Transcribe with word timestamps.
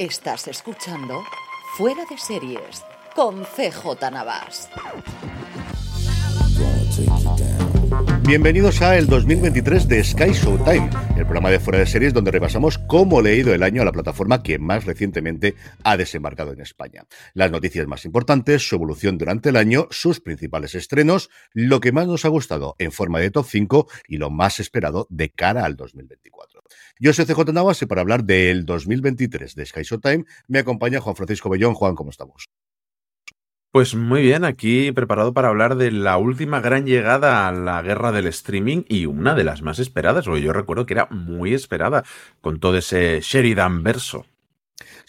Estás 0.00 0.48
escuchando 0.48 1.22
Fuera 1.76 2.06
de 2.08 2.16
Series 2.16 2.82
con 3.14 3.44
CJ 3.44 4.10
Navas. 4.10 4.70
Bienvenidos 8.22 8.80
a 8.80 8.96
el 8.96 9.08
2023 9.08 9.88
de 9.88 10.02
Sky 10.02 10.32
Showtime, 10.32 10.88
el 11.18 11.24
programa 11.24 11.50
de 11.50 11.60
fuera 11.60 11.80
de 11.80 11.86
series 11.86 12.14
donde 12.14 12.30
repasamos 12.30 12.78
cómo 12.78 13.20
le 13.20 13.32
ha 13.32 13.34
ido 13.34 13.52
el 13.52 13.62
año 13.62 13.82
a 13.82 13.84
la 13.84 13.92
plataforma 13.92 14.42
que 14.42 14.58
más 14.58 14.86
recientemente 14.86 15.54
ha 15.84 15.98
desembarcado 15.98 16.54
en 16.54 16.62
España. 16.62 17.04
Las 17.34 17.50
noticias 17.50 17.86
más 17.86 18.06
importantes, 18.06 18.66
su 18.66 18.76
evolución 18.76 19.18
durante 19.18 19.50
el 19.50 19.56
año, 19.56 19.86
sus 19.90 20.20
principales 20.20 20.74
estrenos, 20.74 21.28
lo 21.52 21.80
que 21.80 21.92
más 21.92 22.06
nos 22.06 22.24
ha 22.24 22.28
gustado 22.28 22.74
en 22.78 22.90
forma 22.90 23.20
de 23.20 23.30
top 23.30 23.44
5 23.46 23.86
y 24.08 24.16
lo 24.16 24.30
más 24.30 24.60
esperado 24.60 25.06
de 25.10 25.28
cara 25.28 25.66
al 25.66 25.76
2024. 25.76 26.59
Yo 26.98 27.12
soy 27.12 27.24
CJ 27.24 27.52
Navas 27.52 27.80
y 27.82 27.86
para 27.86 28.00
hablar 28.00 28.24
del 28.24 28.66
2023 28.66 29.54
de 29.54 29.66
Sky 29.66 29.82
Showtime 29.82 30.24
me 30.48 30.58
acompaña 30.58 31.00
Juan 31.00 31.16
Francisco 31.16 31.48
Bellón. 31.48 31.74
Juan, 31.74 31.94
¿cómo 31.94 32.10
estamos? 32.10 32.44
Pues 33.72 33.94
muy 33.94 34.22
bien, 34.22 34.44
aquí 34.44 34.90
preparado 34.90 35.32
para 35.32 35.46
hablar 35.48 35.76
de 35.76 35.92
la 35.92 36.18
última 36.18 36.60
gran 36.60 36.86
llegada 36.86 37.46
a 37.46 37.52
la 37.52 37.80
guerra 37.82 38.10
del 38.10 38.26
streaming 38.26 38.82
y 38.88 39.06
una 39.06 39.36
de 39.36 39.44
las 39.44 39.62
más 39.62 39.78
esperadas, 39.78 40.24
porque 40.24 40.42
yo 40.42 40.52
recuerdo 40.52 40.86
que 40.86 40.94
era 40.94 41.06
muy 41.10 41.54
esperada 41.54 42.02
con 42.40 42.58
todo 42.58 42.76
ese 42.76 43.20
Sheridan 43.22 43.84
verso. 43.84 44.26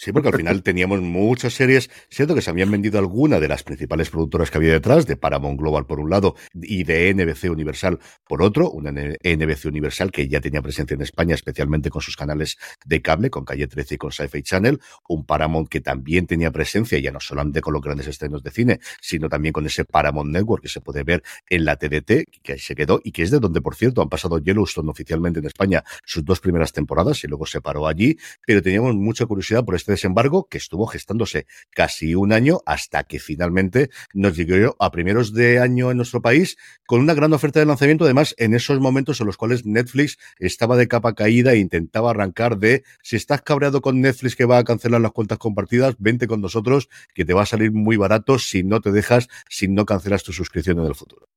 Sí, 0.04 0.12
porque 0.12 0.30
al 0.30 0.36
final 0.36 0.64
teníamos 0.64 1.00
muchas 1.00 1.54
series. 1.54 1.92
Siento 2.10 2.34
que 2.34 2.42
se 2.42 2.50
habían 2.50 2.72
vendido 2.72 2.98
alguna 2.98 3.40
de 3.40 3.48
las 3.48 3.62
principales 3.62 4.10
productoras 4.10 4.50
que 4.50 4.58
había 4.58 4.72
detrás, 4.72 5.06
de 5.06 5.16
Paramount 5.16 5.60
Global 5.60 5.86
por 5.86 6.00
un 6.00 6.10
lado 6.10 6.36
y 6.56 6.84
de 6.86 7.14
NBC 7.14 7.52
Universal 7.52 8.00
por 8.28 8.42
otro. 8.42 8.72
Una 8.72 8.92
NBC 8.92 9.66
Universal 9.66 10.12
que 10.12 10.28
ya 10.28 10.42
tenía 10.42 10.64
presencia 10.64 10.96
en 10.96 11.02
España, 11.02 11.36
especialmente 11.36 11.92
con 11.92 12.02
sus 12.02 12.16
canales 12.16 12.58
de 12.84 13.00
cable, 13.04 13.30
con 13.30 13.46
Calle 13.46 13.68
13 13.68 13.94
y 13.94 13.98
con 14.00 14.12
Sci-Fi 14.12 14.42
Channel. 14.42 14.80
Un 15.08 15.24
Paramount 15.24 15.70
que 15.70 15.82
también 15.82 16.26
tenía 16.26 16.50
presencia, 16.50 16.98
ya 16.98 17.12
no 17.12 17.20
solamente 17.20 17.62
con 17.62 17.72
los 17.72 17.84
grandes 17.84 18.08
estrenos 18.08 18.42
de 18.42 18.50
cine, 18.50 18.80
sino 19.02 19.30
también 19.30 19.54
con 19.54 19.68
ese 19.68 19.86
Paramount 19.86 20.32
Network 20.32 20.64
que 20.64 20.70
se 20.70 20.82
puede 20.82 21.04
ver 21.04 21.22
en 21.48 21.64
la 21.64 21.76
TDT, 21.76 22.26
que 22.42 22.54
ahí 22.54 22.60
se 22.60 22.74
quedó 22.74 23.02
y 23.04 23.12
que 23.12 23.22
es 23.22 23.30
de 23.30 23.40
donde, 23.40 23.62
por 23.62 23.76
cierto, 23.76 24.02
han 24.02 24.10
pasado 24.10 24.40
Yellowstone 24.40 24.90
oficialmente 24.90 25.42
en 25.42 25.46
España 25.46 25.84
sus 26.04 26.26
dos 26.26 26.40
primeras 26.40 26.74
temporadas 26.74 27.24
y 27.24 27.28
luego 27.28 27.46
se 27.46 27.62
paró 27.62 27.88
allí. 27.88 28.18
Pero 28.48 28.64
teníamos 28.64 28.96
mucha 28.96 29.28
curiosidad 29.28 29.64
por 29.64 29.76
este 29.76 29.91
desembargo 29.92 30.48
que 30.50 30.58
estuvo 30.58 30.88
gestándose 30.88 31.46
casi 31.70 32.16
un 32.16 32.34
año 32.34 32.62
hasta 32.66 33.04
que 33.04 33.20
finalmente 33.20 33.90
nos 34.14 34.36
llegó 34.36 34.76
a 34.80 34.92
primeros 34.92 35.34
de 35.34 35.60
año 35.60 35.92
en 35.92 35.98
nuestro 35.98 36.22
país 36.22 36.58
con 36.88 37.00
una 37.02 37.14
gran 37.14 37.34
oferta 37.34 37.60
de 37.60 37.66
lanzamiento, 37.66 38.06
además 38.06 38.34
en 38.38 38.54
esos 38.54 38.80
momentos 38.80 39.22
en 39.22 39.28
los 39.28 39.38
cuales 39.38 39.66
Netflix 39.66 40.18
estaba 40.40 40.78
de 40.78 40.88
capa 40.88 41.14
caída 41.14 41.54
e 41.54 41.58
intentaba 41.58 42.10
arrancar 42.10 42.58
de 42.58 42.84
si 43.04 43.16
estás 43.16 43.42
cabreado 43.42 43.82
con 43.82 44.02
Netflix 44.02 44.36
que 44.36 44.46
va 44.46 44.58
a 44.58 44.64
cancelar 44.64 45.02
las 45.02 45.12
cuentas 45.12 45.38
compartidas, 45.38 45.96
vente 46.00 46.28
con 46.28 46.42
nosotros 46.42 46.90
que 47.14 47.26
te 47.26 47.34
va 47.34 47.44
a 47.44 47.46
salir 47.46 47.72
muy 47.72 47.98
barato 47.98 48.40
si 48.40 48.64
no 48.64 48.82
te 48.82 48.92
dejas, 48.92 49.28
si 49.50 49.68
no 49.68 49.86
cancelas 49.86 50.24
tu 50.24 50.34
suscripción 50.34 50.80
en 50.80 50.86
el 50.86 50.96
futuro. 50.96 51.28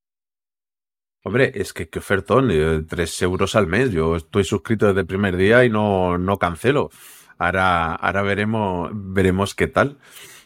Hombre, 1.27 1.53
es 1.55 1.73
que 1.73 1.89
qué 1.89 2.01
ofertón, 2.01 2.51
eh, 2.51 2.85
tres 2.87 3.21
euros 3.23 3.57
al 3.57 3.67
mes. 3.67 3.91
Yo 3.91 4.15
estoy 4.15 4.45
suscrito 4.45 4.87
desde 4.87 5.01
el 5.01 5.07
primer 5.07 5.37
día 5.37 5.65
y 5.65 5.71
no, 5.71 6.19
no 6.19 6.39
cancelo. 6.39 6.91
Ahora, 7.39 7.95
ahora 7.95 8.23
veremos, 8.23 8.91
veremos 8.93 9.55
qué 9.55 9.67
tal. 9.67 9.99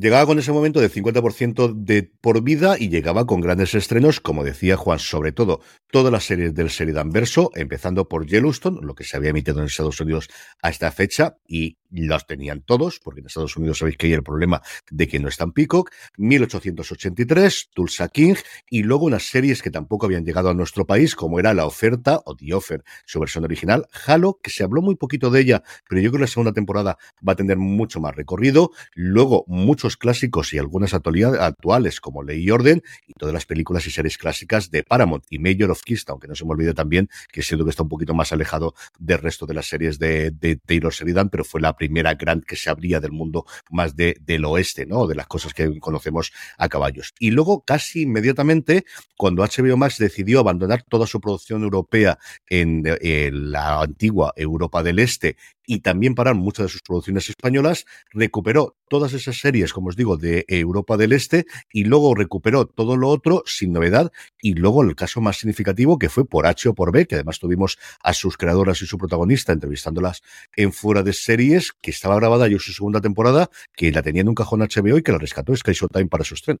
Llegaba 0.00 0.24
con 0.24 0.38
ese 0.38 0.50
momento 0.50 0.80
de 0.80 0.88
50% 0.88 1.74
de 1.74 2.10
por 2.22 2.42
vida 2.42 2.76
y 2.78 2.88
llegaba 2.88 3.26
con 3.26 3.42
grandes 3.42 3.74
estrenos, 3.74 4.18
como 4.18 4.44
decía 4.44 4.78
Juan, 4.78 4.98
sobre 4.98 5.32
todo 5.32 5.60
todas 5.90 6.10
las 6.10 6.24
series 6.24 6.54
del 6.54 6.68
Sheridan 6.68 7.10
Verso, 7.10 7.50
empezando 7.54 8.08
por 8.08 8.26
Yellowstone, 8.26 8.80
lo 8.80 8.94
que 8.94 9.04
se 9.04 9.18
había 9.18 9.30
emitido 9.30 9.58
en 9.58 9.66
Estados 9.66 10.00
Unidos 10.00 10.28
a 10.62 10.70
esta 10.70 10.90
fecha, 10.90 11.36
y 11.46 11.76
los 11.90 12.26
tenían 12.26 12.62
todos, 12.62 13.00
porque 13.02 13.20
en 13.20 13.26
Estados 13.26 13.56
Unidos 13.56 13.78
sabéis 13.78 13.98
que 13.98 14.06
hay 14.06 14.12
el 14.14 14.22
problema 14.22 14.62
de 14.90 15.06
que 15.08 15.18
no 15.18 15.28
están 15.28 15.52
Peacock, 15.52 15.90
1883, 16.16 17.70
Tulsa 17.74 18.08
King, 18.08 18.36
y 18.70 18.84
luego 18.84 19.04
unas 19.04 19.24
series 19.24 19.60
que 19.60 19.70
tampoco 19.70 20.06
habían 20.06 20.24
llegado 20.24 20.48
a 20.48 20.54
nuestro 20.54 20.86
país, 20.86 21.14
como 21.14 21.40
era 21.40 21.52
La 21.52 21.66
Oferta 21.66 22.20
o 22.24 22.36
The 22.36 22.54
Offer, 22.54 22.84
su 23.04 23.20
versión 23.20 23.44
original, 23.44 23.86
Halo, 24.06 24.38
que 24.42 24.50
se 24.50 24.62
habló 24.62 24.80
muy 24.80 24.94
poquito 24.94 25.30
de 25.30 25.40
ella, 25.40 25.62
pero 25.88 26.00
yo 26.00 26.10
creo 26.10 26.20
que 26.20 26.24
la 26.24 26.26
segunda 26.28 26.52
temporada 26.52 26.96
va 27.26 27.32
a 27.34 27.36
tener 27.36 27.58
mucho 27.58 28.00
más 28.00 28.14
recorrido, 28.14 28.70
luego 28.94 29.44
muchos 29.48 29.89
clásicos 29.96 30.52
y 30.52 30.58
algunas 30.58 30.94
actuales, 30.94 32.00
como 32.00 32.22
Ley 32.22 32.42
y 32.42 32.50
Orden, 32.50 32.82
y 33.06 33.12
todas 33.14 33.32
las 33.32 33.46
películas 33.46 33.86
y 33.86 33.90
series 33.90 34.18
clásicas 34.18 34.70
de 34.70 34.82
Paramount 34.82 35.24
y 35.30 35.38
Major 35.38 35.70
of 35.70 35.82
Kista, 35.82 36.12
aunque 36.12 36.28
no 36.28 36.34
se 36.34 36.44
me 36.44 36.52
olvide 36.52 36.74
también 36.74 37.08
que 37.32 37.42
siento 37.42 37.64
que 37.64 37.70
está 37.70 37.82
un 37.82 37.88
poquito 37.88 38.14
más 38.14 38.32
alejado 38.32 38.74
del 38.98 39.18
resto 39.18 39.46
de 39.46 39.54
las 39.54 39.66
series 39.66 39.98
de, 39.98 40.30
de 40.30 40.56
Taylor 40.56 40.92
Sheridan, 40.92 41.28
pero 41.28 41.44
fue 41.44 41.60
la 41.60 41.76
primera 41.76 42.14
gran 42.14 42.40
que 42.40 42.56
se 42.56 42.70
abría 42.70 43.00
del 43.00 43.12
mundo 43.12 43.44
más 43.70 43.96
de, 43.96 44.16
del 44.20 44.44
oeste, 44.44 44.86
¿no? 44.86 45.06
De 45.06 45.14
las 45.14 45.26
cosas 45.26 45.54
que 45.54 45.78
conocemos 45.80 46.32
a 46.58 46.68
caballos. 46.68 47.14
Y 47.18 47.30
luego, 47.30 47.64
casi 47.64 48.02
inmediatamente, 48.02 48.84
cuando 49.16 49.42
HBO 49.42 49.76
Max 49.76 49.98
decidió 49.98 50.40
abandonar 50.40 50.82
toda 50.88 51.06
su 51.06 51.20
producción 51.20 51.62
europea 51.62 52.18
en, 52.48 52.82
en 53.00 53.52
la 53.52 53.80
antigua 53.80 54.32
Europa 54.36 54.82
del 54.82 54.98
Este 54.98 55.36
y 55.70 55.82
también 55.82 56.16
parar 56.16 56.34
muchas 56.34 56.64
de 56.64 56.68
sus 56.70 56.82
producciones 56.82 57.28
españolas, 57.28 57.86
recuperó 58.10 58.76
todas 58.88 59.12
esas 59.12 59.38
series, 59.38 59.72
como 59.72 59.90
os 59.90 59.94
digo, 59.94 60.16
de 60.16 60.44
Europa 60.48 60.96
del 60.96 61.12
Este 61.12 61.46
y 61.72 61.84
luego 61.84 62.12
recuperó 62.16 62.66
todo 62.66 62.96
lo 62.96 63.08
otro 63.08 63.44
sin 63.46 63.72
novedad 63.72 64.10
y 64.42 64.54
luego 64.54 64.82
el 64.82 64.96
caso 64.96 65.20
más 65.20 65.36
significativo 65.36 65.96
que 65.96 66.08
fue 66.08 66.26
por 66.26 66.48
H 66.48 66.70
o 66.70 66.74
por 66.74 66.90
B, 66.90 67.06
que 67.06 67.14
además 67.14 67.38
tuvimos 67.38 67.78
a 68.02 68.14
sus 68.14 68.36
creadoras 68.36 68.82
y 68.82 68.86
su 68.86 68.98
protagonista 68.98 69.52
entrevistándolas 69.52 70.22
en 70.56 70.72
fuera 70.72 71.04
de 71.04 71.12
series, 71.12 71.70
que 71.80 71.92
estaba 71.92 72.16
grabada 72.16 72.48
yo 72.48 72.58
su 72.58 72.72
segunda 72.72 73.00
temporada, 73.00 73.48
que 73.76 73.92
la 73.92 74.02
tenía 74.02 74.22
en 74.22 74.28
un 74.28 74.34
cajón 74.34 74.62
HBO 74.62 74.98
y 74.98 75.04
que 75.04 75.12
la 75.12 75.18
rescató 75.18 75.54
Sky 75.54 75.70
Showtime 75.72 76.08
para 76.08 76.24
su 76.24 76.34
estreno. 76.34 76.58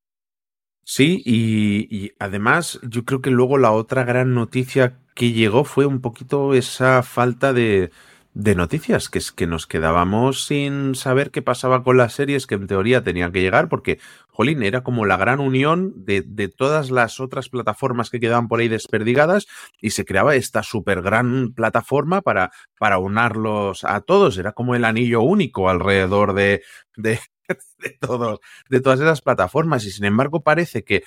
Sí, 0.84 1.20
y, 1.26 1.88
y, 1.90 2.12
además 2.20 2.78
yo 2.88 3.04
creo 3.04 3.20
que 3.20 3.30
luego 3.30 3.58
la 3.58 3.72
otra 3.72 4.04
gran 4.04 4.34
noticia 4.34 5.00
que 5.16 5.32
llegó 5.32 5.64
fue 5.64 5.84
un 5.84 6.00
poquito 6.00 6.54
esa 6.54 7.02
falta 7.02 7.52
de, 7.52 7.90
de 8.32 8.54
noticias, 8.54 9.08
que 9.08 9.18
es 9.18 9.32
que 9.32 9.46
nos 9.46 9.66
quedábamos 9.66 10.44
sin 10.46 10.94
saber 10.94 11.30
qué 11.30 11.42
pasaba 11.42 11.82
con 11.82 11.96
las 11.96 12.12
series 12.12 12.46
que 12.46 12.54
en 12.54 12.68
teoría 12.68 13.02
tenían 13.02 13.32
que 13.32 13.40
llegar, 13.40 13.68
porque, 13.68 13.98
jolín, 14.28 14.62
era 14.62 14.82
como 14.82 15.04
la 15.04 15.16
gran 15.16 15.40
unión 15.40 15.92
de, 15.96 16.22
de 16.22 16.48
todas 16.48 16.90
las 16.92 17.18
otras 17.18 17.48
plataformas 17.48 18.08
que 18.08 18.20
quedaban 18.20 18.46
por 18.46 18.60
ahí 18.60 18.68
desperdigadas 18.68 19.46
y 19.80 19.90
se 19.90 20.04
creaba 20.04 20.36
esta 20.36 20.62
super 20.62 21.02
gran 21.02 21.52
plataforma 21.54 22.22
para, 22.22 22.52
para 22.78 22.98
unarlos 22.98 23.82
a 23.84 24.00
todos. 24.00 24.38
Era 24.38 24.52
como 24.52 24.76
el 24.76 24.84
anillo 24.84 25.22
único 25.22 25.68
alrededor 25.68 26.32
de, 26.34 26.62
de, 26.96 27.18
de, 27.78 27.98
todos, 28.00 28.38
de 28.68 28.80
todas 28.80 29.00
esas 29.00 29.22
plataformas 29.22 29.84
y 29.84 29.90
sin 29.90 30.04
embargo 30.04 30.42
parece 30.42 30.84
que 30.84 31.02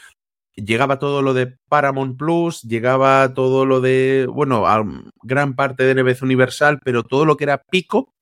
llegaba 0.55 0.99
todo 0.99 1.21
lo 1.21 1.33
de 1.33 1.57
Paramount 1.69 2.17
Plus, 2.17 2.61
llegaba 2.61 3.33
todo 3.33 3.65
lo 3.65 3.81
de, 3.81 4.27
bueno, 4.29 4.65
gran 5.23 5.55
parte 5.55 5.83
de 5.83 6.01
NBC 6.01 6.23
Universal, 6.23 6.79
pero 6.83 7.03
todo 7.03 7.25
lo 7.25 7.37
que 7.37 7.45
era 7.45 7.63
Pico, 7.63 8.13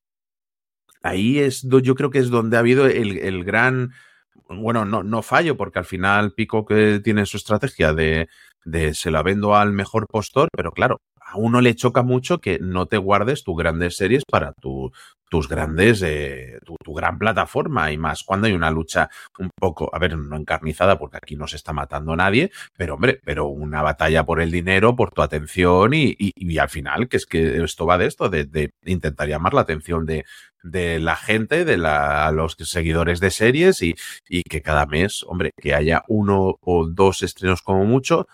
ahí 1.02 1.40
es, 1.40 1.64
yo 1.64 1.96
creo 1.96 2.10
que 2.10 2.20
es 2.20 2.30
donde 2.30 2.58
ha 2.58 2.62
habido 2.62 2.86
el, 2.88 3.18
el 3.18 3.44
gran, 3.44 3.92
bueno, 4.48 4.86
no, 4.86 5.04
no 5.04 5.22
fallo, 5.22 5.58
porque 5.58 5.80
al 5.80 5.86
final 5.86 6.34
Pico 6.34 6.66
que 6.66 7.00
tiene 7.04 7.26
su 7.26 7.38
estrategia 7.38 7.94
de, 7.94 8.30
de 8.66 8.94
se 8.94 9.12
la 9.12 9.24
vendo 9.24 9.56
al 9.56 9.74
mejor 9.74 10.08
postor, 10.08 10.50
pero 10.56 10.72
claro, 10.72 11.02
a 11.20 11.38
uno 11.38 11.62
le 11.62 11.76
choca 11.76 12.04
mucho 12.04 12.40
que 12.40 12.60
no 12.60 12.86
te 12.88 12.98
guardes 12.98 13.44
tus 13.44 13.58
grandes 13.58 13.98
series 13.98 14.24
para 14.26 14.54
tu, 14.54 14.92
tus 15.32 15.48
grandes, 15.48 16.02
eh, 16.02 16.60
tu, 16.66 16.94
gran 16.94 17.18
plataforma 17.18 17.90
y 17.90 17.98
más 17.98 18.24
cuando 18.24 18.48
hay 18.48 18.54
una 18.54 18.70
lucha 18.70 19.10
un 19.40 19.50
poco, 19.58 19.90
a 19.94 19.98
ver, 19.98 20.18
no 20.18 20.36
encarnizada 20.36 21.00
porque 21.00 21.18
aquí 21.18 21.38
no 21.38 21.48
se 21.48 21.56
está 21.56 21.72
matando 21.72 22.14
nadie, 22.18 22.52
pero 22.76 22.96
hombre, 22.96 23.22
pero 23.24 23.48
una 23.48 23.82
batalla 23.82 24.26
por 24.26 24.42
el 24.42 24.52
dinero, 24.52 24.94
por 24.94 25.12
tu 25.12 25.22
atención 25.22 25.94
y, 25.94 26.18
y, 26.20 26.58
al 26.58 26.68
final, 26.68 27.08
que 27.08 27.16
es 27.16 27.26
que 27.26 27.64
esto 27.64 27.86
va 27.86 27.98
de 27.98 28.08
esto, 28.08 28.28
de, 28.30 28.74
intentar 28.84 29.30
llamar 29.30 29.54
la 29.54 29.62
atención 29.62 30.06
de, 30.06 30.26
de 30.64 31.00
la 31.00 31.16
gente, 31.16 31.64
de 31.64 31.78
la, 31.78 32.30
los 32.34 32.58
seguidores 32.60 33.22
de 33.22 33.32
series 33.32 33.82
y, 33.82 33.96
y 34.28 34.44
que 34.44 34.62
cada 34.62 34.86
mes, 34.86 35.24
hombre, 35.28 35.52
que 35.56 35.74
haya 35.74 36.04
uno 36.10 36.58
o 36.60 36.88
dos 36.90 37.24
estrenos 37.24 37.62
como 37.62 37.86
mucho, 37.86 38.28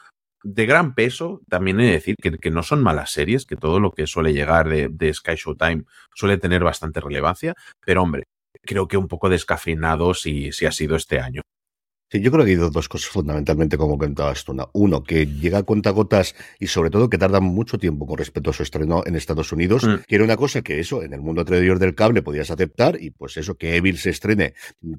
de 0.43 0.65
gran 0.65 0.93
peso, 0.95 1.41
también 1.49 1.79
he 1.79 1.85
de 1.85 1.91
decir 1.93 2.15
que, 2.21 2.51
no 2.51 2.63
son 2.63 2.83
malas 2.83 3.11
series, 3.11 3.45
que 3.45 3.55
todo 3.55 3.79
lo 3.79 3.91
que 3.91 4.07
suele 4.07 4.33
llegar 4.33 4.69
de, 4.69 4.89
de 4.89 5.13
Sky 5.13 5.35
Showtime 5.35 5.83
suele 6.13 6.37
tener 6.37 6.63
bastante 6.63 7.01
relevancia, 7.01 7.53
pero 7.85 8.03
hombre, 8.03 8.23
creo 8.63 8.87
que 8.87 8.97
un 8.97 9.07
poco 9.07 9.29
descafeinado 9.29 10.13
si, 10.13 10.51
si 10.51 10.65
ha 10.65 10.71
sido 10.71 10.95
este 10.95 11.19
año. 11.19 11.41
Sí, 12.09 12.21
yo 12.21 12.31
creo 12.31 12.45
que 12.45 12.51
hay 12.51 12.55
dos 12.55 12.87
cosas 12.87 13.09
fundamentalmente, 13.09 13.77
como 13.77 13.97
comentabas 13.97 14.45
tú. 14.45 14.55
Uno, 14.71 15.03
que 15.03 15.25
llega 15.25 15.57
a 15.57 15.63
cuentagotas 15.63 16.35
y 16.57 16.67
sobre 16.67 16.89
todo 16.89 17.09
que 17.09 17.17
tarda 17.17 17.41
mucho 17.41 17.77
tiempo 17.77 18.07
con 18.07 18.17
respecto 18.17 18.51
a 18.51 18.53
su 18.53 18.63
estreno 18.63 19.03
en 19.05 19.17
Estados 19.17 19.51
Unidos, 19.51 19.83
mm. 19.83 20.05
que 20.07 20.15
era 20.15 20.23
una 20.23 20.37
cosa 20.37 20.61
que 20.61 20.79
eso, 20.79 21.03
en 21.03 21.11
el 21.11 21.19
mundo 21.19 21.41
alrededor 21.41 21.79
del 21.79 21.95
cable 21.95 22.21
podías 22.21 22.49
aceptar 22.49 22.97
y 23.01 23.11
pues 23.11 23.35
eso, 23.35 23.57
que 23.57 23.75
Evil 23.75 23.97
se 23.97 24.11
estrene 24.11 24.53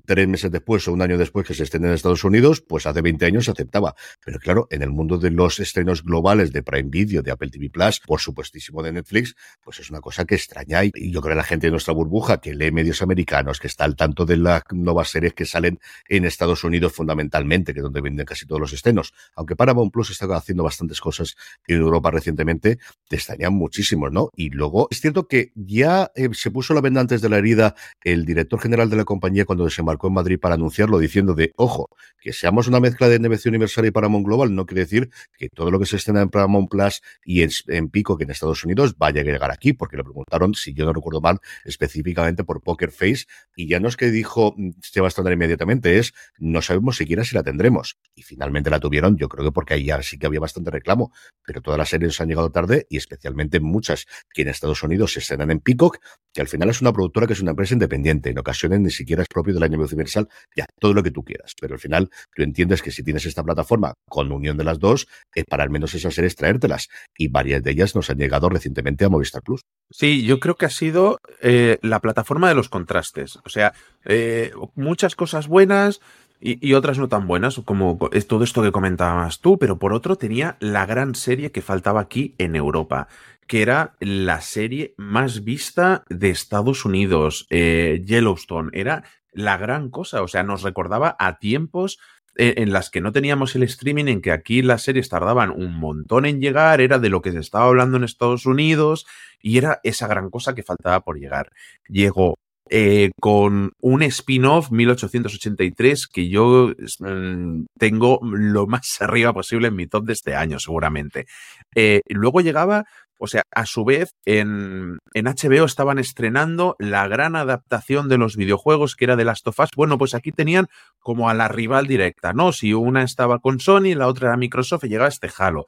tres 0.05 0.29
meses 0.29 0.51
después 0.51 0.87
o 0.87 0.93
un 0.93 1.01
año 1.01 1.17
después 1.17 1.47
que 1.47 1.55
se 1.55 1.63
estrene 1.63 1.89
en 1.89 1.95
Estados 1.95 2.25
Unidos, 2.25 2.61
pues 2.61 2.85
hace 2.85 3.01
20 3.01 3.25
años 3.25 3.47
se 3.47 3.53
aceptaba. 3.53 3.95
Pero 4.23 4.39
claro, 4.39 4.69
en 4.71 4.83
el 4.83 4.91
mundo 4.91 5.17
de 5.17 5.31
los 5.31 5.61
estrenos 5.61 6.05
globales 6.05 6.53
de 6.53 6.63
Prime 6.63 6.91
Video, 6.91 7.23
de 7.23 7.31
Apple 7.31 7.49
TV 7.49 7.71
Plus, 7.71 8.01
por 8.01 8.21
supuestísimo 8.21 8.83
de 8.83 8.93
Netflix, 8.93 9.35
pues 9.65 9.79
es 9.81 9.89
una 9.89 10.03
cosa 10.03 10.27
que 10.27 10.35
extraña 10.35 10.85
y 10.85 11.11
yo 11.11 11.23
creo 11.23 11.33
que 11.33 11.39
la 11.39 11.45
gente 11.45 11.69
de 11.69 11.71
nuestra 11.71 11.95
burbuja 11.95 12.43
que 12.43 12.55
lee 12.55 12.71
medios 12.71 13.01
americanos, 13.01 13.61
que 13.61 13.67
está 13.67 13.85
al 13.85 13.97
tanto 13.97 14.27
de 14.27 14.37
las 14.37 14.63
nuevas 14.73 15.09
series 15.09 15.33
que 15.33 15.47
salen 15.47 15.81
en 16.11 16.27
Estados 16.27 16.65
Unidos 16.65 16.98
fundamentalmente, 16.99 17.73
que 17.73 17.79
es 17.81 17.85
donde 17.85 18.01
venden 18.01 18.27
casi 18.27 18.45
todos 18.45 18.61
los 18.61 18.73
estrenos. 18.73 19.15
Aunque 19.37 19.55
Paramount 19.57 19.93
Plus 19.93 20.11
está 20.11 20.27
haciendo 20.37 20.65
bastantes 20.65 21.01
cosas 21.01 21.37
en 21.67 21.79
Europa 21.79 22.11
recientemente, 22.11 22.79
te 23.09 23.17
extrañan 23.17 23.55
muchísimos, 23.55 24.13
¿no? 24.13 24.31
Y 24.35 24.51
luego 24.51 24.89
es 24.91 25.01
cierto 25.01 25.29
que 25.29 25.53
ya 25.55 26.11
eh, 26.17 26.29
se 26.33 26.51
puso 26.51 26.75
la 26.75 26.81
venda 26.81 27.01
antes 27.01 27.23
de 27.23 27.29
la 27.29 27.39
herida 27.39 27.75
el 28.03 28.25
director 28.25 28.61
general 28.61 28.91
de 28.91 28.97
la 28.97 29.05
compañía 29.05 29.45
cuando 29.45 29.65
desembarcó 29.65 30.09
en 30.09 30.15
Madrid 30.15 30.39
para 30.41 30.57
anunciarlo, 30.57 30.99
diciendo 30.99 31.35
de, 31.35 31.53
ojo, 31.57 31.89
que 32.21 32.33
seamos 32.33 32.67
una 32.67 32.81
mezcla 32.81 33.09
de 33.09 33.19
NBC 33.21 33.47
Universal 33.47 33.87
y 33.87 33.91
Paramount 33.91 34.27
Global, 34.27 34.55
no 34.55 34.67
quiere 34.67 34.83
decir 34.83 35.11
que 35.37 35.49
todo 35.49 35.71
lo 35.71 35.79
que 35.79 35.87
se 35.87 35.97
estrena 35.97 36.23
en 36.23 36.31
Paramount 36.31 36.69
Plus 36.69 37.01
y 37.25 37.43
en, 37.43 37.89
Pico, 37.91 38.17
que 38.17 38.25
en 38.25 38.31
Estados 38.31 38.65
Unidos, 38.65 38.97
vaya 38.99 39.21
a 39.21 39.25
llegar 39.25 39.51
aquí, 39.53 39.73
porque 39.73 39.97
le 39.97 40.03
preguntaron, 40.03 40.55
si 40.55 40.75
yo 40.75 40.85
no 40.85 40.93
recuerdo 40.93 41.21
mal, 41.21 41.39
específicamente 41.65 42.43
por 42.43 42.61
Poker 42.61 42.91
Face, 42.91 43.27
y 43.55 43.69
ya 43.69 43.79
no 43.79 43.89
es 43.89 43.97
que 43.97 44.11
dijo 44.11 44.55
mm, 44.57 44.71
Sebastián 44.81 45.33
inmediatamente, 45.33 45.99
es, 45.99 46.15
no 46.39 46.63
sabemos 46.63 46.88
siquiera 46.93 47.25
si 47.25 47.35
la 47.35 47.43
tendremos. 47.43 47.97
Y 48.15 48.23
finalmente 48.23 48.71
la 48.71 48.81
tuvieron, 48.81 49.17
yo 49.17 49.29
creo 49.29 49.45
que 49.45 49.53
porque 49.53 49.75
ahí 49.75 49.85
ya 49.87 50.03
sí 50.03 50.19
que 50.19 50.27
había 50.27 50.41
bastante 50.41 50.71
reclamo, 50.71 51.13
pero 51.45 51.61
todas 51.61 51.79
las 51.79 51.89
series 51.89 52.21
han 52.21 52.29
llegado 52.29 52.51
tarde 52.51 52.87
y 52.89 52.97
especialmente 52.97 53.61
muchas 53.61 54.07
que 54.33 54.43
en 54.43 54.49
Estados 54.49 54.83
Unidos 54.83 55.13
se 55.13 55.21
estrenan 55.21 55.51
en 55.51 55.61
Peacock, 55.61 55.99
que 56.33 56.41
al 56.41 56.49
final 56.49 56.71
es 56.71 56.81
una 56.81 56.93
productora 56.93 57.27
que 57.27 57.33
es 57.33 57.41
una 57.41 57.51
empresa 57.51 57.75
independiente, 57.75 58.31
en 58.31 58.39
ocasiones 58.39 58.81
ni 58.81 58.91
siquiera 58.91 59.23
es 59.23 59.29
propio 59.29 59.55
del 59.55 59.63
año 59.63 59.79
universal, 59.79 60.29
ya, 60.55 60.67
todo 60.79 60.95
lo 60.95 61.03
que 61.03 61.11
tú 61.11 61.25
quieras, 61.25 61.55
pero 61.61 61.75
al 61.75 61.81
final 61.81 62.11
tú 62.35 62.43
entiendes 62.43 62.83
que 62.83 62.91
si 62.91 63.03
tienes 63.03 63.27
esta 63.27 63.43
plataforma 63.43 63.95
con 64.09 64.31
unión 64.33 64.57
de 64.57 64.65
las 64.65 64.79
dos, 64.79 65.09
es 65.35 65.45
para 65.45 65.65
al 65.65 65.71
menos 65.71 65.95
esas 65.95 66.15
series 66.15 66.37
traértelas, 66.37 66.89
y 67.17 67.29
varias 67.29 67.63
de 67.63 67.71
ellas 67.71 67.95
nos 67.95 68.11
han 68.11 68.19
llegado 68.19 68.49
recientemente 68.49 69.05
a 69.05 69.09
Movistar 69.09 69.43
Plus. 69.43 69.63
Sí, 69.91 70.25
yo 70.25 70.39
creo 70.39 70.57
que 70.57 70.67
ha 70.67 70.71
sido 70.71 71.19
eh, 71.41 71.79
la 71.83 72.01
plataforma 72.01 72.49
de 72.49 72.55
los 72.55 72.69
contrastes, 72.69 73.39
o 73.45 73.49
sea, 73.49 73.73
eh, 74.05 74.53
muchas 74.75 75.15
cosas 75.15 75.49
buenas, 75.49 76.01
y, 76.41 76.75
otras 76.75 76.99
no 76.99 77.09
tan 77.09 77.27
buenas, 77.27 77.61
como 77.65 77.99
es 78.13 78.27
todo 78.27 78.45
esto 78.45 78.63
que 78.63 78.73
comentabas 78.73 79.41
tú, 79.41 79.59
pero 79.59 79.79
por 79.79 79.93
otro 79.93 80.17
tenía 80.17 80.57
la 80.61 80.87
gran 80.87 81.15
serie 81.15 81.51
que 81.51 81.63
faltaba 81.63 82.01
aquí 82.01 82.35
en 82.39 82.55
Europa, 82.55 83.09
que 83.47 83.63
era 83.63 83.97
la 83.99 84.41
serie 84.41 84.95
más 84.97 85.43
vista 85.43 86.05
de 86.09 86.31
Estados 86.31 86.85
Unidos, 86.85 87.47
eh, 87.51 88.03
Yellowstone. 88.05 88.71
Era 88.73 89.05
la 89.33 89.57
gran 89.57 89.91
cosa, 89.91 90.23
o 90.23 90.29
sea, 90.29 90.43
nos 90.43 90.63
recordaba 90.63 91.17
a 91.19 91.39
tiempos 91.39 91.99
eh, 92.37 92.55
en 92.59 92.73
las 92.73 92.89
que 92.91 93.01
no 93.01 93.11
teníamos 93.11 93.57
el 93.57 93.65
streaming, 93.65 94.07
en 94.07 94.21
que 94.21 94.31
aquí 94.31 94.63
las 94.63 94.83
series 94.83 95.09
tardaban 95.09 95.51
un 95.51 95.75
montón 95.75 96.25
en 96.25 96.41
llegar, 96.41 96.81
era 96.81 97.01
de 97.01 97.09
lo 97.09 97.21
que 97.21 97.33
se 97.33 97.41
estaba 97.41 97.67
hablando 97.67 97.97
en 97.97 98.05
Estados 98.05 98.47
Unidos 98.47 99.07
y 99.41 99.59
era 99.59 99.81
esa 99.83 100.07
gran 100.07 100.31
cosa 100.31 100.55
que 100.55 100.63
faltaba 100.63 101.01
por 101.01 101.19
llegar. 101.19 101.51
Llegó 101.89 102.39
eh, 102.71 103.11
con 103.21 103.73
un 103.81 104.03
spin-off 104.03 104.71
1883 104.71 106.07
que 106.07 106.29
yo 106.29 106.73
mm, 106.99 107.65
tengo 107.79 108.21
lo 108.23 108.67
más 108.67 108.97
arriba 109.01 109.33
posible 109.33 109.69
en 109.69 109.77
mi 109.77 109.87
top 109.87 110.05
de 110.05 110.13
este 110.13 110.35
año, 110.35 110.59
seguramente. 110.59 111.27
Eh, 111.75 112.01
luego 112.09 112.41
llegaba, 112.41 112.85
o 113.19 113.27
sea, 113.27 113.43
a 113.55 113.67
su 113.67 113.85
vez, 113.85 114.11
en, 114.25 114.99
en, 115.15 115.25
HBO 115.27 115.65
estaban 115.65 115.99
estrenando 115.99 116.77
la 116.79 117.09
gran 117.09 117.37
adaptación 117.37 118.09
de 118.09 118.19
los 118.19 118.37
videojuegos 118.37 118.97
que 118.97 119.05
era 119.05 119.17
de 119.17 119.25
Last 119.25 119.47
of 119.49 119.59
Us. 119.61 119.71
Bueno, 119.77 119.99
pues 119.99 120.15
aquí 120.15 120.33
tenían 120.33 120.67
como 120.99 121.29
a 121.29 121.35
la 121.35 121.49
rival 121.49 121.87
directa, 121.87 122.33
¿no? 122.33 122.53
Si 122.53 122.75
una 122.75 123.03
estaba 123.03 123.39
con 123.39 123.61
Sony, 123.61 123.95
la 123.95 124.07
otra 124.07 124.29
era 124.29 124.37
Microsoft 124.37 124.85
y 124.85 124.89
llegaba 124.89 125.09
este 125.09 125.31
Halo, 125.37 125.67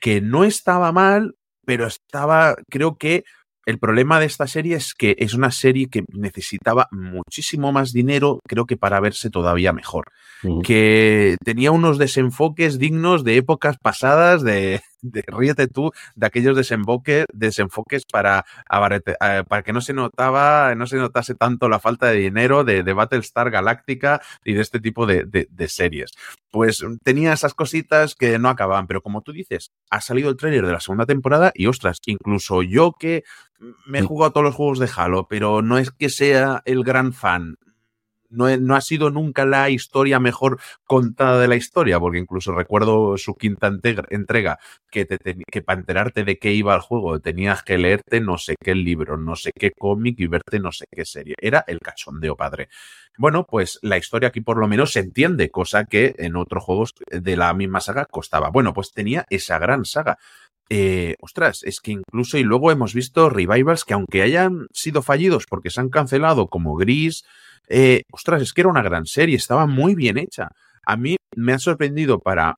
que 0.00 0.20
no 0.20 0.44
estaba 0.44 0.92
mal, 0.92 1.34
pero 1.64 1.86
estaba, 1.86 2.56
creo 2.68 2.96
que 2.96 3.24
el 3.66 3.78
problema 3.78 4.18
de 4.20 4.26
esta 4.26 4.46
serie 4.46 4.76
es 4.76 4.94
que 4.94 5.16
es 5.18 5.34
una 5.34 5.50
serie 5.50 5.88
que 5.88 6.04
necesitaba 6.12 6.88
muchísimo 6.90 7.72
más 7.72 7.92
dinero, 7.92 8.40
creo 8.46 8.66
que 8.66 8.76
para 8.76 9.00
verse 9.00 9.30
todavía 9.30 9.72
mejor. 9.72 10.06
Que 10.64 11.36
tenía 11.44 11.70
unos 11.70 11.98
desenfoques 11.98 12.78
dignos 12.78 13.24
de 13.24 13.36
épocas 13.36 13.76
pasadas, 13.80 14.42
de, 14.42 14.80
de 15.02 15.24
ríete 15.26 15.66
tú, 15.68 15.92
de 16.14 16.26
aquellos 16.26 16.56
desemboques, 16.56 17.26
desenfoques 17.32 18.04
para, 18.04 18.44
eh, 18.70 19.44
para 19.48 19.62
que 19.62 19.72
no 19.72 19.80
se 19.80 19.92
notaba, 19.92 20.74
no 20.74 20.86
se 20.86 20.96
notase 20.96 21.34
tanto 21.34 21.68
la 21.68 21.78
falta 21.78 22.06
de 22.06 22.18
dinero 22.18 22.64
de, 22.64 22.82
de 22.82 22.92
Battlestar 22.92 23.50
Galáctica 23.50 24.20
y 24.44 24.54
de 24.54 24.62
este 24.62 24.80
tipo 24.80 25.06
de, 25.06 25.24
de, 25.24 25.68
series. 25.68 26.12
Pues 26.50 26.84
tenía 27.04 27.32
esas 27.32 27.54
cositas 27.54 28.14
que 28.14 28.38
no 28.38 28.48
acababan, 28.48 28.86
pero 28.86 29.02
como 29.02 29.22
tú 29.22 29.32
dices, 29.32 29.70
ha 29.90 30.00
salido 30.00 30.30
el 30.30 30.36
trailer 30.36 30.66
de 30.66 30.72
la 30.72 30.80
segunda 30.80 31.06
temporada 31.06 31.52
y 31.54 31.66
ostras, 31.66 31.98
incluso 32.06 32.62
yo 32.62 32.92
que 32.98 33.22
me 33.86 33.98
he 33.98 34.02
jugado 34.02 34.32
todos 34.32 34.44
los 34.44 34.54
juegos 34.54 34.78
de 34.78 34.90
Halo, 34.94 35.26
pero 35.28 35.62
no 35.62 35.78
es 35.78 35.90
que 35.90 36.08
sea 36.08 36.62
el 36.64 36.82
gran 36.82 37.12
fan, 37.12 37.56
no, 38.30 38.56
no, 38.56 38.76
ha 38.76 38.80
sido 38.80 39.10
nunca 39.10 39.44
la 39.44 39.70
historia 39.70 40.18
mejor 40.20 40.60
contada 40.84 41.40
de 41.40 41.48
la 41.48 41.56
historia, 41.56 42.00
porque 42.00 42.18
incluso 42.18 42.52
recuerdo 42.52 43.16
su 43.18 43.34
quinta 43.34 43.70
entrega, 44.10 44.58
que, 44.90 45.04
te, 45.04 45.18
que 45.50 45.62
para 45.62 45.80
enterarte 45.80 46.24
de 46.24 46.38
qué 46.38 46.52
iba 46.52 46.74
el 46.74 46.80
juego 46.80 47.20
tenías 47.20 47.62
que 47.62 47.78
leerte 47.78 48.20
no 48.20 48.38
sé 48.38 48.56
qué 48.60 48.74
libro, 48.74 49.16
no 49.16 49.36
sé 49.36 49.52
qué 49.54 49.70
cómic 49.70 50.18
y 50.18 50.26
verte 50.26 50.58
no 50.60 50.72
sé 50.72 50.86
qué 50.90 51.04
serie. 51.04 51.34
Era 51.40 51.64
el 51.66 51.78
cachondeo 51.80 52.36
padre. 52.36 52.68
Bueno, 53.18 53.44
pues 53.44 53.78
la 53.82 53.98
historia 53.98 54.28
aquí 54.28 54.40
por 54.40 54.56
lo 54.58 54.66
menos 54.68 54.92
se 54.92 55.00
entiende, 55.00 55.50
cosa 55.50 55.84
que 55.84 56.14
en 56.18 56.36
otros 56.36 56.64
juegos 56.64 56.94
de 57.10 57.36
la 57.36 57.52
misma 57.54 57.80
saga 57.80 58.06
costaba. 58.06 58.50
Bueno, 58.50 58.72
pues 58.72 58.92
tenía 58.92 59.26
esa 59.30 59.58
gran 59.58 59.84
saga. 59.84 60.18
Eh, 60.72 61.16
ostras, 61.20 61.64
es 61.64 61.80
que 61.80 61.90
incluso 61.90 62.38
y 62.38 62.44
luego 62.44 62.70
hemos 62.70 62.94
visto 62.94 63.28
revivals 63.28 63.84
que 63.84 63.94
aunque 63.94 64.22
hayan 64.22 64.68
sido 64.72 65.02
fallidos 65.02 65.46
porque 65.48 65.68
se 65.68 65.80
han 65.80 65.88
cancelado 65.88 66.46
como 66.46 66.76
Gris, 66.76 67.24
eh, 67.68 68.02
ostras, 68.12 68.40
es 68.40 68.52
que 68.52 68.60
era 68.60 68.70
una 68.70 68.82
gran 68.82 69.04
serie, 69.04 69.36
estaba 69.36 69.66
muy 69.66 69.96
bien 69.96 70.16
hecha. 70.16 70.48
A 70.86 70.96
mí 70.96 71.16
me 71.36 71.52
ha 71.52 71.58
sorprendido 71.58 72.20
para, 72.20 72.54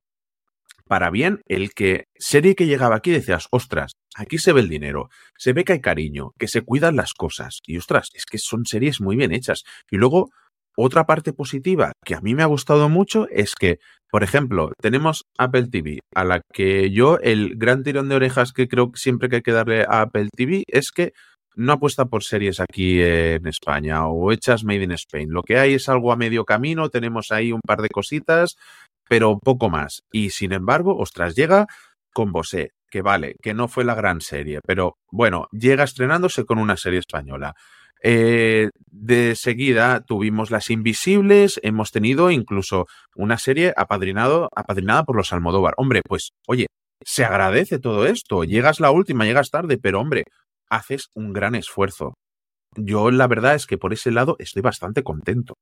para 0.86 1.10
bien 1.10 1.40
el 1.46 1.72
que 1.72 2.04
serie 2.14 2.54
que 2.54 2.66
llegaba 2.66 2.96
aquí 2.96 3.10
decías, 3.10 3.48
ostras, 3.50 3.92
aquí 4.14 4.36
se 4.36 4.52
ve 4.52 4.60
el 4.60 4.68
dinero, 4.68 5.08
se 5.38 5.54
ve 5.54 5.64
que 5.64 5.72
hay 5.72 5.80
cariño, 5.80 6.32
que 6.38 6.48
se 6.48 6.60
cuidan 6.60 6.96
las 6.96 7.14
cosas. 7.14 7.60
Y 7.66 7.78
ostras, 7.78 8.10
es 8.12 8.26
que 8.26 8.36
son 8.36 8.66
series 8.66 9.00
muy 9.00 9.16
bien 9.16 9.32
hechas. 9.32 9.64
Y 9.90 9.96
luego, 9.96 10.28
otra 10.76 11.04
parte 11.04 11.32
positiva 11.32 11.92
que 12.04 12.14
a 12.14 12.20
mí 12.20 12.34
me 12.34 12.42
ha 12.42 12.46
gustado 12.46 12.88
mucho 12.88 13.26
es 13.30 13.54
que, 13.54 13.78
por 14.10 14.22
ejemplo, 14.22 14.72
tenemos 14.80 15.24
Apple 15.38 15.68
TV, 15.68 16.00
a 16.14 16.24
la 16.24 16.40
que 16.52 16.90
yo 16.90 17.18
el 17.18 17.56
gran 17.56 17.82
tirón 17.82 18.08
de 18.08 18.16
orejas 18.16 18.52
que 18.52 18.68
creo 18.68 18.92
que 18.92 18.98
siempre 18.98 19.28
que 19.28 19.36
hay 19.36 19.42
que 19.42 19.52
darle 19.52 19.82
a 19.82 20.02
Apple 20.02 20.28
TV 20.34 20.64
es 20.66 20.90
que 20.90 21.12
no 21.54 21.74
apuesta 21.74 22.06
por 22.06 22.24
series 22.24 22.60
aquí 22.60 23.02
en 23.02 23.46
España 23.46 24.06
o 24.06 24.32
hechas 24.32 24.64
made 24.64 24.84
in 24.84 24.92
Spain. 24.92 25.30
Lo 25.30 25.42
que 25.42 25.58
hay 25.58 25.74
es 25.74 25.88
algo 25.88 26.12
a 26.12 26.16
medio 26.16 26.44
camino, 26.44 26.88
tenemos 26.88 27.30
ahí 27.30 27.52
un 27.52 27.60
par 27.60 27.82
de 27.82 27.88
cositas, 27.88 28.56
pero 29.08 29.38
poco 29.38 29.68
más. 29.68 30.02
Y 30.10 30.30
sin 30.30 30.52
embargo, 30.52 30.96
ostras, 30.96 31.34
llega 31.34 31.66
con 32.14 32.32
Bosé, 32.32 32.70
que 32.90 33.02
vale, 33.02 33.36
que 33.42 33.54
no 33.54 33.68
fue 33.68 33.84
la 33.84 33.94
gran 33.94 34.20
serie, 34.20 34.60
pero 34.66 34.96
bueno, 35.10 35.48
llega 35.52 35.84
estrenándose 35.84 36.44
con 36.44 36.58
una 36.58 36.76
serie 36.76 36.98
española. 36.98 37.54
Eh, 38.04 38.70
de 38.90 39.34
seguida 39.36 40.00
tuvimos 40.04 40.50
Las 40.50 40.70
Invisibles, 40.70 41.60
hemos 41.62 41.92
tenido 41.92 42.30
incluso 42.30 42.86
una 43.14 43.38
serie 43.38 43.72
apadrinado, 43.76 44.48
apadrinada 44.54 45.04
por 45.04 45.16
los 45.16 45.32
Almodóvar. 45.32 45.74
Hombre, 45.76 46.02
pues, 46.06 46.30
oye, 46.46 46.66
se 47.04 47.24
agradece 47.24 47.78
todo 47.78 48.06
esto. 48.06 48.44
Llegas 48.44 48.80
la 48.80 48.90
última, 48.90 49.24
llegas 49.24 49.50
tarde, 49.50 49.78
pero 49.78 50.00
hombre, 50.00 50.24
haces 50.68 51.08
un 51.14 51.32
gran 51.32 51.54
esfuerzo. 51.54 52.14
yo 52.76 53.10
la 53.10 53.28
verdad 53.28 53.54
es 53.54 53.66
que 53.66 53.78
por 53.78 53.92
ese 53.92 54.10
lado 54.10 54.36
estoy 54.38 54.62
bastante 54.62 55.02
contento. 55.02 55.54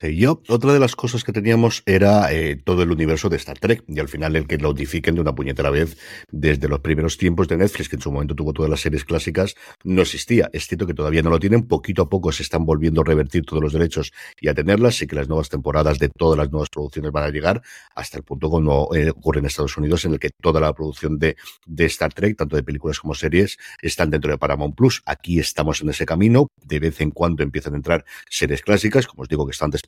Eh, 0.00 0.16
yo, 0.16 0.42
otra 0.48 0.72
de 0.72 0.80
las 0.80 0.96
cosas 0.96 1.22
que 1.24 1.32
teníamos 1.32 1.82
era 1.86 2.32
eh, 2.32 2.56
todo 2.56 2.82
el 2.82 2.90
universo 2.90 3.28
de 3.28 3.36
Star 3.36 3.58
Trek, 3.58 3.84
y 3.86 4.00
al 4.00 4.08
final 4.08 4.36
el 4.36 4.46
que 4.46 4.58
lo 4.58 4.70
unifiquen 4.70 5.14
de 5.14 5.20
una 5.20 5.34
puñetera 5.34 5.70
vez 5.70 5.98
desde 6.30 6.68
los 6.68 6.80
primeros 6.80 7.16
tiempos 7.16 7.48
de 7.48 7.56
Netflix, 7.56 7.88
que 7.88 7.96
en 7.96 8.02
su 8.02 8.10
momento 8.10 8.34
tuvo 8.34 8.52
todas 8.52 8.70
las 8.70 8.80
series 8.80 9.04
clásicas, 9.04 9.54
no 9.84 10.02
existía. 10.02 10.50
Es 10.52 10.66
cierto 10.66 10.86
que 10.86 10.94
todavía 10.94 11.22
no 11.22 11.30
lo 11.30 11.38
tienen, 11.38 11.66
poquito 11.66 12.02
a 12.02 12.08
poco 12.08 12.32
se 12.32 12.42
están 12.42 12.66
volviendo 12.66 13.00
a 13.00 13.04
revertir 13.04 13.44
todos 13.44 13.62
los 13.62 13.72
derechos 13.72 14.12
y 14.40 14.48
a 14.48 14.54
tenerlas, 14.54 15.00
y 15.00 15.06
que 15.06 15.16
las 15.16 15.28
nuevas 15.28 15.48
temporadas 15.48 15.98
de 15.98 16.08
todas 16.08 16.38
las 16.38 16.50
nuevas 16.50 16.70
producciones 16.70 17.12
van 17.12 17.24
a 17.24 17.30
llegar 17.30 17.62
hasta 17.94 18.18
el 18.18 18.24
punto 18.24 18.50
como 18.50 18.94
eh, 18.94 19.10
ocurre 19.10 19.40
en 19.40 19.46
Estados 19.46 19.76
Unidos, 19.76 20.04
en 20.04 20.12
el 20.12 20.18
que 20.18 20.30
toda 20.30 20.60
la 20.60 20.72
producción 20.72 21.18
de, 21.18 21.36
de 21.66 21.84
Star 21.86 22.12
Trek, 22.12 22.36
tanto 22.36 22.56
de 22.56 22.62
películas 22.62 22.98
como 23.00 23.14
series, 23.14 23.58
están 23.80 24.10
dentro 24.10 24.30
de 24.30 24.38
Paramount 24.38 24.74
Plus. 24.74 25.02
Aquí 25.06 25.38
estamos 25.38 25.80
en 25.82 25.90
ese 25.90 26.04
camino, 26.04 26.48
de 26.64 26.80
vez 26.80 27.00
en 27.00 27.10
cuando 27.10 27.42
empiezan 27.42 27.74
a 27.74 27.76
entrar 27.76 28.04
series 28.28 28.62
clásicas, 28.62 29.06
como 29.06 29.22
os 29.22 29.28
digo 29.28 29.46
que 29.46 29.52
están 29.52 29.64
antes 29.64 29.82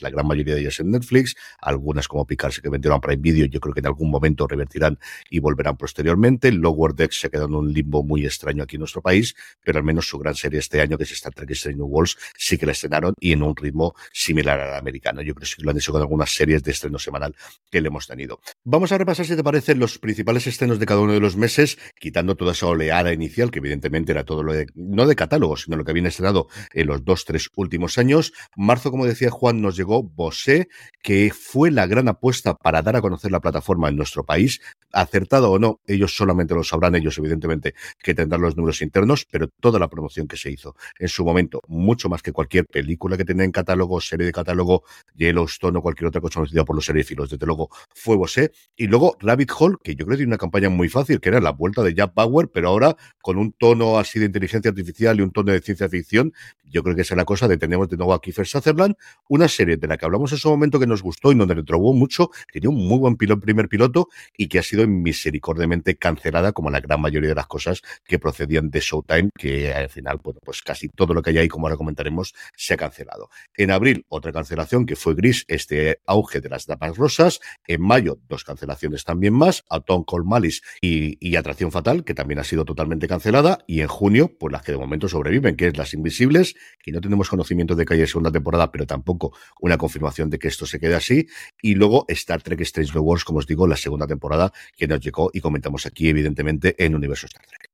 la 0.00 0.10
gran 0.10 0.26
mayoría 0.26 0.54
de 0.54 0.60
ellas 0.60 0.80
en 0.80 0.90
Netflix, 0.90 1.34
algunas 1.60 2.08
como 2.08 2.26
Picarse 2.26 2.60
que 2.60 2.68
vendieron 2.68 3.00
Prime 3.00 3.22
Video, 3.22 3.46
yo 3.46 3.60
creo 3.60 3.74
que 3.74 3.80
en 3.80 3.86
algún 3.86 4.10
momento 4.10 4.46
revertirán 4.46 4.98
y 5.30 5.38
volverán 5.38 5.76
posteriormente. 5.76 6.52
Lower 6.52 6.94
Decks 6.94 7.20
se 7.20 7.26
ha 7.26 7.44
en 7.44 7.54
un 7.54 7.72
limbo 7.72 8.02
muy 8.02 8.24
extraño 8.24 8.62
aquí 8.62 8.76
en 8.76 8.80
nuestro 8.80 9.02
país, 9.02 9.34
pero 9.64 9.78
al 9.78 9.84
menos 9.84 10.08
su 10.08 10.18
gran 10.18 10.34
serie 10.34 10.58
este 10.58 10.80
año, 10.80 10.96
que 10.96 11.04
es 11.04 11.12
Star 11.12 11.34
Trek 11.34 11.50
Strange 11.50 11.76
New 11.76 11.86
Worlds, 11.86 12.16
sí 12.36 12.56
que 12.58 12.66
la 12.66 12.72
estrenaron 12.72 13.14
y 13.20 13.32
en 13.32 13.42
un 13.42 13.54
ritmo 13.54 13.94
similar 14.12 14.58
al 14.60 14.74
americano. 14.76 15.22
Yo 15.22 15.34
creo 15.34 15.48
que 15.56 15.62
lo 15.62 15.70
han 15.70 15.76
hecho 15.76 15.92
con 15.92 16.00
algunas 16.00 16.34
series 16.34 16.62
de 16.62 16.70
estreno 16.72 16.98
semanal 16.98 17.34
que 17.70 17.80
le 17.80 17.88
hemos 17.88 18.06
tenido. 18.06 18.40
Vamos 18.64 18.92
a 18.92 18.98
repasar, 18.98 19.26
si 19.26 19.36
te 19.36 19.44
parece, 19.44 19.74
los 19.74 19.98
principales 19.98 20.46
estrenos 20.46 20.78
de 20.78 20.86
cada 20.86 21.00
uno 21.00 21.12
de 21.12 21.20
los 21.20 21.36
meses, 21.36 21.78
quitando 21.98 22.36
toda 22.36 22.52
esa 22.52 22.66
oleada 22.66 23.12
inicial, 23.12 23.50
que 23.50 23.58
evidentemente 23.58 24.12
era 24.12 24.24
todo 24.24 24.42
lo 24.42 24.52
de, 24.52 24.66
no 24.74 25.06
de 25.06 25.16
catálogo, 25.16 25.56
sino 25.56 25.76
lo 25.76 25.84
que 25.84 25.90
había 25.90 26.06
estrenado 26.08 26.48
en 26.72 26.86
los 26.86 27.04
dos, 27.04 27.24
tres 27.24 27.50
últimos 27.56 27.98
años. 27.98 28.32
Marzo, 28.56 28.90
como 28.90 29.06
decía 29.06 29.30
Juan, 29.36 29.60
nos 29.60 29.76
llegó 29.76 30.02
Bosé, 30.02 30.68
que 31.02 31.30
fue 31.30 31.70
la 31.70 31.86
gran 31.86 32.08
apuesta 32.08 32.54
para 32.54 32.82
dar 32.82 32.96
a 32.96 33.00
conocer 33.00 33.30
la 33.30 33.40
plataforma 33.40 33.88
en 33.88 33.96
nuestro 33.96 34.24
país. 34.24 34.60
Acertado 34.92 35.50
o 35.50 35.58
no, 35.58 35.80
ellos 35.86 36.16
solamente 36.16 36.54
lo 36.54 36.64
sabrán, 36.64 36.94
ellos 36.94 37.18
evidentemente 37.18 37.74
que 38.02 38.14
tendrán 38.14 38.40
los 38.40 38.56
números 38.56 38.82
internos, 38.82 39.26
pero 39.30 39.48
toda 39.60 39.78
la 39.78 39.88
promoción 39.88 40.26
que 40.26 40.36
se 40.36 40.50
hizo 40.50 40.74
en 40.98 41.08
su 41.08 41.24
momento, 41.24 41.60
mucho 41.68 42.08
más 42.08 42.22
que 42.22 42.32
cualquier 42.32 42.66
película 42.66 43.16
que 43.16 43.24
tenía 43.24 43.44
en 43.44 43.52
catálogo, 43.52 44.00
serie 44.00 44.26
de 44.26 44.32
catálogo, 44.32 44.84
Yellowstone 45.14 45.78
o 45.78 45.82
cualquier 45.82 46.08
otra 46.08 46.20
cosa 46.20 46.40
conocida 46.40 46.64
por 46.64 46.76
los 46.76 46.86
seriefilos, 46.86 47.30
desde 47.30 47.46
luego 47.46 47.68
fue 47.94 48.16
Bosé. 48.16 48.52
Y 48.76 48.86
luego 48.86 49.16
Rabbit 49.20 49.52
Hole, 49.58 49.76
que 49.82 49.94
yo 49.94 50.06
creo 50.06 50.16
que 50.16 50.18
tiene 50.18 50.30
una 50.30 50.38
campaña 50.38 50.70
muy 50.70 50.88
fácil, 50.88 51.20
que 51.20 51.28
era 51.28 51.40
la 51.40 51.52
vuelta 51.52 51.82
de 51.82 51.94
Jack 51.94 52.14
Bauer, 52.14 52.48
pero 52.52 52.68
ahora 52.68 52.96
con 53.20 53.38
un 53.38 53.52
tono 53.52 53.98
así 53.98 54.18
de 54.18 54.26
inteligencia 54.26 54.70
artificial 54.70 55.18
y 55.18 55.22
un 55.22 55.30
tono 55.30 55.52
de 55.52 55.60
ciencia 55.60 55.88
ficción, 55.88 56.32
yo 56.64 56.82
creo 56.82 56.94
que 56.96 57.02
es 57.02 57.10
la 57.10 57.24
cosa 57.24 57.48
de 57.48 57.56
tenemos 57.58 57.88
de 57.88 57.96
nuevo 57.96 58.14
a 58.14 58.20
Kiefer 58.20 58.46
Sutherland, 58.46 58.96
una 59.28 59.48
serie 59.48 59.76
de 59.76 59.86
la 59.86 59.96
que 59.96 60.04
hablamos 60.04 60.32
en 60.32 60.38
su 60.38 60.48
momento 60.48 60.78
que 60.78 60.86
nos 60.86 61.02
gustó 61.02 61.32
y 61.32 61.34
donde 61.34 61.54
le 61.54 61.62
trobó 61.62 61.92
mucho, 61.92 62.30
que 62.52 62.60
tenía 62.60 62.70
un 62.70 62.86
muy 62.86 62.98
buen 62.98 63.16
piloto, 63.16 63.40
primer 63.40 63.68
piloto 63.68 64.08
y 64.36 64.48
que 64.48 64.58
ha 64.58 64.62
sido 64.62 64.86
misericordiamente 64.86 65.96
cancelada 65.96 66.52
como 66.52 66.70
la 66.70 66.80
gran 66.80 67.00
mayoría 67.00 67.28
de 67.28 67.34
las 67.34 67.46
cosas 67.46 67.82
que 68.04 68.18
procedían 68.18 68.70
de 68.70 68.80
Showtime, 68.80 69.30
que 69.36 69.72
al 69.72 69.88
final, 69.88 70.20
bueno, 70.22 70.40
pues 70.44 70.62
casi 70.62 70.88
todo 70.88 71.14
lo 71.14 71.22
que 71.22 71.30
hay 71.30 71.38
ahí, 71.38 71.48
como 71.48 71.66
ahora 71.66 71.76
comentaremos, 71.76 72.34
se 72.56 72.74
ha 72.74 72.76
cancelado. 72.76 73.30
En 73.56 73.70
abril, 73.70 74.04
otra 74.08 74.32
cancelación 74.32 74.86
que 74.86 74.96
fue 74.96 75.14
Gris, 75.14 75.44
este 75.48 76.00
auge 76.06 76.40
de 76.40 76.48
las 76.48 76.66
damas 76.66 76.96
rosas. 76.96 77.40
En 77.66 77.82
mayo, 77.82 78.18
dos 78.28 78.44
cancelaciones 78.44 79.04
también 79.04 79.34
más, 79.34 79.64
Atom 79.70 80.04
Call 80.04 80.24
Malice 80.24 80.60
y, 80.80 81.16
y 81.26 81.36
Atracción 81.36 81.72
Fatal, 81.72 82.04
que 82.04 82.14
también 82.14 82.38
ha 82.38 82.44
sido 82.44 82.64
totalmente 82.64 83.08
cancelada. 83.08 83.58
Y 83.66 83.80
en 83.80 83.88
junio, 83.88 84.32
pues 84.38 84.52
las 84.52 84.62
que 84.62 84.72
de 84.72 84.78
momento 84.78 85.08
sobreviven, 85.08 85.56
que 85.56 85.68
es 85.68 85.76
Las 85.76 85.94
Invisibles, 85.94 86.54
que 86.82 86.92
no 86.92 87.00
tenemos 87.00 87.28
conocimiento 87.28 87.74
de 87.74 87.84
que 87.84 87.94
haya 87.94 88.06
segunda 88.06 88.30
temporada, 88.30 88.70
pero 88.70 88.86
tampoco 88.86 89.15
una 89.60 89.78
confirmación 89.78 90.30
de 90.30 90.38
que 90.38 90.48
esto 90.48 90.66
se 90.66 90.78
quede 90.78 90.94
así. 90.94 91.26
Y 91.62 91.74
luego 91.74 92.04
Star 92.08 92.42
Trek 92.42 92.60
Strange 92.60 92.92
New 92.92 93.04
como 93.24 93.38
os 93.38 93.46
digo, 93.46 93.66
la 93.66 93.76
segunda 93.76 94.06
temporada 94.06 94.52
que 94.76 94.86
nos 94.86 95.00
llegó 95.00 95.30
y 95.32 95.40
comentamos 95.40 95.86
aquí, 95.86 96.08
evidentemente, 96.08 96.74
en 96.84 96.94
Universo 96.94 97.26
Star 97.26 97.46
Trek. 97.46 97.65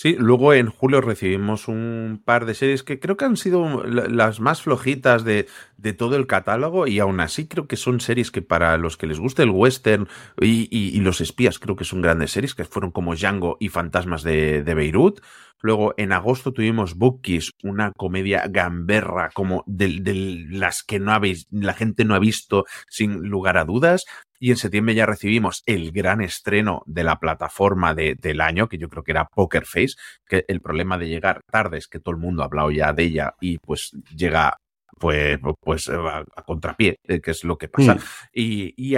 Sí, 0.00 0.14
luego 0.16 0.54
en 0.54 0.68
julio 0.68 1.00
recibimos 1.00 1.66
un 1.66 2.22
par 2.24 2.46
de 2.46 2.54
series 2.54 2.84
que 2.84 3.00
creo 3.00 3.16
que 3.16 3.24
han 3.24 3.36
sido 3.36 3.82
las 3.82 4.38
más 4.38 4.62
flojitas 4.62 5.24
de, 5.24 5.48
de 5.76 5.92
todo 5.92 6.14
el 6.14 6.28
catálogo 6.28 6.86
y 6.86 7.00
aún 7.00 7.18
así 7.18 7.48
creo 7.48 7.66
que 7.66 7.74
son 7.74 7.98
series 7.98 8.30
que 8.30 8.40
para 8.40 8.78
los 8.78 8.96
que 8.96 9.08
les 9.08 9.18
guste 9.18 9.42
el 9.42 9.50
western 9.50 10.06
y, 10.40 10.68
y, 10.70 11.00
los 11.00 11.20
espías 11.20 11.58
creo 11.58 11.74
que 11.74 11.82
son 11.82 12.00
grandes 12.00 12.30
series 12.30 12.54
que 12.54 12.64
fueron 12.64 12.92
como 12.92 13.16
Django 13.16 13.56
y 13.58 13.70
Fantasmas 13.70 14.22
de, 14.22 14.62
de 14.62 14.74
Beirut. 14.74 15.20
Luego 15.60 15.94
en 15.96 16.12
agosto 16.12 16.52
tuvimos 16.52 16.94
Bookies, 16.94 17.50
una 17.64 17.90
comedia 17.90 18.44
gamberra 18.48 19.30
como 19.34 19.64
de, 19.66 19.98
de, 20.00 20.14
las 20.48 20.84
que 20.84 21.00
no 21.00 21.10
habéis, 21.10 21.48
la 21.50 21.74
gente 21.74 22.04
no 22.04 22.14
ha 22.14 22.20
visto 22.20 22.66
sin 22.88 23.28
lugar 23.28 23.58
a 23.58 23.64
dudas. 23.64 24.04
Y 24.38 24.50
en 24.50 24.56
septiembre 24.56 24.94
ya 24.94 25.06
recibimos 25.06 25.62
el 25.66 25.92
gran 25.92 26.20
estreno 26.20 26.82
de 26.86 27.04
la 27.04 27.18
plataforma 27.18 27.94
de, 27.94 28.14
del 28.14 28.40
año, 28.40 28.68
que 28.68 28.78
yo 28.78 28.88
creo 28.88 29.02
que 29.02 29.12
era 29.12 29.26
Poker 29.26 29.64
Face, 29.64 29.94
que 30.26 30.44
el 30.48 30.60
problema 30.60 30.98
de 30.98 31.08
llegar 31.08 31.42
tarde 31.50 31.78
es 31.78 31.88
que 31.88 32.00
todo 32.00 32.14
el 32.14 32.20
mundo 32.20 32.42
ha 32.42 32.46
hablado 32.46 32.70
ya 32.70 32.92
de 32.92 33.04
ella 33.04 33.34
y 33.40 33.58
pues 33.58 33.90
llega 34.14 34.58
pues, 34.98 35.38
pues 35.60 35.88
a, 35.88 36.18
a 36.18 36.42
contrapié, 36.42 36.96
eh, 37.04 37.20
que 37.20 37.30
es 37.30 37.44
lo 37.44 37.56
que 37.56 37.68
pasa. 37.68 37.94
Mm. 37.94 37.98
Y, 38.32 38.74
y, 38.76 38.96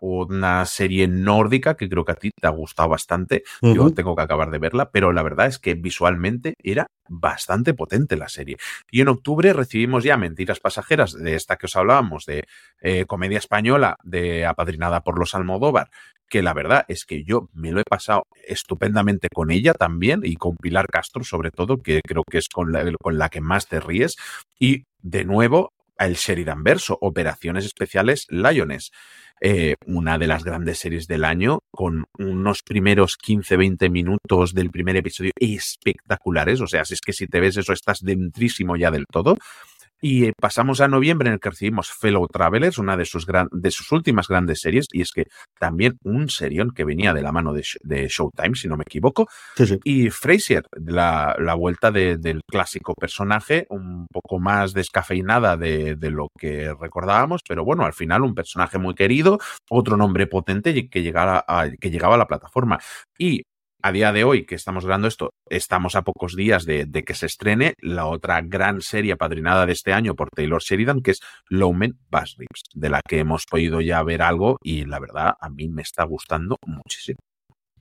una 0.00 0.64
serie 0.66 1.08
nórdica 1.08 1.76
que 1.76 1.88
creo 1.88 2.04
que 2.04 2.12
a 2.12 2.16
ti 2.16 2.30
te 2.30 2.46
ha 2.46 2.50
gustado 2.50 2.90
bastante. 2.90 3.42
Uh 3.62 3.68
-huh. 3.68 3.74
Yo 3.74 3.90
tengo 3.90 4.14
que 4.14 4.22
acabar 4.22 4.50
de 4.50 4.58
verla, 4.58 4.90
pero 4.90 5.12
la 5.12 5.22
verdad 5.22 5.46
es 5.46 5.58
que 5.58 5.74
visualmente 5.74 6.54
era 6.62 6.86
bastante 7.08 7.74
potente 7.74 8.16
la 8.16 8.28
serie. 8.28 8.56
Y 8.90 9.00
en 9.00 9.08
octubre 9.08 9.52
recibimos 9.52 10.04
ya 10.04 10.16
Mentiras 10.16 10.60
Pasajeras, 10.60 11.12
de 11.12 11.34
esta 11.34 11.56
que 11.56 11.66
os 11.66 11.76
hablábamos, 11.76 12.26
de 12.26 12.44
eh, 12.80 13.04
comedia 13.06 13.38
española, 13.38 13.96
de 14.02 14.46
apadrinada 14.46 15.02
por 15.02 15.18
los 15.18 15.34
Almodóvar, 15.34 15.90
que 16.28 16.42
la 16.42 16.54
verdad 16.54 16.84
es 16.88 17.04
que 17.04 17.24
yo 17.24 17.48
me 17.52 17.70
lo 17.70 17.80
he 17.80 17.84
pasado 17.88 18.24
estupendamente 18.46 19.28
con 19.32 19.50
ella 19.50 19.74
también 19.74 20.20
y 20.24 20.36
con 20.36 20.56
Pilar 20.56 20.86
Castro 20.88 21.24
sobre 21.24 21.50
todo, 21.50 21.78
que 21.78 22.00
creo 22.04 22.22
que 22.28 22.38
es 22.38 22.48
con 22.48 22.72
la, 22.72 22.84
con 23.00 23.18
la 23.18 23.28
que 23.28 23.40
más 23.40 23.68
te 23.68 23.80
ríes. 23.80 24.16
Y 24.58 24.84
de 25.06 25.24
nuevo, 25.24 25.72
el 25.98 26.14
Sheridan 26.14 26.64
Verso, 26.64 26.98
Operaciones 27.00 27.64
Especiales 27.64 28.26
Lions. 28.28 28.90
Eh, 29.40 29.74
una 29.84 30.18
de 30.18 30.26
las 30.26 30.44
grandes 30.44 30.78
series 30.78 31.06
del 31.06 31.24
año, 31.24 31.60
con 31.70 32.06
unos 32.18 32.62
primeros 32.62 33.18
15-20 33.18 33.90
minutos 33.90 34.54
del 34.54 34.70
primer 34.70 34.96
episodio 34.96 35.32
espectaculares. 35.36 36.60
O 36.60 36.66
sea, 36.66 36.84
si 36.84 36.94
es 36.94 37.00
que 37.00 37.12
si 37.12 37.26
te 37.26 37.40
ves 37.40 37.56
eso, 37.56 37.72
estás 37.72 38.00
dentrísimo 38.00 38.76
ya 38.76 38.90
del 38.90 39.04
todo. 39.06 39.36
Y 40.00 40.30
pasamos 40.32 40.80
a 40.80 40.88
noviembre 40.88 41.28
en 41.28 41.34
el 41.34 41.40
que 41.40 41.50
recibimos 41.50 41.90
Fellow 41.90 42.26
Travelers, 42.28 42.78
una 42.78 42.96
de 42.96 43.04
sus, 43.04 43.26
gran, 43.26 43.48
de 43.50 43.70
sus 43.70 43.90
últimas 43.92 44.28
grandes 44.28 44.60
series, 44.60 44.86
y 44.92 45.00
es 45.00 45.10
que 45.12 45.24
también 45.58 45.96
un 46.04 46.28
serión 46.28 46.70
que 46.70 46.84
venía 46.84 47.14
de 47.14 47.22
la 47.22 47.32
mano 47.32 47.52
de, 47.52 47.64
de 47.82 48.08
Showtime, 48.08 48.54
si 48.54 48.68
no 48.68 48.76
me 48.76 48.84
equivoco, 48.86 49.28
sí, 49.56 49.66
sí. 49.66 49.78
y 49.84 50.10
Frasier, 50.10 50.64
la, 50.84 51.34
la 51.38 51.54
vuelta 51.54 51.90
de, 51.90 52.18
del 52.18 52.40
clásico 52.48 52.94
personaje, 52.94 53.66
un 53.70 54.06
poco 54.12 54.38
más 54.38 54.72
descafeinada 54.72 55.56
de, 55.56 55.96
de, 55.96 56.10
lo 56.10 56.28
que 56.38 56.74
recordábamos, 56.78 57.40
pero 57.46 57.64
bueno, 57.64 57.84
al 57.84 57.92
final 57.92 58.22
un 58.22 58.34
personaje 58.34 58.78
muy 58.78 58.94
querido, 58.94 59.38
otro 59.70 59.96
nombre 59.96 60.26
potente 60.26 60.88
que, 60.88 61.02
llegara 61.02 61.44
a, 61.46 61.70
que 61.70 61.90
llegaba 61.90 62.14
a 62.14 62.18
la 62.18 62.26
plataforma. 62.26 62.78
Y 63.18 63.42
a 63.82 63.92
día 63.92 64.12
de 64.12 64.24
hoy, 64.24 64.46
que 64.46 64.54
estamos 64.54 64.84
grabando 64.84 65.08
esto, 65.08 65.30
estamos 65.48 65.94
a 65.96 66.02
pocos 66.02 66.34
días 66.34 66.64
de, 66.64 66.86
que 67.06 67.14
se 67.14 67.26
estrene 67.26 67.74
la 67.80 68.06
otra 68.06 68.40
gran 68.42 68.80
serie 68.80 69.12
apadrinada 69.12 69.66
de 69.66 69.72
este 69.72 69.92
año 69.92 70.14
por 70.14 70.30
Taylor 70.30 70.62
Sheridan, 70.62 71.02
que 71.02 71.12
es 71.12 71.20
Lowman 71.48 71.98
Bass 72.10 72.36
Rips, 72.38 72.62
de 72.74 72.90
la 72.90 73.00
que 73.06 73.18
hemos 73.18 73.44
podido 73.46 73.80
ya 73.80 74.02
ver 74.02 74.22
algo 74.22 74.58
y 74.62 74.84
la 74.84 74.98
verdad 74.98 75.34
a 75.40 75.48
mí 75.50 75.68
me 75.68 75.82
está 75.82 76.04
gustando 76.04 76.56
muchísimo. 76.66 77.18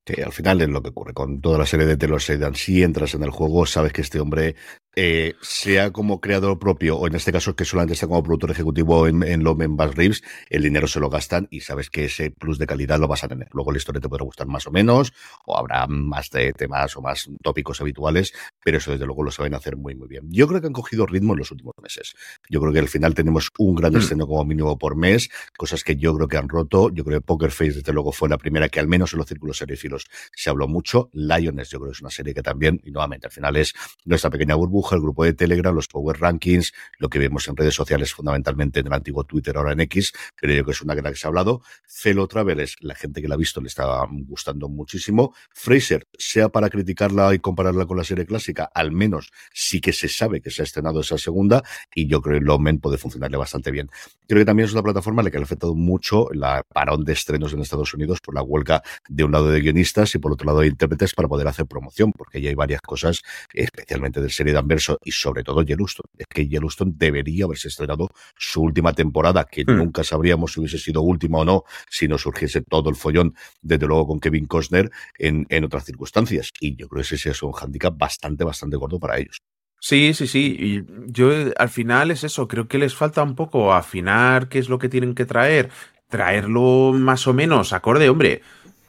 Que 0.04 0.22
al 0.22 0.32
final 0.32 0.62
es 0.62 0.70
lo 0.70 0.84
que 0.84 0.90
ocurre 0.90 1.14
con 1.14 1.42
toda 1.42 1.58
la 1.58 1.66
serie 1.66 1.88
de 1.88 1.98
Taylor 1.98 2.22
Sheridan. 2.22 2.54
Si 2.54 2.84
entras 2.84 3.16
en 3.16 3.24
el 3.24 3.32
juego, 3.32 3.66
sabes 3.66 3.92
que 3.92 4.02
este 4.02 4.20
hombre 4.20 4.56
eh, 4.96 5.36
sea 5.42 5.92
como 5.92 6.22
creador 6.22 6.58
propio, 6.58 6.98
o 6.98 7.08
en 7.08 7.16
este 7.16 7.32
caso 7.32 7.56
que 7.56 7.66
solamente 7.66 7.94
está 7.94 8.08
como 8.08 8.24
productor 8.24 8.52
ejecutivo 8.52 9.08
en, 9.08 9.24
en 9.24 9.44
Lomen 9.44 9.76
Bass 9.76 9.96
Reeves, 9.96 10.24
el 10.50 10.64
dinero 10.64 10.88
se 10.88 11.00
lo 11.00 11.10
gastan 11.10 11.48
y 11.52 11.62
sabes 11.62 11.90
que 11.90 12.06
ese 12.06 12.32
plus 12.32 12.58
de 12.58 12.66
calidad 12.66 13.00
lo 13.00 13.08
vas 13.08 13.24
a 13.24 13.28
tener. 13.28 13.50
Luego 13.52 13.72
la 13.72 13.78
historia 13.78 14.02
te 14.02 14.10
podrá 14.10 14.24
gustar 14.24 14.48
más 14.48 14.68
o 14.68 14.72
menos, 14.72 15.14
o 15.46 15.58
habrá 15.58 15.86
más 15.88 16.30
de 16.30 16.54
temas 16.54 16.96
o 16.96 17.02
más 17.02 17.30
tópicos 17.44 17.82
habituales, 17.82 18.34
pero 18.64 18.78
eso 18.78 18.92
desde 18.92 19.06
luego 19.06 19.24
lo 19.24 19.32
saben 19.32 19.54
hacer 19.54 19.76
muy, 19.76 19.96
muy 19.96 20.08
bien. 20.08 20.30
Yo 20.30 20.48
creo 20.48 20.62
que 20.62 20.68
han 20.68 20.74
cogido 20.74 21.06
ritmo 21.06 21.34
en 21.34 21.40
los 21.40 21.52
últimos 21.52 21.74
meses. 21.82 22.16
Yo 22.50 22.62
creo 22.62 22.72
que 22.72 22.80
al 22.80 22.88
final 22.88 23.14
tenemos 23.14 23.52
un 23.58 23.76
gran 23.76 23.96
estreno 23.96 24.26
como 24.28 24.46
mínimo 24.46 24.78
por 24.78 24.96
mes, 24.96 25.30
cosas 25.58 25.84
que 25.84 25.98
yo 25.98 26.16
creo 26.16 26.28
que 26.28 26.38
han 26.38 26.48
roto. 26.48 26.90
Yo 26.90 27.04
creo 27.04 27.20
que 27.20 27.26
Poker 27.26 27.52
Face, 27.52 27.74
desde 27.74 27.92
luego, 27.92 28.12
fue 28.12 28.30
la 28.30 28.38
primera 28.38 28.70
que 28.70 28.80
al 28.80 28.88
menos 28.88 29.14
en 29.14 29.20
los 29.20 29.28
círculos 29.28 29.58
seriéfilos 29.58 30.06
se 30.34 30.50
habló 30.50 30.68
mucho. 30.68 31.10
Lions, 31.14 31.70
yo 31.70 31.80
creo 31.80 31.92
que 31.92 31.96
es 31.96 32.02
una 32.02 32.10
serie 32.12 32.34
que 32.34 32.42
también, 32.42 32.80
y 32.84 32.92
nuevamente, 32.92 33.28
al 33.28 33.34
final 33.34 33.56
es 33.58 33.74
nuestra 34.06 34.30
pequeña 34.30 34.56
burbuja 34.56 34.85
el 34.94 35.02
grupo 35.02 35.24
de 35.24 35.34
Telegram, 35.34 35.74
los 35.74 35.88
Power 35.88 36.20
Rankings, 36.20 36.74
lo 37.00 37.10
que 37.10 37.18
vemos 37.18 37.48
en 37.48 37.56
redes 37.56 37.74
sociales 37.74 38.14
fundamentalmente 38.14 38.82
en 38.82 38.88
el 38.88 38.94
antiguo 38.94 39.24
Twitter, 39.24 39.58
ahora 39.58 39.72
en 39.72 39.80
X, 39.82 40.14
creo 40.36 40.64
que 40.64 40.72
es 40.72 40.82
una 40.82 40.94
gran 40.94 41.14
que 41.14 41.20
se 41.20 41.28
ha 41.28 41.30
hablado. 41.30 41.62
Fellow 41.88 42.28
Travelers, 42.28 42.76
la 42.82 42.96
gente 42.96 43.22
que 43.22 43.28
la 43.28 43.36
ha 43.36 43.38
visto 43.38 43.62
le 43.62 43.68
está 43.68 44.06
gustando 44.10 44.70
muchísimo. 44.70 45.34
Fraser, 45.54 46.08
sea 46.18 46.50
para 46.50 46.70
criticarla 46.70 47.34
y 47.34 47.40
compararla 47.40 47.86
con 47.86 47.98
la 47.98 48.04
serie 48.04 48.26
clásica, 48.26 48.70
al 48.74 48.92
menos 48.92 49.32
sí 49.54 49.82
que 49.82 49.94
se 49.94 50.08
sabe 50.08 50.42
que 50.42 50.52
se 50.52 50.62
ha 50.62 50.66
estrenado 50.66 51.00
esa 51.00 51.18
segunda 51.18 51.64
y 51.94 52.08
yo 52.08 52.22
creo 52.22 52.40
que 52.40 52.46
Lawman 52.46 52.80
puede 52.80 52.98
funcionarle 52.98 53.38
bastante 53.38 53.72
bien. 53.72 53.90
Creo 54.28 54.42
que 54.42 54.46
también 54.46 54.66
es 54.66 54.74
una 54.74 54.84
plataforma 54.84 55.22
a 55.22 55.26
la 55.26 55.32
que 55.32 55.38
le 55.38 55.44
ha 55.44 55.46
afectado 55.46 55.76
mucho 55.76 56.28
la 56.34 56.64
parón 56.74 57.04
de 57.04 57.14
estrenos 57.14 57.54
en 57.54 57.62
Estados 57.62 57.94
Unidos 57.94 58.20
por 58.22 58.36
la 58.36 58.42
huelga 58.42 58.84
de 59.08 59.24
un 59.24 59.32
lado 59.32 59.50
de 59.50 59.62
guionistas 59.62 60.14
y 60.16 60.20
por 60.20 60.34
otro 60.34 60.46
lado 60.46 60.60
de 60.60 60.68
intérpretes 60.68 61.14
para 61.14 61.28
poder 61.28 61.48
hacer 61.48 61.66
promoción, 61.66 62.12
porque 62.12 62.42
ya 62.42 62.50
hay 62.50 62.56
varias 62.56 62.82
cosas, 62.82 63.22
especialmente 63.54 64.22
del 64.22 64.32
serie 64.32 64.54
de 64.54 64.60
Anverso 64.76 65.00
y 65.04 65.12
sobre 65.12 65.44
todo 65.44 65.62
Yellowstone. 65.62 66.10
Es 66.18 66.28
que 66.28 66.48
Yellowstone 66.48 66.94
debería 66.96 67.46
haberse 67.46 67.68
estrenado 67.68 68.10
su 68.38 68.62
última 68.62 68.94
temporada, 68.94 69.46
que 69.46 69.64
hmm. 69.64 69.78
nunca 69.78 70.04
sabríamos 70.04 70.54
si 70.54 70.60
hubiese 70.60 70.78
sido 70.78 71.02
última 71.02 71.40
o 71.40 71.46
no, 71.46 71.64
si 71.90 72.08
no 72.08 72.18
surgiese 72.18 72.62
todo 72.62 72.90
el 72.90 72.96
follón, 72.96 73.34
desde 73.62 73.88
luego 73.88 74.08
con 74.08 74.20
Kevin 74.20 74.46
Costner, 74.46 74.92
en, 75.18 75.46
en 75.50 75.64
otras 75.64 75.86
circunstancias. 75.86 76.52
Y 76.60 76.76
yo 76.76 76.88
creo 76.88 77.04
que 77.04 77.16
ese 77.16 77.30
es 77.30 77.44
un 77.44 77.54
handicap 77.60 77.98
bastante, 77.98 78.44
bastante 78.44 78.78
gordo 78.78 79.00
para 79.00 79.18
ellos. 79.18 79.42
Sí, 79.80 80.14
sí, 80.14 80.28
sí. 80.28 80.56
Y 80.60 80.84
yo 81.12 81.32
al 81.58 81.70
final 81.70 82.12
es 82.12 82.24
eso. 82.24 82.48
Creo 82.48 82.68
que 82.68 82.78
les 82.78 82.96
falta 82.96 83.22
un 83.22 83.36
poco 83.36 83.74
afinar 83.74 84.50
qué 84.50 84.60
es 84.60 84.70
lo 84.70 84.80
que 84.80 84.90
tienen 84.90 85.14
que 85.14 85.26
traer, 85.26 85.70
traerlo 86.10 86.94
más 86.94 87.28
o 87.28 87.34
menos 87.34 87.74
acorde, 87.74 88.10
hombre. 88.10 88.42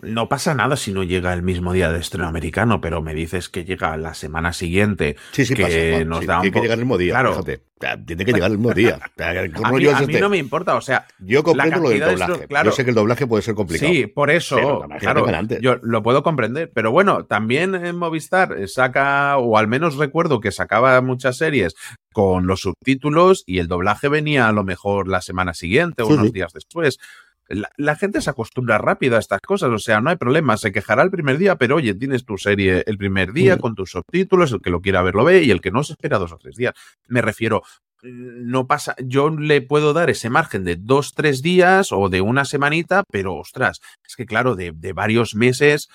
No 0.07 0.29
pasa 0.29 0.55
nada 0.55 0.77
si 0.77 0.93
no 0.93 1.03
llega 1.03 1.33
el 1.33 1.43
mismo 1.43 1.73
día 1.73 1.91
de 1.91 1.99
estreno 1.99 2.29
americano, 2.29 2.81
pero 2.81 3.03
me 3.03 3.15
dices 3.15 3.49
que 3.49 3.65
llega 3.65 3.97
la 3.97 4.15
semana 4.15 4.53
siguiente. 4.53 5.17
Sí, 5.33 5.45
sí, 5.45 5.55
que 5.55 6.05
nos 6.05 6.25
da 6.27 6.41
Tiene 6.41 6.55
que 6.55 6.61
llegar 6.61 6.79
el 6.79 6.85
mismo 6.85 6.99
día, 6.99 7.13
claro. 7.13 7.31
fíjate. 7.31 7.63
Tiene 8.07 8.25
que 8.25 8.33
llegar 8.33 8.51
el 8.51 8.57
mismo 8.57 8.73
día. 8.73 8.99
a, 9.19 9.73
mí, 9.73 9.87
a 9.87 10.01
mí, 10.01 10.15
no 10.15 10.31
me 10.31 10.39
importa, 10.39 10.77
o 10.77 10.81
sea. 10.81 11.07
Yo 11.19 11.43
comprendo 11.43 11.81
lo 11.81 11.91
del 11.91 12.01
doblaje. 12.01 12.47
yo 12.65 12.73
sé 12.73 12.85
que 12.85 12.91
el 12.91 12.97
doblaje 12.97 13.27
puede 13.27 13.43
ser 13.43 13.55
complicado. 13.55 13.93
Sí, 13.93 14.07
por 14.07 14.31
eso. 14.31 14.87
Claro, 14.99 15.27
yo 15.61 15.77
lo 15.83 16.03
puedo 16.03 16.23
comprender. 16.23 16.71
Pero 16.75 16.91
bueno, 16.91 17.27
también 17.27 17.75
en 17.75 17.97
Movistar 17.97 18.57
saca, 18.67 19.37
o 19.37 19.59
al 19.59 19.69
menos 19.69 19.97
recuerdo 19.97 20.41
que 20.41 20.53
sacaba 20.53 21.01
muchas 21.03 21.37
series 21.37 21.75
con 22.15 22.47
los 22.47 22.61
subtítulos 22.61 23.45
y 23.45 23.59
el 23.59 23.69
doblaje 23.69 24.09
venía 24.09 24.49
a 24.49 24.53
lo 24.53 24.65
mejor 24.65 25.07
la 25.07 25.21
semana 25.21 25.53
siguiente 25.53 26.03
o 26.03 26.07
unos 26.07 26.33
días 26.33 26.55
después. 26.55 26.97
La, 27.49 27.97
gente 27.97 28.21
se 28.21 28.31
acostumbra 28.31 28.79
rápido 28.79 29.17
a 29.17 29.21
estas 29.21 29.41
cosas, 29.41 29.71
o 29.71 29.79
sea, 29.79 30.00
no 30.00 30.11
hay 30.11 30.17
problema, 30.17 30.57
se 30.57 30.73
quejará 30.73 31.03
el 31.03 31.11
primer 31.11 31.38
día, 31.38 31.57
pero 31.57 31.76
oye, 31.76 31.95
tienes 31.95 32.25
tu 32.25 32.38
serie 32.38 32.83
el 32.87 32.99
primer 32.99 33.33
día 33.33 33.59
con 33.59 33.75
tus 33.75 33.91
subtítulos, 33.91 34.53
el 34.53 34.61
que 34.61 34.71
lo 34.71 34.81
quiera 34.81 35.03
ver 35.03 35.15
lo 35.15 35.25
ve 35.25 35.43
y 35.43 35.50
el 35.50 35.61
que 35.61 35.71
no 35.71 35.85
se 35.85 35.93
espera 35.93 36.19
dos 36.19 36.33
o 36.33 36.38
tres 36.38 36.57
días. 36.57 36.75
Me 37.07 37.23
refiero, 37.23 37.62
no 38.03 38.67
pasa, 38.67 38.97
yo 38.99 39.31
le 39.31 39.62
puedo 39.62 39.93
dar 39.93 40.11
ese 40.11 40.29
margen 40.29 40.65
de 40.65 40.76
dos, 40.76 41.12
tres 41.15 41.41
días 41.43 41.93
o 41.93 42.09
de 42.09 42.21
una 42.21 42.45
semanita, 42.45 43.05
pero 43.11 43.37
ostras, 43.37 43.81
es 44.05 44.17
que 44.17 44.26
claro, 44.26 44.57
de, 44.57 44.73
de 44.75 44.93
varios 44.93 45.35
meses, 45.35 45.88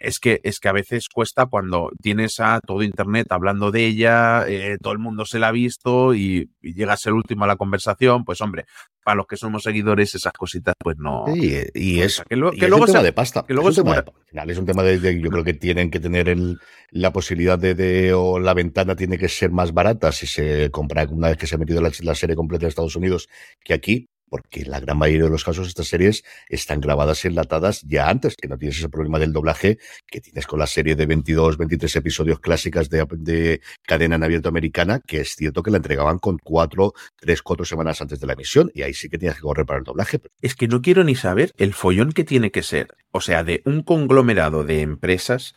es 0.00 0.18
que, 0.18 0.40
es 0.44 0.60
que 0.60 0.68
a 0.68 0.72
veces 0.72 1.08
cuesta 1.08 1.46
cuando 1.46 1.90
tienes 2.00 2.40
a 2.40 2.60
todo 2.64 2.82
Internet 2.82 3.28
hablando 3.30 3.70
de 3.70 3.86
ella, 3.86 4.44
eh, 4.48 4.76
todo 4.80 4.92
el 4.92 4.98
mundo 4.98 5.24
se 5.24 5.38
la 5.38 5.48
ha 5.48 5.52
visto 5.52 6.14
y, 6.14 6.50
llegas 6.60 7.04
el 7.06 7.14
último 7.14 7.44
a 7.44 7.48
la 7.48 7.56
conversación, 7.56 8.24
pues 8.24 8.40
hombre, 8.40 8.64
para 9.04 9.16
los 9.16 9.26
que 9.26 9.36
somos 9.36 9.64
seguidores 9.64 10.14
esas 10.14 10.32
cositas 10.32 10.74
pues 10.78 10.96
no. 10.98 11.24
Sí, 11.26 11.56
y 11.74 12.00
es, 12.00 12.22
que, 12.28 12.36
luego 12.36 12.54
es 12.54 12.62
un 12.62 12.86
tema 12.86 13.02
de 13.02 13.12
pasta. 13.12 13.44
Que 13.46 13.52
luego 13.52 13.70
es, 13.70 13.78
un 13.78 13.84
tema 13.84 14.02
de, 14.02 14.52
es 14.52 14.58
un 14.58 14.66
tema 14.66 14.82
de, 14.82 15.20
yo 15.20 15.30
creo 15.30 15.44
que 15.44 15.54
tienen 15.54 15.90
que 15.90 16.00
tener 16.00 16.28
el, 16.28 16.58
la 16.90 17.12
posibilidad 17.12 17.58
de, 17.58 18.12
o 18.14 18.38
la 18.38 18.54
ventana 18.54 18.94
tiene 18.94 19.18
que 19.18 19.28
ser 19.28 19.50
más 19.50 19.72
barata 19.72 20.12
si 20.12 20.26
se 20.26 20.70
compra 20.70 21.06
una 21.10 21.28
vez 21.28 21.36
que 21.36 21.46
se 21.46 21.56
ha 21.56 21.58
metido 21.58 21.80
la, 21.80 21.90
la 22.00 22.14
serie 22.14 22.36
completa 22.36 22.64
en 22.64 22.68
Estados 22.68 22.96
Unidos 22.96 23.28
que 23.64 23.74
aquí, 23.74 24.08
porque 24.32 24.64
la 24.64 24.80
gran 24.80 24.96
mayoría 24.96 25.24
de 25.24 25.30
los 25.30 25.44
casos 25.44 25.68
estas 25.68 25.88
series 25.88 26.24
están 26.48 26.80
grabadas 26.80 27.22
y 27.22 27.28
enlatadas 27.28 27.82
ya 27.82 28.08
antes, 28.08 28.34
que 28.34 28.48
no 28.48 28.56
tienes 28.56 28.78
ese 28.78 28.88
problema 28.88 29.18
del 29.18 29.30
doblaje 29.30 29.76
que 30.06 30.22
tienes 30.22 30.46
con 30.46 30.58
la 30.58 30.66
serie 30.66 30.96
de 30.96 31.04
22, 31.04 31.58
23 31.58 31.96
episodios 31.96 32.40
clásicas 32.40 32.88
de, 32.88 33.60
cadena 33.82 34.14
en 34.14 34.22
abierto 34.24 34.48
americana, 34.48 35.00
que 35.06 35.20
es 35.20 35.36
cierto 35.36 35.62
que 35.62 35.70
la 35.70 35.76
entregaban 35.76 36.18
con 36.18 36.38
cuatro, 36.38 36.94
tres, 37.20 37.42
cuatro 37.42 37.66
semanas 37.66 38.00
antes 38.00 38.20
de 38.20 38.26
la 38.26 38.32
emisión, 38.32 38.70
y 38.72 38.80
ahí 38.80 38.94
sí 38.94 39.10
que 39.10 39.18
tienes 39.18 39.36
que 39.36 39.42
correr 39.42 39.66
para 39.66 39.80
el 39.80 39.84
doblaje. 39.84 40.22
Es 40.40 40.54
que 40.54 40.66
no 40.66 40.80
quiero 40.80 41.04
ni 41.04 41.14
saber 41.14 41.52
el 41.58 41.74
follón 41.74 42.12
que 42.12 42.24
tiene 42.24 42.50
que 42.50 42.62
ser, 42.62 42.88
o 43.10 43.20
sea, 43.20 43.44
de 43.44 43.60
un 43.66 43.82
conglomerado 43.82 44.64
de 44.64 44.80
empresas 44.80 45.54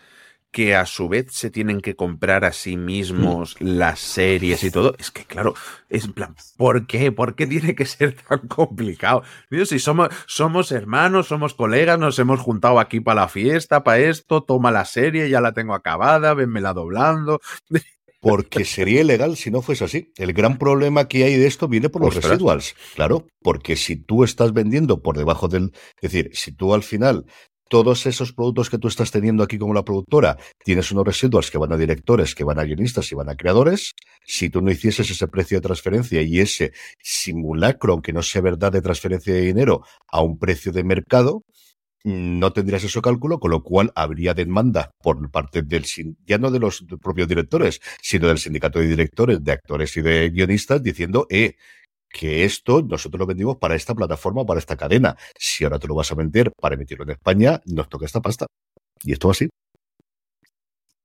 que 0.55 0.73
a 0.73 0.85
su 0.85 1.09
vez 1.09 1.33
se 1.33 1.51
tienen 1.51 1.81
que 1.81 1.97
comprar 1.97 2.45
a 2.45 2.53
sí 2.53 2.77
mismos 2.77 3.57
mm. 3.59 3.67
las 3.77 3.99
series 3.99 4.63
y 4.63 4.71
todo. 4.71 4.95
Es 4.97 5.11
que, 5.11 5.25
claro, 5.25 5.53
es 5.89 6.05
en 6.05 6.13
plan, 6.13 6.33
¿por 6.55 6.87
qué? 6.87 7.11
¿Por 7.11 7.35
qué 7.35 7.45
tiene 7.45 7.75
que 7.75 7.85
ser 7.85 8.15
tan 8.15 8.47
complicado? 8.47 9.23
Dios, 9.51 9.67
si 9.67 9.79
somos, 9.79 10.07
somos 10.27 10.71
hermanos, 10.71 11.27
somos 11.27 11.55
colegas, 11.55 11.99
nos 11.99 12.17
hemos 12.19 12.39
juntado 12.39 12.79
aquí 12.79 13.01
para 13.01 13.23
la 13.23 13.27
fiesta, 13.27 13.83
para 13.83 13.99
esto, 13.99 14.43
toma 14.43 14.71
la 14.71 14.85
serie, 14.85 15.29
ya 15.29 15.41
la 15.41 15.51
tengo 15.51 15.73
acabada, 15.73 16.33
venmela 16.33 16.71
doblando. 16.71 17.41
Porque 18.21 18.63
sería 18.63 19.01
ilegal 19.01 19.35
si 19.35 19.51
no 19.51 19.61
fuese 19.61 19.83
así. 19.83 20.13
El 20.15 20.31
gran 20.31 20.57
problema 20.57 21.09
que 21.09 21.25
hay 21.25 21.35
de 21.35 21.47
esto 21.47 21.67
viene 21.67 21.89
por 21.89 22.01
los 22.01 22.15
residuals. 22.15 22.75
Claro, 22.95 23.27
porque 23.43 23.75
si 23.75 23.97
tú 23.97 24.23
estás 24.23 24.51
vendiendo 24.51 25.03
por 25.03 25.15
debajo 25.15 25.47
del. 25.47 25.73
Es 26.01 26.11
decir, 26.11 26.31
si 26.33 26.51
tú 26.51 26.73
al 26.73 26.81
final 26.81 27.27
todos 27.69 28.05
esos 28.05 28.33
productos 28.33 28.69
que 28.69 28.77
tú 28.77 28.87
estás 28.87 29.11
teniendo 29.11 29.43
aquí 29.43 29.57
como 29.57 29.73
la 29.73 29.83
productora, 29.83 30.37
tienes 30.63 30.91
unos 30.91 31.05
residuos 31.05 31.49
que 31.49 31.57
van 31.57 31.73
a 31.73 31.77
directores, 31.77 32.35
que 32.35 32.43
van 32.43 32.59
a 32.59 32.63
guionistas 32.63 33.11
y 33.11 33.15
van 33.15 33.29
a 33.29 33.35
creadores. 33.35 33.93
Si 34.25 34.49
tú 34.49 34.61
no 34.61 34.71
hicieses 34.71 35.09
ese 35.09 35.27
precio 35.27 35.57
de 35.57 35.61
transferencia 35.61 36.21
y 36.21 36.39
ese 36.39 36.73
simulacro, 37.01 37.93
aunque 37.93 38.13
no 38.13 38.21
sea 38.21 38.41
verdad 38.41 38.71
de 38.71 38.81
transferencia 38.81 39.33
de 39.33 39.41
dinero, 39.41 39.81
a 40.07 40.21
un 40.21 40.37
precio 40.37 40.71
de 40.71 40.83
mercado, 40.83 41.43
no 42.05 42.53
tendrías 42.53 42.83
ese 42.83 43.01
cálculo, 43.01 43.39
con 43.39 43.49
lo 43.49 43.63
cual 43.63 43.91
habría 43.95 44.35
demanda 44.35 44.91
por 45.01 45.31
parte 45.31 45.63
del, 45.63 45.85
ya 46.25 46.37
no 46.37 46.51
de 46.51 46.59
los 46.59 46.85
propios 47.01 47.27
directores, 47.27 47.81
sino 47.99 48.27
del 48.27 48.37
sindicato 48.37 48.79
de 48.79 48.87
directores, 48.87 49.43
de 49.43 49.51
actores 49.51 49.97
y 49.97 50.01
de 50.01 50.29
guionistas, 50.29 50.83
diciendo, 50.83 51.25
eh, 51.31 51.55
que 52.17 52.45
esto 52.45 52.81
nosotros 52.81 53.19
lo 53.19 53.25
vendimos 53.25 53.57
para 53.57 53.75
esta 53.75 53.93
plataforma, 53.93 54.45
para 54.45 54.59
esta 54.59 54.77
cadena. 54.77 55.17
Si 55.37 55.65
ahora 55.65 55.79
te 55.79 55.87
lo 55.87 55.95
vas 55.95 56.11
a 56.11 56.15
vender 56.15 56.51
para 56.59 56.75
emitirlo 56.75 57.03
en 57.03 57.11
España, 57.11 57.61
nos 57.65 57.89
toca 57.89 58.05
esta 58.05 58.21
pasta. 58.21 58.45
Y 59.03 59.11
esto 59.11 59.29
así. 59.29 59.49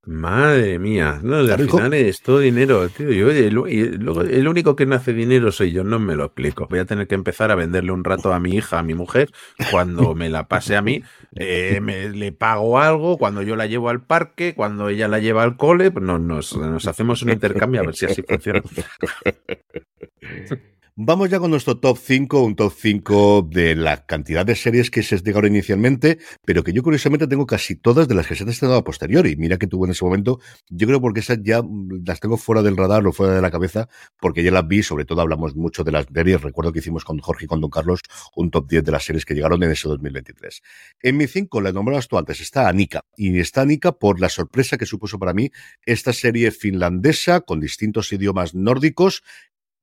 Madre 0.06 0.78
mía, 0.78 1.20
no, 1.22 1.36
al 1.36 1.68
final 1.68 1.92
es 1.92 2.22
todo 2.22 2.38
dinero, 2.38 2.88
tío. 2.88 3.10
Yo, 3.10 3.30
el, 3.30 4.48
único 4.48 4.74
que 4.74 4.86
no 4.86 4.94
hace 4.94 5.12
dinero 5.12 5.52
soy 5.52 5.72
yo, 5.72 5.84
no 5.84 5.98
me 5.98 6.14
lo 6.14 6.24
explico. 6.24 6.66
Voy 6.70 6.78
a 6.78 6.86
tener 6.86 7.06
que 7.06 7.16
empezar 7.16 7.50
a 7.50 7.54
venderle 7.54 7.92
un 7.92 8.02
rato 8.02 8.32
a 8.32 8.40
mi 8.40 8.54
hija, 8.54 8.78
a 8.78 8.82
mi 8.82 8.94
mujer, 8.94 9.30
cuando 9.70 10.14
me 10.14 10.30
la 10.30 10.48
pase 10.48 10.76
a 10.76 10.82
mí, 10.82 11.02
eh, 11.36 11.80
me, 11.82 12.08
le 12.08 12.32
pago 12.32 12.78
algo, 12.78 13.18
cuando 13.18 13.42
yo 13.42 13.56
la 13.56 13.66
llevo 13.66 13.90
al 13.90 14.02
parque, 14.02 14.54
cuando 14.54 14.88
ella 14.88 15.06
la 15.06 15.18
lleva 15.18 15.42
al 15.42 15.56
cole, 15.56 15.90
pues 15.90 16.04
nos, 16.04 16.56
nos 16.56 16.86
hacemos 16.86 17.22
un 17.22 17.30
intercambio 17.30 17.82
a 17.82 17.84
ver 17.84 17.94
si 17.94 18.06
así 18.06 18.22
funciona. 18.22 18.62
Vamos 21.02 21.30
ya 21.30 21.38
con 21.38 21.50
nuestro 21.50 21.78
top 21.78 21.96
5, 21.96 22.42
un 22.42 22.56
top 22.56 22.74
5 22.76 23.48
de 23.50 23.74
la 23.74 24.04
cantidad 24.04 24.44
de 24.44 24.54
series 24.54 24.90
que 24.90 25.02
se 25.02 25.16
llegaron 25.16 25.50
inicialmente, 25.50 26.18
pero 26.44 26.62
que 26.62 26.74
yo 26.74 26.82
curiosamente 26.82 27.26
tengo 27.26 27.46
casi 27.46 27.74
todas 27.74 28.06
de 28.06 28.14
las 28.14 28.26
que 28.26 28.34
se 28.34 28.42
han 28.42 28.50
estrenado 28.50 28.80
a 28.80 28.84
posteriori. 28.84 29.34
Mira 29.36 29.56
que 29.56 29.66
tuvo 29.66 29.86
en 29.86 29.92
ese 29.92 30.04
momento, 30.04 30.40
yo 30.68 30.86
creo 30.86 31.00
porque 31.00 31.20
esas 31.20 31.38
ya 31.42 31.62
las 32.04 32.20
tengo 32.20 32.36
fuera 32.36 32.60
del 32.60 32.76
radar 32.76 33.06
o 33.06 33.12
fuera 33.14 33.34
de 33.34 33.40
la 33.40 33.50
cabeza, 33.50 33.88
porque 34.20 34.42
ya 34.42 34.50
las 34.50 34.68
vi, 34.68 34.82
sobre 34.82 35.06
todo 35.06 35.22
hablamos 35.22 35.56
mucho 35.56 35.84
de 35.84 35.92
las 35.92 36.04
series. 36.12 36.42
Recuerdo 36.42 36.70
que 36.70 36.80
hicimos 36.80 37.02
con 37.06 37.18
Jorge 37.18 37.46
y 37.46 37.48
con 37.48 37.62
Don 37.62 37.70
Carlos 37.70 38.02
un 38.36 38.50
top 38.50 38.68
10 38.68 38.84
de 38.84 38.92
las 38.92 39.02
series 39.02 39.24
que 39.24 39.32
llegaron 39.32 39.62
en 39.62 39.70
ese 39.70 39.88
2023. 39.88 40.60
En 41.02 41.16
mi 41.16 41.26
5, 41.26 41.62
la 41.62 41.72
nombrabas 41.72 42.08
tú 42.08 42.18
antes, 42.18 42.42
está 42.42 42.68
Anika. 42.68 43.06
Y 43.16 43.38
está 43.38 43.62
Anika 43.62 43.92
por 43.92 44.20
la 44.20 44.28
sorpresa 44.28 44.76
que 44.76 44.84
supuso 44.84 45.18
para 45.18 45.32
mí 45.32 45.50
esta 45.86 46.12
serie 46.12 46.50
finlandesa 46.50 47.40
con 47.40 47.58
distintos 47.58 48.12
idiomas 48.12 48.54
nórdicos 48.54 49.22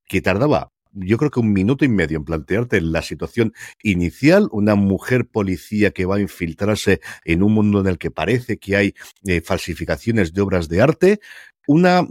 que 0.06 0.22
tardaba 0.22 0.77
yo 1.00 1.18
creo 1.18 1.32
que 1.32 1.40
un 1.40 1.54
minuto 1.54 1.86
y 1.86 1.90
medio 1.90 2.18
en 2.18 2.26
plantearte 2.26 2.82
la 2.82 3.02
situación 3.02 3.54
inicial, 3.84 4.48
una 4.52 4.76
mujer 4.76 5.28
policía 5.28 5.92
que 5.92 6.06
va 6.06 6.18
a 6.18 6.22
infiltrarse 6.22 7.02
en 7.26 7.44
un 7.44 7.54
mundo 7.54 7.82
en 7.82 7.88
el 7.88 7.98
que 7.98 8.12
parece 8.12 8.58
que 8.58 8.76
hay 8.76 8.94
eh, 9.26 9.42
falsificaciones 9.42 10.34
de 10.34 10.42
obras 10.42 10.70
de 10.70 10.82
arte, 10.82 11.20
una 11.68 12.08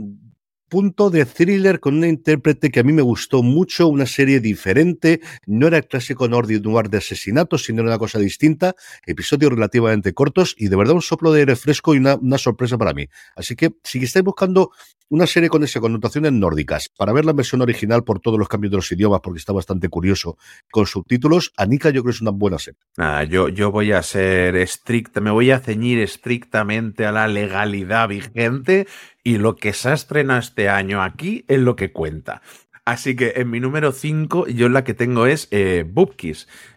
punto 0.68 1.11
de 1.11 1.25
thriller 1.25 1.81
con 1.81 1.96
una 1.96 2.09
intérprete 2.09 2.70
que 2.70 2.81
a 2.81 2.83
mí 2.83 2.92
me 2.92 3.03
gustó 3.03 3.42
mucho, 3.42 3.88
una 3.88 4.07
serie 4.07 4.40
diferente, 4.40 5.20
no 5.46 5.68
era 5.68 5.79
el 5.79 5.87
clásico 5.87 6.29
noir 6.29 6.46
de 6.90 6.99
asesinatos, 6.99 7.64
sino 7.64 7.83
era 7.83 7.90
una 7.90 7.99
cosa 7.99 8.18
distinta, 8.18 8.75
episodios 9.07 9.53
relativamente 9.53 10.12
cortos 10.12 10.55
y 10.59 10.68
de 10.68 10.77
verdad 10.77 10.94
un 10.94 11.03
soplo 11.03 11.33
de 11.33 11.40
aire 11.40 11.57
fresco 11.57 11.94
y 11.94 11.99
una 11.99 12.38
sorpresa 12.38 12.77
para 12.79 12.94
mí. 12.94 13.07
Así 13.37 13.55
que 13.55 13.77
si 13.85 14.03
estáis 14.03 14.25
buscando 14.25 14.70
una 15.09 15.27
serie 15.27 15.49
con 15.49 15.62
esas 15.62 15.81
connotaciones 15.81 16.33
nórdicas, 16.33 16.88
para 16.97 17.12
ver 17.12 17.25
la 17.25 17.33
versión 17.33 17.62
original 17.62 18.05
por 18.05 18.21
todos 18.21 18.38
los 18.38 18.49
cambios 18.49 18.71
de 18.71 18.79
los 18.79 18.90
idiomas, 18.90 19.21
porque 19.23 19.38
está 19.38 19.53
bastante 19.53 19.88
curioso, 19.88 20.37
con 20.71 20.87
subtítulos, 20.87 21.53
Anika 21.57 21.90
yo 21.90 22.03
creo 22.03 22.12
que 22.12 22.16
es 22.16 22.21
una 22.21 22.33
buena 22.33 22.59
serie. 22.59 22.81
Nada, 22.97 23.25
yo, 23.25 23.49
yo 23.49 23.71
voy 23.71 23.92
a 23.92 24.03
ser 24.03 24.57
estricta, 24.57 25.21
me 25.21 25.31
voy 25.31 25.51
a 25.51 25.61
ceñir 25.61 26.01
estrictamente 26.01 27.07
a 27.07 27.12
la 27.12 27.29
legalidad 27.29 28.09
vigente 28.09 28.87
y 29.23 29.38
lo 29.38 29.57
que 29.57 29.73
se 29.73 29.88
ha 29.88 29.95
este 30.38 30.69
año 30.69 31.03
aquí 31.03 31.45
es 31.49 31.59
lo 31.59 31.75
que 31.75 31.92
cuenta. 31.92 32.42
Así 32.87 33.16
que 33.16 33.33
en 33.35 33.51
mi 33.51 33.59
número 33.59 33.90
5, 33.90 34.46
yo 34.46 34.68
la 34.68 34.85
que 34.85 34.94
tengo 34.94 35.27
es 35.27 35.49
eh, 35.51 35.85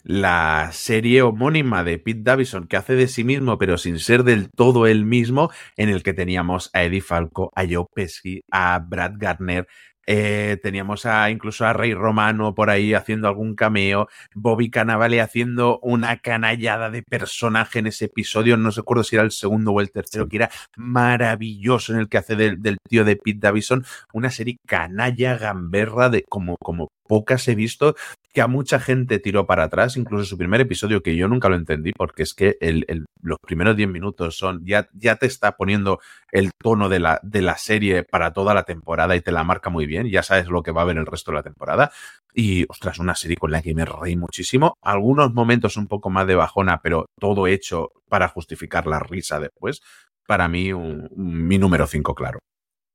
la 0.04 0.72
serie 0.74 1.22
homónima 1.22 1.84
de 1.84 2.00
Pete 2.00 2.22
Davison 2.24 2.66
que 2.66 2.78
hace 2.78 2.96
de 2.96 3.08
sí 3.08 3.24
mismo, 3.24 3.60
pero 3.60 3.78
sin 3.78 4.00
ser 4.00 4.24
del 4.24 4.50
todo 4.50 4.88
él 4.88 5.06
mismo, 5.06 5.52
en 5.78 5.90
el 5.90 6.02
que 6.02 6.14
teníamos 6.14 6.72
a 6.74 6.84
Eddie 6.84 7.02
Falco, 7.02 7.52
a 7.56 7.64
Joe 7.70 7.86
Pesci, 7.94 8.42
a 8.50 8.80
Brad 8.80 9.18
Garner, 9.20 9.68
eh, 10.12 10.58
teníamos 10.64 11.06
a, 11.06 11.30
incluso 11.30 11.68
a 11.68 11.74
Rey 11.74 11.94
Romano 11.94 12.56
por 12.56 12.72
ahí 12.72 12.96
haciendo 12.96 13.28
algún 13.28 13.54
cameo. 13.54 14.08
Bobby 14.34 14.72
Cannavale 14.72 15.22
haciendo 15.22 15.80
una 15.84 16.18
canallada 16.18 16.90
de 16.90 17.04
personaje 17.04 17.78
en 17.78 17.86
ese 17.86 18.06
episodio. 18.06 18.58
No 18.58 18.72
recuerdo 18.72 19.04
si 19.04 19.18
era 19.18 19.24
el 19.24 19.30
segundo 19.30 19.72
o 19.72 19.82
el 19.82 19.92
tercero, 19.92 20.28
que 20.28 20.38
era 20.38 20.50
maravilloso 20.76 21.94
en 21.94 22.00
el 22.00 22.10
que 22.10 22.18
hace 22.18 22.36
del, 22.36 22.60
del 22.60 22.78
tío 22.90 23.06
de 23.06 23.18
Pete 23.18 23.38
Davison. 23.40 23.86
Una 24.12 24.32
serie 24.32 24.58
canalla, 24.66 25.38
gamberra, 25.38 26.10
de 26.10 26.24
como, 26.24 26.58
como 26.58 26.88
pocas 27.10 27.48
he 27.48 27.56
visto 27.56 27.96
que 28.32 28.42
a 28.42 28.48
mucha 28.48 28.80
gente 28.80 29.18
tiró 29.18 29.48
para 29.48 29.64
atrás, 29.64 29.98
incluso 29.98 30.26
su 30.26 30.38
primer 30.38 30.62
episodio, 30.62 31.02
que 31.02 31.16
yo 31.16 31.28
nunca 31.28 31.50
lo 31.50 31.56
entendí, 31.56 31.92
porque 31.92 32.22
es 32.22 32.36
que 32.36 32.58
el, 32.62 32.86
los 33.24 33.40
primeros 33.42 33.76
10 33.76 33.90
minutos 33.90 34.38
son, 34.38 34.64
ya, 34.64 34.88
ya 34.94 35.16
te 35.16 35.26
está 35.26 35.58
poniendo 35.58 36.00
el 36.32 36.52
tono 36.62 36.88
de 36.88 37.00
la, 37.00 37.20
de 37.24 37.42
la 37.42 37.58
serie 37.58 38.04
para 38.04 38.32
toda 38.32 38.54
la 38.54 38.64
temporada 38.64 39.16
y 39.16 39.22
te 39.22 39.32
la 39.32 39.44
marca 39.44 39.72
muy 39.72 39.88
bien, 39.88 40.08
ya 40.08 40.22
sabes 40.22 40.48
lo 40.50 40.62
que 40.62 40.72
va 40.72 40.82
a 40.82 40.84
haber 40.84 40.98
el 40.98 41.08
resto 41.08 41.32
de 41.32 41.38
la 41.38 41.44
temporada. 41.44 41.92
Y, 42.32 42.66
ostras, 42.70 43.00
una 43.00 43.16
serie 43.16 43.38
con 43.38 43.52
la 43.52 43.64
que 43.64 43.74
me 43.74 43.86
reí 43.86 44.16
muchísimo. 44.16 44.76
Algunos 44.84 45.34
momentos 45.34 45.76
un 45.78 45.88
poco 45.88 46.12
más 46.12 46.28
de 46.28 46.36
bajona, 46.36 46.80
pero 46.84 47.08
todo 47.20 47.48
hecho 47.48 47.90
para 48.08 48.28
justificar 48.28 48.86
la 48.86 49.00
risa 49.00 49.40
después. 49.40 49.82
Para 50.28 50.48
mí, 50.48 50.72
mi 51.16 51.58
número 51.58 51.88
5, 51.88 52.14
claro. 52.14 52.40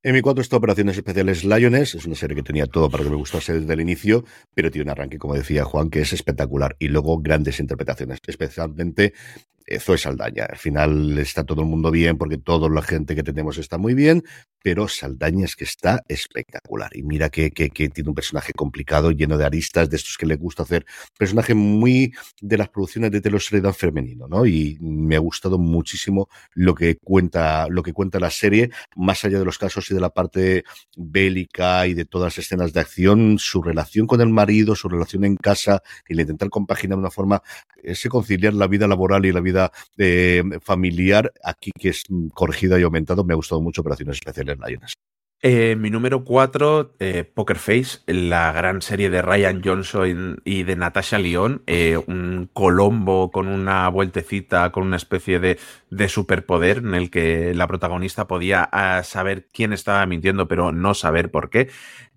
En 0.07 0.12
mi 0.12 0.21
4 0.21 0.43
está 0.43 0.59
Operaciones 0.59 0.99
Especiales 0.99 1.45
Lioness, 1.45 1.95
es 1.95 2.05
una 2.05 2.14
serie 2.14 2.37
que 2.37 2.43
tenía 2.43 2.67
todo 2.67 2.90
para 2.90 3.05
que 3.05 3.09
me 3.09 3.17
gustase 3.17 3.55
desde 3.55 3.73
el 3.73 3.81
inicio, 3.81 4.27
pero 4.53 4.71
tiene 4.71 4.83
un 4.83 4.90
arranque, 4.90 5.17
como 5.17 5.33
decía 5.33 5.64
Juan, 5.64 5.88
que 5.88 6.03
es 6.03 6.12
espectacular 6.12 6.77
y 6.79 6.88
luego 6.88 7.23
grandes 7.23 7.59
interpretaciones, 7.59 8.19
especialmente 8.27 9.14
Zoe 9.81 9.98
Saldaña. 9.98 10.44
Al 10.44 10.59
final 10.59 11.18
está 11.18 11.44
todo 11.44 11.62
el 11.62 11.68
mundo 11.68 11.90
bien 11.90 12.18
porque 12.18 12.38
toda 12.38 12.68
la 12.68 12.83
gente 12.83 13.14
que 13.14 13.22
tenemos 13.22 13.59
está 13.59 13.79
muy 13.79 13.94
bien, 13.94 14.22
pero 14.62 14.88
Saldaña 14.88 15.44
es 15.44 15.57
que 15.57 15.64
está 15.64 16.03
espectacular. 16.09 16.90
Y 16.96 17.03
mira 17.03 17.29
que, 17.31 17.50
tiene 17.50 18.09
un 18.09 18.14
personaje 18.14 18.53
complicado, 18.53 19.11
lleno 19.11 19.38
de 19.38 19.44
aristas, 19.44 19.90
de 19.90 19.96
estos 19.96 20.16
que 20.16 20.27
le 20.27 20.37
gusta 20.37 20.62
hacer. 20.62 20.87
Personaje 21.18 21.55
muy 21.55 22.12
de 22.40 22.59
las 22.59 22.68
producciones 22.68 23.11
de 23.11 23.20
Telosredán 23.20 23.74
femenino, 23.74 24.27
¿no? 24.29 24.46
Y 24.46 24.79
me 24.81 25.16
ha 25.16 25.20
gustado 25.20 25.59
muchísimo 25.59 26.29
lo 26.55 26.74
que 26.74 26.96
cuenta, 26.96 27.68
lo 27.68 27.83
que 27.83 27.92
cuenta 27.92 28.18
la 28.18 28.31
serie, 28.31 28.70
más 28.96 29.24
allá 29.24 29.38
de 29.38 29.44
los 29.44 29.59
casos 29.59 29.90
y 29.90 29.94
de 29.94 30.00
la 30.00 30.11
parte 30.11 30.64
bélica 30.96 31.87
y 31.87 31.94
de 31.94 32.05
todas 32.05 32.37
las 32.37 32.44
escenas 32.44 32.72
de 32.72 32.81
acción, 32.81 33.38
su 33.38 33.62
relación 33.62 34.07
con 34.07 34.20
el 34.20 34.29
marido, 34.29 34.74
su 34.74 34.88
relación 34.88 35.24
en 35.24 35.37
casa, 35.37 35.83
y 36.09 36.18
intentar 36.20 36.48
compaginar 36.48 36.96
de 36.96 37.00
una 37.00 37.11
forma, 37.11 37.42
ese 37.83 38.09
conciliar 38.09 38.55
la 38.55 38.66
vida 38.66 38.87
laboral 38.87 39.27
y 39.27 39.33
la 39.33 39.40
vida 39.40 39.54
eh, 39.99 40.43
familiar, 40.62 41.33
aquí 41.43 41.71
que 41.79 41.90
es 41.90 42.05
corregida 42.33 42.79
y 42.79 42.83
aumentado, 42.83 43.25
me 43.25 43.35
ha 43.35 43.37
gustado 43.37 43.61
mucho 43.61 43.81
Operaciones 43.81 44.17
Especiales 44.17 44.59
Lions. 44.67 44.95
Eh, 45.47 45.77
mi 45.77 45.90
número 45.90 46.25
4, 46.25 46.95
eh, 47.01 47.25
Poker 47.25 47.59
Face, 47.59 47.99
la 48.07 48.51
gran 48.53 48.81
serie 48.81 49.11
de 49.11 49.21
Ryan 49.21 49.61
Johnson 49.62 50.40
y 50.43 50.62
de 50.62 50.75
Natasha 50.75 51.19
Lyon, 51.19 51.62
un 52.07 52.49
Colombo 52.51 53.31
con 53.31 53.49
una 53.49 53.87
vueltecita, 53.90 54.73
con 54.73 54.85
una 54.85 54.97
especie 54.97 55.40
de, 55.40 55.59
de, 55.90 56.09
superpoder 56.09 56.79
en 56.79 56.95
el 56.95 57.11
que 57.11 57.53
la 57.53 57.67
protagonista 57.67 58.27
podía 58.27 58.67
ah, 58.73 59.03
saber 59.03 59.47
quién 59.53 59.75
estaba 59.75 60.07
mintiendo, 60.07 60.49
pero 60.49 60.73
no 60.73 60.95
saber 60.95 61.31
por 61.31 61.51
qué. 61.51 61.69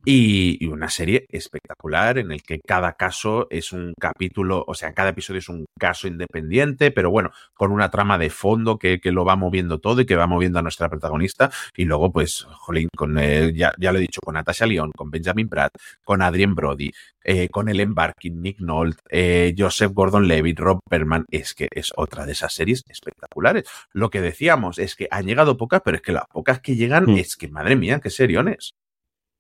Y, 0.09 0.65
una 0.67 0.89
serie 0.89 1.25
espectacular 1.27 2.17
en 2.17 2.31
el 2.31 2.41
que 2.41 2.61
cada 2.65 2.93
caso 2.93 3.47
es 3.49 3.73
un 3.73 3.93
capítulo, 3.99 4.63
o 4.65 4.73
sea, 4.73 4.93
cada 4.93 5.09
episodio 5.09 5.39
es 5.39 5.49
un 5.49 5.65
caso 5.77 6.07
independiente, 6.07 6.91
pero 6.91 7.11
bueno, 7.11 7.31
con 7.53 7.73
una 7.73 7.91
trama 7.91 8.17
de 8.17 8.29
fondo 8.29 8.79
que, 8.79 9.01
lo 9.03 9.25
va 9.25 9.35
moviendo 9.35 9.79
todo 9.79 9.99
y 9.99 10.05
que 10.05 10.15
va 10.15 10.25
moviendo 10.25 10.59
a 10.59 10.61
nuestra 10.61 10.87
protagonista. 10.87 11.51
Y 11.75 11.83
luego, 11.83 12.09
pues, 12.13 12.47
jolín, 12.49 12.87
con, 12.95 13.17
ya, 13.53 13.73
ya, 13.77 13.91
lo 13.91 13.97
he 13.97 14.01
dicho, 14.01 14.21
con 14.23 14.35
Natasha 14.35 14.65
Lyon, 14.65 14.91
con 14.95 15.11
Benjamin 15.11 15.49
Pratt, 15.49 15.73
con 16.05 16.21
Adrien 16.21 16.55
Brody, 16.55 16.89
eh, 17.25 17.49
con 17.49 17.67
Ellen 17.67 17.93
Barkin, 17.93 18.41
Nick 18.41 18.61
Nolte, 18.61 19.01
eh, 19.09 19.53
Joseph 19.57 19.91
Gordon-Levitt, 19.91 20.57
Rob 20.57 20.79
Perman, 20.89 21.25
es 21.29 21.53
que 21.53 21.67
es 21.69 21.91
otra 21.97 22.25
de 22.25 22.31
esas 22.31 22.53
series 22.53 22.81
espectaculares. 22.87 23.65
Lo 23.91 24.09
que 24.09 24.21
decíamos 24.21 24.79
es 24.79 24.95
que 24.95 25.09
han 25.11 25.25
llegado 25.25 25.57
pocas, 25.57 25.81
pero 25.83 25.97
es 25.97 26.01
que 26.01 26.13
las 26.13 26.27
pocas 26.31 26.61
que 26.61 26.77
llegan, 26.77 27.07
mm. 27.07 27.17
es 27.17 27.35
que, 27.35 27.49
madre 27.49 27.75
mía, 27.75 27.99
qué 27.99 28.09
seriones. 28.09 28.73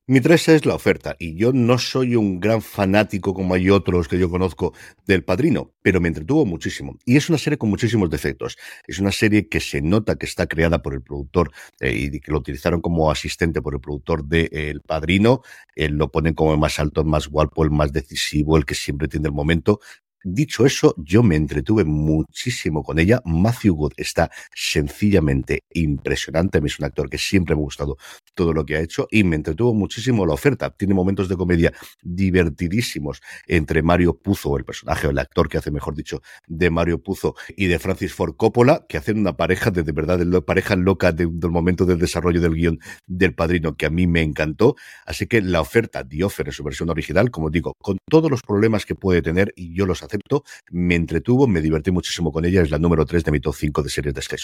Mi 0.09 0.21
tres 0.21 0.47
es 0.47 0.65
la 0.65 0.73
oferta, 0.73 1.17
y 1.19 1.35
yo 1.35 1.51
no 1.51 1.77
soy 1.77 2.15
un 2.15 2.39
gran 2.39 2.61
fanático 2.61 3.33
como 3.33 3.53
hay 3.55 3.69
otros 3.69 4.07
que 4.07 4.17
yo 4.17 4.29
conozco 4.29 4.73
del 5.05 5.25
padrino, 5.25 5.73
pero 5.81 5.99
me 5.99 6.07
entretuvo 6.07 6.45
muchísimo. 6.45 6.97
Y 7.03 7.17
es 7.17 7.27
una 7.27 7.37
serie 7.37 7.57
con 7.57 7.69
muchísimos 7.69 8.09
defectos. 8.09 8.55
Es 8.87 8.99
una 8.99 9.11
serie 9.11 9.49
que 9.49 9.59
se 9.59 9.81
nota 9.81 10.15
que 10.15 10.25
está 10.25 10.47
creada 10.47 10.81
por 10.81 10.93
el 10.93 11.01
productor 11.01 11.51
eh, 11.81 11.93
y 11.93 12.21
que 12.21 12.31
lo 12.31 12.37
utilizaron 12.37 12.79
como 12.79 13.11
asistente 13.11 13.61
por 13.61 13.73
el 13.73 13.81
productor 13.81 14.23
de 14.23 14.49
El 14.53 14.79
Padrino. 14.79 15.41
lo 15.75 16.09
ponen 16.09 16.35
como 16.35 16.53
el 16.53 16.59
más 16.59 16.79
alto, 16.79 17.01
el 17.01 17.07
más 17.07 17.27
guapo, 17.27 17.65
el 17.65 17.71
más 17.71 17.91
decisivo, 17.91 18.55
el 18.55 18.63
que 18.63 18.75
siempre 18.75 19.09
tiene 19.09 19.27
el 19.27 19.33
momento. 19.33 19.81
Dicho 20.23 20.65
eso, 20.65 20.95
yo 20.97 21.21
me 21.23 21.35
entretuve 21.35 21.85
muchísimo 21.85 22.83
con 22.83 22.99
ella. 22.99 23.21
Matthew 23.23 23.75
Good 23.75 23.93
está 23.97 24.31
sencillamente 24.53 25.63
impresionante. 25.73 26.57
A 26.57 26.61
mí 26.61 26.67
es 26.67 26.79
un 26.79 26.85
actor 26.85 27.09
que 27.09 27.17
siempre 27.17 27.55
me 27.55 27.61
ha 27.61 27.63
gustado 27.63 27.97
todo 28.37 28.53
lo 28.53 28.65
que 28.65 28.77
ha 28.77 28.81
hecho 28.81 29.07
y 29.11 29.23
me 29.23 29.35
entretuvo 29.35 29.73
muchísimo 29.73 30.25
la 30.25 30.33
oferta. 30.33 30.69
Tiene 30.69 30.93
momentos 30.93 31.27
de 31.27 31.35
comedia 31.35 31.73
divertidísimos 32.03 33.21
entre 33.47 33.81
Mario 33.81 34.17
Puzo, 34.17 34.55
el 34.57 34.63
personaje 34.63 35.07
o 35.07 35.09
el 35.09 35.17
actor 35.19 35.49
que 35.49 35.57
hace, 35.57 35.71
mejor 35.71 35.95
dicho, 35.95 36.21
de 36.47 36.69
Mario 36.69 37.01
Puzo 37.01 37.35
y 37.57 37.65
de 37.65 37.79
Francis 37.79 38.13
Ford 38.13 38.35
Coppola, 38.37 38.85
que 38.87 38.97
hacen 38.97 39.17
una 39.17 39.35
pareja 39.35 39.71
de, 39.71 39.81
de 39.81 39.91
verdad, 39.91 40.19
de 40.19 40.41
pareja 40.43 40.75
loca 40.75 41.11
del 41.11 41.31
momento 41.49 41.85
del 41.85 41.97
desarrollo 41.97 42.39
del 42.39 42.53
guion 42.53 42.79
del 43.07 43.33
padrino 43.33 43.75
que 43.75 43.87
a 43.87 43.89
mí 43.89 44.05
me 44.05 44.21
encantó. 44.21 44.75
Así 45.05 45.25
que 45.25 45.41
la 45.41 45.59
oferta, 45.59 46.07
The 46.07 46.23
Offer 46.23 46.47
en 46.47 46.53
su 46.53 46.63
versión 46.63 46.89
original, 46.91 47.31
como 47.31 47.49
digo, 47.49 47.73
con 47.81 47.97
todos 48.07 48.29
los 48.29 48.43
problemas 48.43 48.85
que 48.85 48.93
puede 48.93 49.23
tener 49.23 49.51
y 49.55 49.75
yo 49.75 49.87
los 49.87 50.03
acepto, 50.03 50.43
me 50.69 50.93
entretuvo, 50.93 51.47
me 51.47 51.61
divertí 51.61 51.89
muchísimo 51.89 52.31
con 52.31 52.45
ella, 52.45 52.61
es 52.61 52.69
la 52.69 52.77
número 52.77 53.03
3 53.03 53.23
de 53.23 53.31
mi 53.31 53.39
top 53.39 53.55
5 53.55 53.81
de 53.81 53.89
series 53.89 54.13
de 54.13 54.21
Sky 54.21 54.37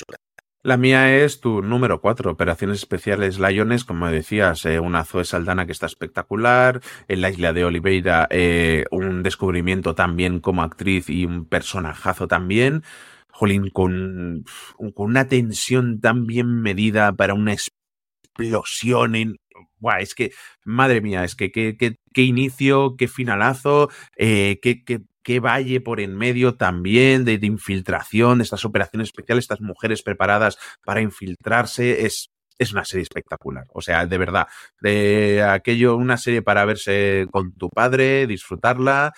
La 0.66 0.78
mía 0.78 1.14
es 1.18 1.42
tu 1.42 1.62
número 1.62 2.00
4, 2.00 2.32
Operaciones 2.32 2.78
Especiales 2.78 3.38
Lions, 3.38 3.84
como 3.84 4.08
decías, 4.08 4.64
eh, 4.64 4.80
una 4.80 5.04
Zoe 5.04 5.26
Saldana 5.26 5.66
que 5.66 5.74
está 5.74 5.88
espectacular, 5.88 6.80
en 7.10 7.20
la 7.20 7.30
isla 7.30 7.52
de 7.52 7.66
Oliveira 7.66 8.30
eh, 8.30 8.86
un 8.90 9.24
descubrimiento 9.24 9.94
también 9.94 10.40
como 10.40 10.64
actriz 10.64 11.10
y 11.10 11.26
un 11.26 11.44
personajazo 11.50 12.30
también, 12.30 12.82
Jolín, 13.30 13.72
con, 13.72 14.46
con 14.78 15.10
una 15.10 15.28
tensión 15.28 16.00
tan 16.00 16.28
bien 16.28 16.62
medida 16.62 17.12
para 17.12 17.34
una 17.34 17.54
explosión 17.54 19.16
en, 19.16 19.36
Buah, 19.80 20.00
es 20.00 20.16
que, 20.16 20.32
madre 20.64 21.02
mía, 21.02 21.26
es 21.26 21.36
que 21.36 21.52
qué 21.52 22.22
inicio, 22.22 22.96
qué 22.98 23.10
finalazo, 23.10 23.90
eh, 24.16 24.60
qué 24.62 25.04
valle 25.42 25.82
por 25.82 26.00
en 26.00 26.16
medio 26.16 26.56
también 26.56 27.26
de, 27.26 27.40
infiltración, 27.42 28.38
de 28.40 28.44
estas 28.44 28.66
operaciones 28.66 29.10
especiales, 29.10 29.44
estas 29.44 29.62
mujeres 29.62 30.04
preparadas 30.04 30.58
para 30.86 31.02
infiltrarse, 31.02 32.06
es, 32.06 32.30
es 32.58 32.72
una 32.74 32.86
serie 32.86 33.04
espectacular. 33.04 33.66
O 33.74 33.82
sea, 33.82 34.06
de 34.06 34.18
verdad, 34.18 34.48
de 34.82 35.44
aquello, 35.44 35.96
una 35.96 36.18
serie 36.18 36.42
para 36.42 36.66
verse 36.66 37.28
con 37.32 37.54
tu 37.54 37.70
padre, 37.70 38.28
disfrutarla. 38.28 39.14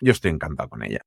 Yo 0.00 0.12
estoy 0.12 0.30
encantado 0.30 0.68
con 0.68 0.82
ella. 0.82 1.02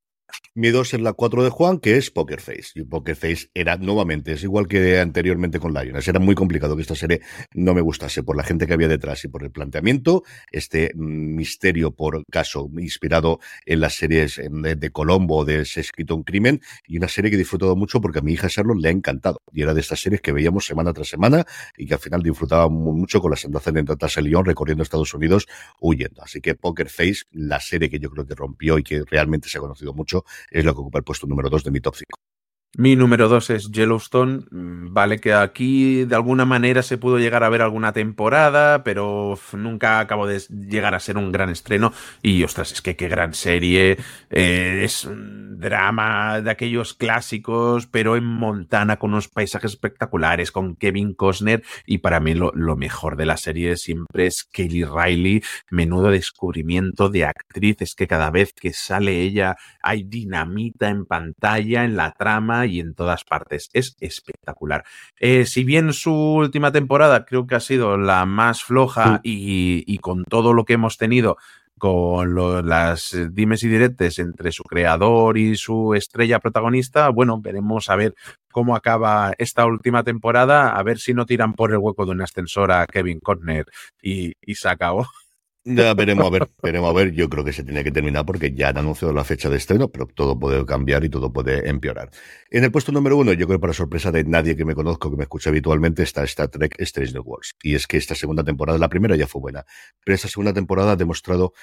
Mi 0.56 0.70
dos 0.70 0.94
es 0.94 1.00
la 1.00 1.12
4 1.12 1.42
de 1.42 1.50
Juan, 1.50 1.78
que 1.78 1.96
es 1.96 2.10
Poker 2.10 2.40
Face. 2.40 2.70
Y 2.76 2.84
Poker 2.84 3.16
Face 3.16 3.48
era 3.54 3.76
nuevamente, 3.76 4.32
es 4.32 4.44
igual 4.44 4.68
que 4.68 5.00
anteriormente 5.00 5.58
con 5.58 5.74
Lions. 5.74 6.06
Era 6.06 6.20
muy 6.20 6.34
complicado 6.34 6.76
que 6.76 6.82
esta 6.82 6.94
serie 6.94 7.20
no 7.54 7.74
me 7.74 7.80
gustase 7.80 8.22
por 8.22 8.36
la 8.36 8.44
gente 8.44 8.66
que 8.66 8.72
había 8.72 8.86
detrás 8.88 9.24
y 9.24 9.28
por 9.28 9.42
el 9.42 9.50
planteamiento. 9.50 10.22
Este 10.52 10.92
misterio 10.94 11.90
por 11.90 12.24
caso 12.26 12.70
inspirado 12.78 13.40
en 13.66 13.80
las 13.80 13.94
series 13.94 14.40
de, 14.48 14.90
Colombo, 14.90 15.44
de 15.44 15.64
Se 15.64 15.80
escrito 15.80 16.14
un 16.14 16.22
crimen. 16.22 16.60
Y 16.86 16.98
una 16.98 17.08
serie 17.08 17.30
que 17.30 17.36
he 17.36 17.38
disfrutado 17.38 17.74
mucho 17.74 18.00
porque 18.00 18.20
a 18.20 18.22
mi 18.22 18.32
hija 18.32 18.48
Charlotte 18.48 18.80
le 18.80 18.88
ha 18.88 18.92
encantado. 18.92 19.40
Y 19.52 19.62
era 19.62 19.74
de 19.74 19.80
estas 19.80 20.00
series 20.00 20.20
que 20.20 20.32
veíamos 20.32 20.66
semana 20.66 20.92
tras 20.92 21.08
semana 21.08 21.44
y 21.76 21.86
que 21.86 21.94
al 21.94 22.00
final 22.00 22.22
disfrutaba 22.22 22.68
mucho 22.68 23.20
con 23.20 23.30
las 23.30 23.44
andanzas 23.44 23.74
de 23.74 23.82
Natasha 23.82 24.20
Lyon 24.20 24.44
recorriendo 24.44 24.82
Estados 24.82 25.12
Unidos 25.14 25.48
huyendo. 25.80 26.22
Así 26.22 26.40
que 26.40 26.54
Poker 26.54 26.88
Face, 26.88 27.24
la 27.32 27.60
serie 27.60 27.90
que 27.90 27.98
yo 27.98 28.10
creo 28.10 28.26
que 28.26 28.34
rompió 28.34 28.78
y 28.78 28.84
que 28.84 29.02
realmente 29.04 29.48
se 29.48 29.58
ha 29.58 29.60
conocido 29.60 29.92
mucho 29.92 30.23
es 30.50 30.64
lo 30.64 30.74
que 30.74 30.80
ocupa 30.80 30.98
el 30.98 31.04
puesto 31.04 31.26
número 31.26 31.50
2 31.50 31.64
de 31.64 31.70
mi 31.70 31.80
top 31.80 31.96
5. 31.96 32.33
Mi 32.76 32.96
número 32.96 33.28
dos 33.28 33.50
es 33.50 33.70
Yellowstone. 33.70 34.46
Mm, 34.50 34.92
vale 34.92 35.20
que 35.20 35.32
aquí 35.32 36.04
de 36.04 36.16
alguna 36.16 36.44
manera 36.44 36.82
se 36.82 36.98
pudo 36.98 37.18
llegar 37.18 37.44
a 37.44 37.48
ver 37.48 37.62
alguna 37.62 37.92
temporada, 37.92 38.82
pero 38.82 39.38
nunca 39.52 40.00
acabó 40.00 40.26
de 40.26 40.40
llegar 40.48 40.94
a 40.94 41.00
ser 41.00 41.16
un 41.16 41.30
gran 41.30 41.50
estreno. 41.50 41.92
Y 42.20 42.42
ostras, 42.42 42.72
es 42.72 42.82
que 42.82 42.96
qué 42.96 43.08
gran 43.08 43.32
serie. 43.32 43.98
Eh, 44.30 44.80
es 44.82 45.04
un 45.04 45.60
drama 45.60 46.40
de 46.40 46.50
aquellos 46.50 46.94
clásicos, 46.94 47.86
pero 47.86 48.16
en 48.16 48.24
Montana 48.24 48.98
con 48.98 49.12
unos 49.12 49.28
paisajes 49.28 49.72
espectaculares, 49.72 50.50
con 50.50 50.74
Kevin 50.74 51.14
Costner. 51.14 51.62
Y 51.86 51.98
para 51.98 52.18
mí 52.18 52.34
lo, 52.34 52.50
lo 52.54 52.74
mejor 52.74 53.16
de 53.16 53.26
la 53.26 53.36
serie 53.36 53.76
siempre 53.76 54.26
es 54.26 54.42
Kelly 54.42 54.84
Riley. 54.84 55.44
Menudo 55.70 56.10
descubrimiento 56.10 57.08
de 57.08 57.24
actriz. 57.24 57.76
Es 57.80 57.94
que 57.94 58.08
cada 58.08 58.30
vez 58.30 58.52
que 58.52 58.72
sale 58.72 59.20
ella 59.20 59.56
hay 59.80 60.02
dinamita 60.02 60.88
en 60.88 61.06
pantalla, 61.06 61.84
en 61.84 61.94
la 61.94 62.10
trama 62.12 62.63
y 62.66 62.80
en 62.80 62.94
todas 62.94 63.24
partes. 63.24 63.70
Es 63.72 63.96
espectacular. 64.00 64.84
Eh, 65.18 65.46
si 65.46 65.64
bien 65.64 65.92
su 65.92 66.12
última 66.12 66.72
temporada 66.72 67.24
creo 67.24 67.46
que 67.46 67.54
ha 67.54 67.60
sido 67.60 67.96
la 67.96 68.26
más 68.26 68.62
floja 68.62 69.20
y, 69.22 69.98
con 69.98 70.24
todo 70.24 70.52
lo 70.52 70.64
que 70.64 70.74
hemos 70.74 70.96
tenido 70.96 71.36
con 71.76 72.34
las 72.66 73.16
dimes 73.32 73.62
y 73.64 73.68
diretes 73.68 74.18
entre 74.18 74.52
su 74.52 74.62
creador 74.62 75.36
y 75.36 75.56
su 75.56 75.94
estrella 75.94 76.38
protagonista, 76.38 77.08
bueno, 77.10 77.40
veremos 77.40 77.90
a 77.90 77.96
ver 77.96 78.14
cómo 78.52 78.76
acaba 78.76 79.32
esta 79.38 79.66
última 79.66 80.04
temporada, 80.04 80.70
a 80.70 80.82
ver 80.82 80.98
si 80.98 81.12
no 81.14 81.26
tiran 81.26 81.52
por 81.54 81.72
el 81.72 81.78
hueco 81.78 82.06
de 82.06 82.12
un 82.12 82.22
ascensor 82.22 82.70
a 82.72 82.86
Kevin 82.86 83.20
Conner 83.20 83.66
y, 84.00 84.34
y 84.40 84.54
se 84.54 84.68
acabó. 84.68 85.06
Ya 85.66 85.94
veremos 85.94 86.26
a 86.26 86.30
ver, 86.30 86.50
veremos 86.62 86.90
a 86.90 86.92
ver. 86.92 87.12
Yo 87.12 87.30
creo 87.30 87.42
que 87.42 87.54
se 87.54 87.64
tiene 87.64 87.82
que 87.82 87.90
terminar 87.90 88.26
porque 88.26 88.52
ya 88.52 88.68
han 88.68 88.76
anunciado 88.76 89.14
la 89.14 89.24
fecha 89.24 89.48
de 89.48 89.56
estreno, 89.56 89.88
pero 89.88 90.06
todo 90.06 90.38
puede 90.38 90.66
cambiar 90.66 91.04
y 91.04 91.08
todo 91.08 91.32
puede 91.32 91.70
empeorar. 91.70 92.10
En 92.50 92.64
el 92.64 92.70
puesto 92.70 92.92
número 92.92 93.16
uno, 93.16 93.32
yo 93.32 93.46
creo 93.46 93.58
que 93.58 93.62
para 93.62 93.72
sorpresa 93.72 94.12
de 94.12 94.24
nadie 94.24 94.56
que 94.56 94.66
me 94.66 94.74
conozco, 94.74 95.10
que 95.10 95.16
me 95.16 95.22
escucha 95.22 95.48
habitualmente, 95.48 96.02
está 96.02 96.22
Star 96.24 96.48
Trek 96.48 96.74
Strange 96.80 97.14
New 97.14 97.22
Worlds. 97.22 97.54
Y 97.62 97.74
es 97.76 97.86
que 97.86 97.96
esta 97.96 98.14
segunda 98.14 98.44
temporada, 98.44 98.78
la 98.78 98.90
primera 98.90 99.16
ya 99.16 99.26
fue 99.26 99.40
buena, 99.40 99.64
pero 100.04 100.14
esta 100.14 100.28
segunda 100.28 100.52
temporada 100.52 100.92
ha 100.92 100.96
demostrado 100.96 101.54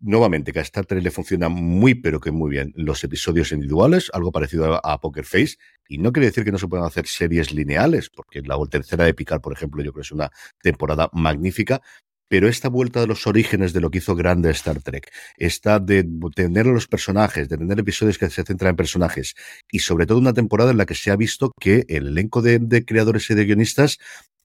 nuevamente 0.00 0.52
que 0.52 0.60
a 0.60 0.62
Star 0.62 0.86
Trek 0.86 1.02
le 1.02 1.10
funciona 1.10 1.48
muy, 1.48 1.94
pero 1.94 2.20
que 2.20 2.30
muy 2.30 2.50
bien 2.50 2.72
los 2.76 3.02
episodios 3.02 3.50
individuales, 3.52 4.08
algo 4.12 4.30
parecido 4.30 4.80
a, 4.84 5.00
Poker 5.00 5.24
Face. 5.24 5.56
Y 5.88 5.98
no 5.98 6.12
quiere 6.12 6.26
decir 6.26 6.44
que 6.44 6.52
no 6.52 6.58
se 6.58 6.68
puedan 6.68 6.86
hacer 6.86 7.06
series 7.06 7.52
lineales, 7.52 8.10
porque 8.10 8.42
la 8.42 8.56
tercera 8.70 9.04
de 9.04 9.14
Picard, 9.14 9.40
por 9.40 9.52
ejemplo, 9.52 9.82
yo 9.82 9.92
creo 9.92 10.02
que 10.02 10.06
es 10.06 10.12
una 10.12 10.30
temporada 10.62 11.10
magnífica, 11.12 11.82
pero 12.28 12.48
esta 12.48 12.68
vuelta 12.68 13.00
de 13.00 13.06
los 13.06 13.26
orígenes 13.26 13.72
de 13.72 13.80
lo 13.80 13.90
que 13.90 13.98
hizo 13.98 14.14
grande 14.14 14.50
Star 14.50 14.80
Trek, 14.82 15.10
esta 15.36 15.80
de 15.80 16.06
tener 16.34 16.66
los 16.66 16.86
personajes, 16.86 17.48
de 17.48 17.58
tener 17.58 17.78
episodios 17.78 18.18
que 18.18 18.30
se 18.30 18.44
centran 18.44 18.70
en 18.70 18.76
personajes, 18.76 19.34
y 19.70 19.80
sobre 19.80 20.06
todo 20.06 20.18
una 20.18 20.34
temporada 20.34 20.70
en 20.70 20.78
la 20.78 20.86
que 20.86 20.94
se 20.94 21.10
ha 21.10 21.16
visto 21.16 21.52
que 21.58 21.84
el 21.88 22.08
elenco 22.08 22.42
de, 22.42 22.58
de 22.58 22.84
creadores 22.84 23.28
y 23.30 23.34
de 23.34 23.44
guionistas 23.44 23.98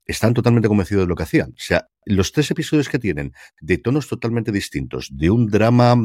están 0.05 0.33
totalmente 0.33 0.67
convencidos 0.67 1.03
de 1.03 1.07
lo 1.07 1.15
que 1.15 1.23
hacían. 1.23 1.51
O 1.51 1.61
sea, 1.61 1.87
los 2.05 2.31
tres 2.31 2.51
episodios 2.51 2.89
que 2.89 2.99
tienen, 2.99 3.33
de 3.61 3.77
tonos 3.77 4.07
totalmente 4.07 4.51
distintos, 4.51 5.09
de 5.11 5.29
un 5.29 5.47
drama 5.47 5.95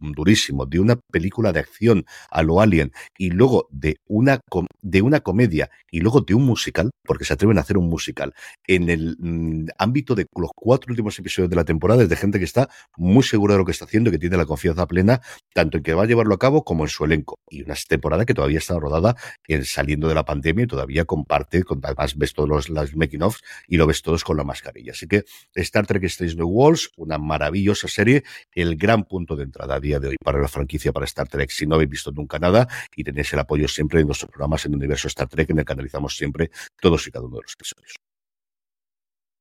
durísimo, 0.00 0.66
de 0.66 0.80
una 0.80 0.96
película 0.96 1.52
de 1.52 1.60
acción 1.60 2.06
a 2.30 2.42
lo 2.42 2.60
Alien 2.60 2.92
y 3.18 3.30
luego 3.30 3.68
de 3.70 3.96
una, 4.06 4.40
de 4.82 5.02
una 5.02 5.20
comedia 5.20 5.70
y 5.90 6.00
luego 6.00 6.20
de 6.20 6.34
un 6.34 6.44
musical, 6.44 6.90
porque 7.04 7.24
se 7.24 7.34
atreven 7.34 7.58
a 7.58 7.62
hacer 7.62 7.78
un 7.78 7.88
musical, 7.88 8.34
en 8.66 8.88
el 8.90 9.16
mm, 9.18 9.66
ámbito 9.78 10.14
de 10.14 10.26
los 10.36 10.50
cuatro 10.54 10.90
últimos 10.90 11.18
episodios 11.18 11.50
de 11.50 11.56
la 11.56 11.64
temporada 11.64 12.02
es 12.02 12.08
de 12.08 12.16
gente 12.16 12.38
que 12.38 12.44
está 12.44 12.68
muy 12.96 13.22
segura 13.22 13.54
de 13.54 13.58
lo 13.58 13.64
que 13.64 13.72
está 13.72 13.84
haciendo, 13.84 14.10
que 14.10 14.18
tiene 14.18 14.36
la 14.36 14.46
confianza 14.46 14.86
plena, 14.86 15.20
tanto 15.54 15.78
en 15.78 15.82
que 15.82 15.94
va 15.94 16.04
a 16.04 16.06
llevarlo 16.06 16.34
a 16.34 16.38
cabo 16.38 16.64
como 16.64 16.84
en 16.84 16.88
su 16.88 17.04
elenco. 17.04 17.38
Y 17.48 17.62
una 17.62 17.74
temporada 17.88 18.24
que 18.24 18.34
todavía 18.34 18.58
está 18.58 18.78
rodada 18.78 19.16
en, 19.46 19.64
saliendo 19.64 20.08
de 20.08 20.14
la 20.14 20.24
pandemia 20.24 20.64
y 20.64 20.66
todavía 20.66 21.04
comparte, 21.04 21.62
con, 21.62 21.80
además 21.82 22.16
ves 22.16 22.32
todos 22.32 22.48
los 22.48 22.70
las 22.70 22.94
making 22.94 23.22
offs 23.22 23.42
y 23.66 23.76
lo 23.76 23.86
ves 23.86 24.02
todos 24.02 24.24
con 24.24 24.36
la 24.36 24.44
mascarilla. 24.44 24.92
Así 24.92 25.06
que 25.06 25.24
Star 25.54 25.86
Trek 25.86 26.04
Strange 26.04 26.36
New 26.36 26.48
Worlds, 26.48 26.90
una 26.96 27.18
maravillosa 27.18 27.88
serie, 27.88 28.24
el 28.52 28.76
gran 28.76 29.04
punto 29.04 29.36
de 29.36 29.44
entrada 29.44 29.80
día 29.86 30.00
de 30.00 30.08
hoy 30.08 30.16
para 30.22 30.40
la 30.40 30.48
franquicia, 30.48 30.92
para 30.92 31.06
Star 31.06 31.28
Trek. 31.28 31.50
Si 31.50 31.66
no 31.66 31.76
habéis 31.76 31.90
visto 31.90 32.10
nunca 32.10 32.38
nada 32.38 32.68
y 32.94 33.04
tenéis 33.04 33.32
el 33.32 33.38
apoyo 33.38 33.68
siempre 33.68 34.00
en 34.00 34.06
nuestros 34.06 34.30
programas 34.30 34.64
en 34.66 34.72
el 34.72 34.78
universo 34.78 35.08
Star 35.08 35.28
Trek, 35.28 35.50
en 35.50 35.60
el 35.60 35.64
que 35.64 35.72
analizamos 35.72 36.16
siempre 36.16 36.50
todos 36.80 37.06
y 37.06 37.10
cada 37.10 37.24
uno 37.24 37.36
de 37.36 37.42
los 37.42 37.54
episodios. 37.54 37.94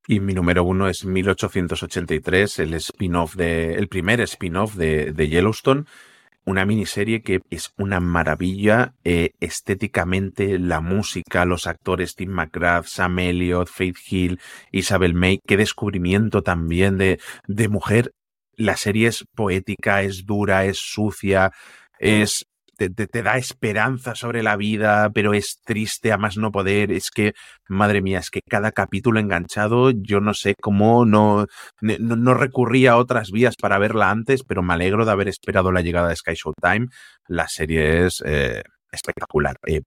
Y 0.07 0.19
mi 0.19 0.33
número 0.33 0.63
uno 0.63 0.87
es 0.87 1.03
1883, 1.03 2.59
el 2.59 2.75
spin-off 2.75 3.35
de, 3.35 3.73
el 3.73 3.87
primer 3.87 4.21
spin-off 4.21 4.75
de, 4.75 5.27
Yellowstone 5.27 5.85
una 6.47 6.63
miniserie 6.63 7.23
que 7.23 7.41
es 7.49 7.73
una 7.75 7.99
maravilla 7.99 8.93
eh, 9.03 9.31
estéticamente, 9.39 10.59
la 10.59 10.79
música, 10.79 11.43
los 11.43 11.65
actores 11.65 12.13
Tim 12.13 12.29
McGrath, 12.29 12.85
Sam 12.85 13.17
Elliott, 13.17 13.67
Faith 13.67 13.97
Hill, 14.07 14.39
Isabel 14.71 15.15
May, 15.15 15.39
qué 15.47 15.57
descubrimiento 15.57 16.43
también 16.43 16.99
de, 16.99 17.19
de 17.47 17.67
mujer 17.67 18.11
la 18.57 18.77
serie 18.77 19.07
es 19.07 19.25
poética, 19.35 20.01
es 20.01 20.25
dura, 20.25 20.65
es 20.65 20.77
sucia, 20.79 21.51
es 21.99 22.45
te, 22.77 23.23
da 23.23 23.37
esperanza 23.37 24.15
sobre 24.15 24.43
la 24.43 24.57
vida, 24.57 25.09
pero 25.13 25.33
es 25.33 25.61
triste 25.63 26.11
a 26.11 26.17
más 26.17 26.37
no 26.37 26.51
poder. 26.51 26.91
Es 26.91 27.09
que, 27.11 27.33
madre 27.67 28.01
mía, 28.01 28.19
es 28.19 28.29
que 28.29 28.41
cada 28.47 28.71
capítulo 28.71 29.19
enganchado, 29.19 29.91
yo 29.91 30.19
no 30.19 30.33
sé 30.33 30.55
cómo 30.61 31.05
no, 31.05 31.45
no, 31.81 32.33
recurría 32.33 32.93
a 32.93 32.97
otras 32.97 33.31
vías 33.31 33.55
para 33.55 33.79
verla 33.79 34.09
antes, 34.09 34.43
pero 34.43 34.61
me 34.63 34.73
alegro 34.73 35.05
de 35.05 35.11
haber 35.11 35.27
esperado 35.27 35.71
la 35.71 35.81
llegada 35.81 36.09
de 36.09 36.15
Sky 36.15 36.33
Showtime. 36.33 36.87
La 37.27 37.47
serie 37.47 38.05
es 38.05 38.21
eh, 38.25 38.63
espectacular. 38.91 39.55
Eh, 39.65 39.81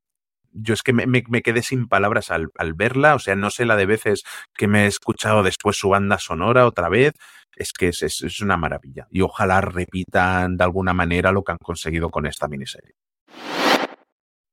yo 0.53 0.75
es 0.75 0.83
que 0.83 0.93
me, 0.93 1.07
me, 1.07 1.43
quedé 1.43 1.63
sin 1.63 1.89
palabras 1.89 2.31
al, 2.31 2.49
al, 2.57 2.75
verla, 2.75 3.15
o 3.15 3.19
sea, 3.19 3.37
no 3.37 3.51
sé 3.51 3.65
la 3.65 3.77
de 3.77 3.87
veces 3.87 4.23
que 4.55 4.67
me 4.67 4.85
he 4.85 4.87
escuchado 4.87 5.43
después 5.43 5.77
su 5.77 5.91
banda 5.91 6.19
sonora 6.19 6.67
otra 6.67 6.89
vez, 6.89 7.15
es 7.57 7.73
que 7.73 7.89
es, 7.89 8.03
es, 8.03 8.41
una 8.41 8.57
maravilla. 8.57 9.07
Y 9.11 9.21
ojalá 9.21 9.61
repitan 9.61 10.57
de 10.57 10.65
alguna 10.65 10.95
manera 10.95 11.33
lo 11.33 11.43
que 11.43 11.53
han 11.53 11.59
conseguido 11.59 12.11
con 12.11 12.27
esta 12.27 12.49
miniserie. 12.49 12.95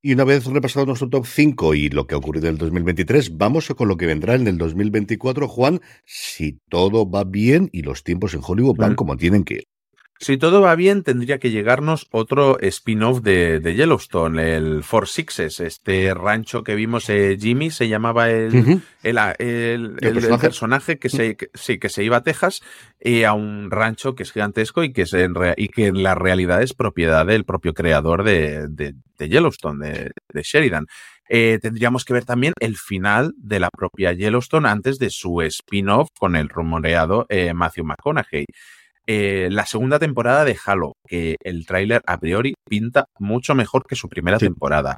Y 0.02 0.14
una 0.14 0.24
vez 0.24 0.46
repasado 0.46 0.86
nuestro 0.86 1.10
top 1.10 1.26
5 1.26 1.74
y 1.74 1.90
lo 1.90 2.06
que 2.06 2.14
ha 2.14 2.18
ocurrido 2.18 2.48
en 2.48 2.54
el 2.54 2.58
2023, 2.60 3.38
vamos 3.38 3.68
con 3.76 3.88
lo 3.88 3.98
que 3.98 4.06
vendrá 4.06 4.36
en 4.36 4.48
el 4.48 4.58
2024, 4.58 5.48
Juan, 5.48 5.82
si 6.06 6.60
todo 6.70 7.10
va 7.10 7.24
bien 7.24 7.70
y 7.72 7.82
los 7.82 8.04
tiempos 8.04 8.36
en 8.36 8.42
Hollywood 8.46 8.78
van 8.78 8.96
como 8.96 9.18
tienen 9.18 9.44
que 9.44 9.56
ir. 9.56 9.64
Si 10.18 10.38
todo 10.38 10.62
va 10.62 10.76
bien, 10.76 11.04
tendría 11.04 11.40
que 11.40 11.52
llegarnos 11.52 12.08
otro 12.10 12.58
spin-off 12.62 13.22
de, 13.22 13.60
Yellowstone, 13.76 14.56
el 14.56 14.84
Four 14.84 15.10
Sixes, 15.10 15.60
este 15.60 16.14
rancho 16.14 16.64
que 16.64 16.74
vimos, 16.74 17.10
eh, 17.10 17.38
Jimmy 17.38 17.70
se 17.70 17.90
llamaba 17.90 18.30
el, 18.30 18.82
el, 19.04 19.96
personaje? 20.40 21.00
que 21.00 21.10
se, 21.10 21.36
sí, 21.54 21.80
que 21.80 21.90
se 21.90 22.04
iba 22.06 22.18
a 22.18 22.24
Texas 22.24 22.62
y 23.00 23.24
a 23.24 23.34
un 23.34 23.70
rancho 23.70 24.16
que 24.16 24.24
es 24.24 24.32
gigantesco 24.32 24.86
y 24.86 24.94
que, 24.94 25.02
es 25.02 25.14
en, 25.14 25.34
y 25.58 25.68
que 25.68 25.88
en 25.88 26.02
la 26.02 26.16
realidad 26.16 26.62
es 26.64 26.74
propiedad 26.74 27.26
del 27.26 27.44
propio 27.44 27.74
creador 27.74 28.24
de, 28.24 28.68
de, 28.70 28.96
Yellowstone, 29.20 30.12
de, 30.34 30.42
Sheridan. 30.44 30.86
Eh, 31.28 31.60
tendríamos 31.62 32.06
que 32.06 32.14
ver 32.14 32.24
también 32.24 32.54
el 32.62 32.78
final 32.78 33.34
de 33.38 33.60
la 33.60 33.70
propia 33.70 34.14
Yellowstone 34.14 34.70
antes 34.70 34.98
de 34.98 35.10
su 35.10 35.42
spin-off 35.42 36.08
con 36.18 36.38
el 36.38 36.48
rumoreado 36.48 37.26
eh, 37.28 37.54
Matthew 37.54 37.84
McConaughey. 37.84 38.46
Eh, 39.08 39.50
la 39.52 39.66
segunda 39.66 40.00
temporada 40.00 40.46
de 40.46 40.58
Halo, 40.66 40.94
que 41.08 41.36
el 41.44 41.66
tráiler 41.66 42.02
a 42.08 42.18
priori 42.18 42.56
pinta 42.68 43.06
mucho 43.20 43.54
mejor 43.54 43.86
que 43.88 43.96
su 43.96 44.10
primera 44.10 44.38
temporada. 44.40 44.98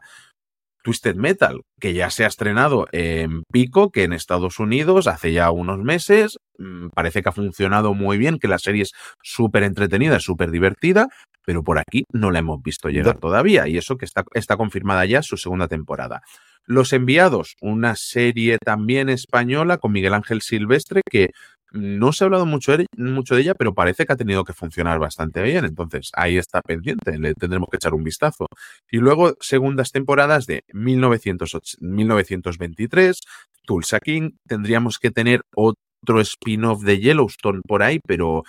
Twisted 0.83 1.15
Metal, 1.15 1.59
que 1.81 1.93
ya 1.93 2.09
se 2.09 2.23
ha 2.23 2.27
estrenado 2.27 2.87
en 2.93 3.43
Pico, 3.51 3.89
que 3.91 4.03
en 4.03 4.13
Estados 4.13 4.57
Unidos 4.59 5.07
hace 5.07 5.33
ya 5.33 5.51
unos 5.51 5.79
meses. 5.79 6.37
Mm, 6.57 6.87
parece 6.95 7.21
que 7.21 7.27
ha 7.27 7.33
funcionado 7.33 7.93
muy 7.93 8.17
bien, 8.17 8.39
que 8.39 8.47
la 8.47 8.57
serie 8.57 8.83
es 8.83 8.91
súper 9.21 9.63
entretenida, 9.63 10.21
súper 10.21 10.49
divertida, 10.49 11.07
pero 11.45 11.61
por 11.61 11.77
aquí 11.77 12.05
no 12.13 12.31
la 12.31 12.39
hemos 12.39 12.61
visto 12.61 12.87
llegar 12.87 13.17
todavía. 13.19 13.67
Y 13.67 13.77
eso 13.77 13.97
que 13.97 14.05
está, 14.05 14.23
está 14.33 14.55
confirmada 14.55 15.05
ya 15.05 15.21
su 15.21 15.35
segunda 15.35 15.67
temporada. 15.67 16.21
Los 16.65 16.93
Enviados, 16.93 17.55
una 17.61 17.95
serie 17.95 18.57
también 18.57 19.09
española 19.09 19.77
con 19.77 19.91
Miguel 19.91 20.13
Ángel 20.13 20.41
Silvestre, 20.41 21.01
que 21.09 21.31
no 21.71 22.13
se 22.13 22.23
ha 22.23 22.25
hablado 22.25 22.45
mucho 22.45 22.75
mucho 22.97 23.35
de 23.35 23.41
ella, 23.41 23.55
pero 23.55 23.73
parece 23.73 24.05
que 24.05 24.13
ha 24.13 24.17
tenido 24.17 24.43
que 24.43 24.53
funcionar 24.53 24.99
bastante 24.99 25.41
bien. 25.41 25.65
Entonces, 25.65 26.11
ahí 26.13 26.37
está 26.37 26.61
pendiente, 26.61 27.17
le 27.17 27.33
tendremos 27.33 27.69
que 27.69 27.77
echar 27.77 27.93
un 27.93 28.03
vistazo. 28.03 28.47
Y 28.91 28.97
luego, 28.97 29.35
segundas 29.39 29.91
temporadas 29.91 30.45
de 30.47 30.63
1923, 30.73 33.21
Tulsa 33.65 33.99
King, 33.99 34.31
tendríamos 34.47 34.99
que 34.99 35.11
tener 35.11 35.41
otro 35.55 36.21
spin-off 36.21 36.83
de 36.83 36.99
Yellowstone 36.99 37.61
por 37.67 37.83
ahí, 37.83 37.99
pero 38.05 38.43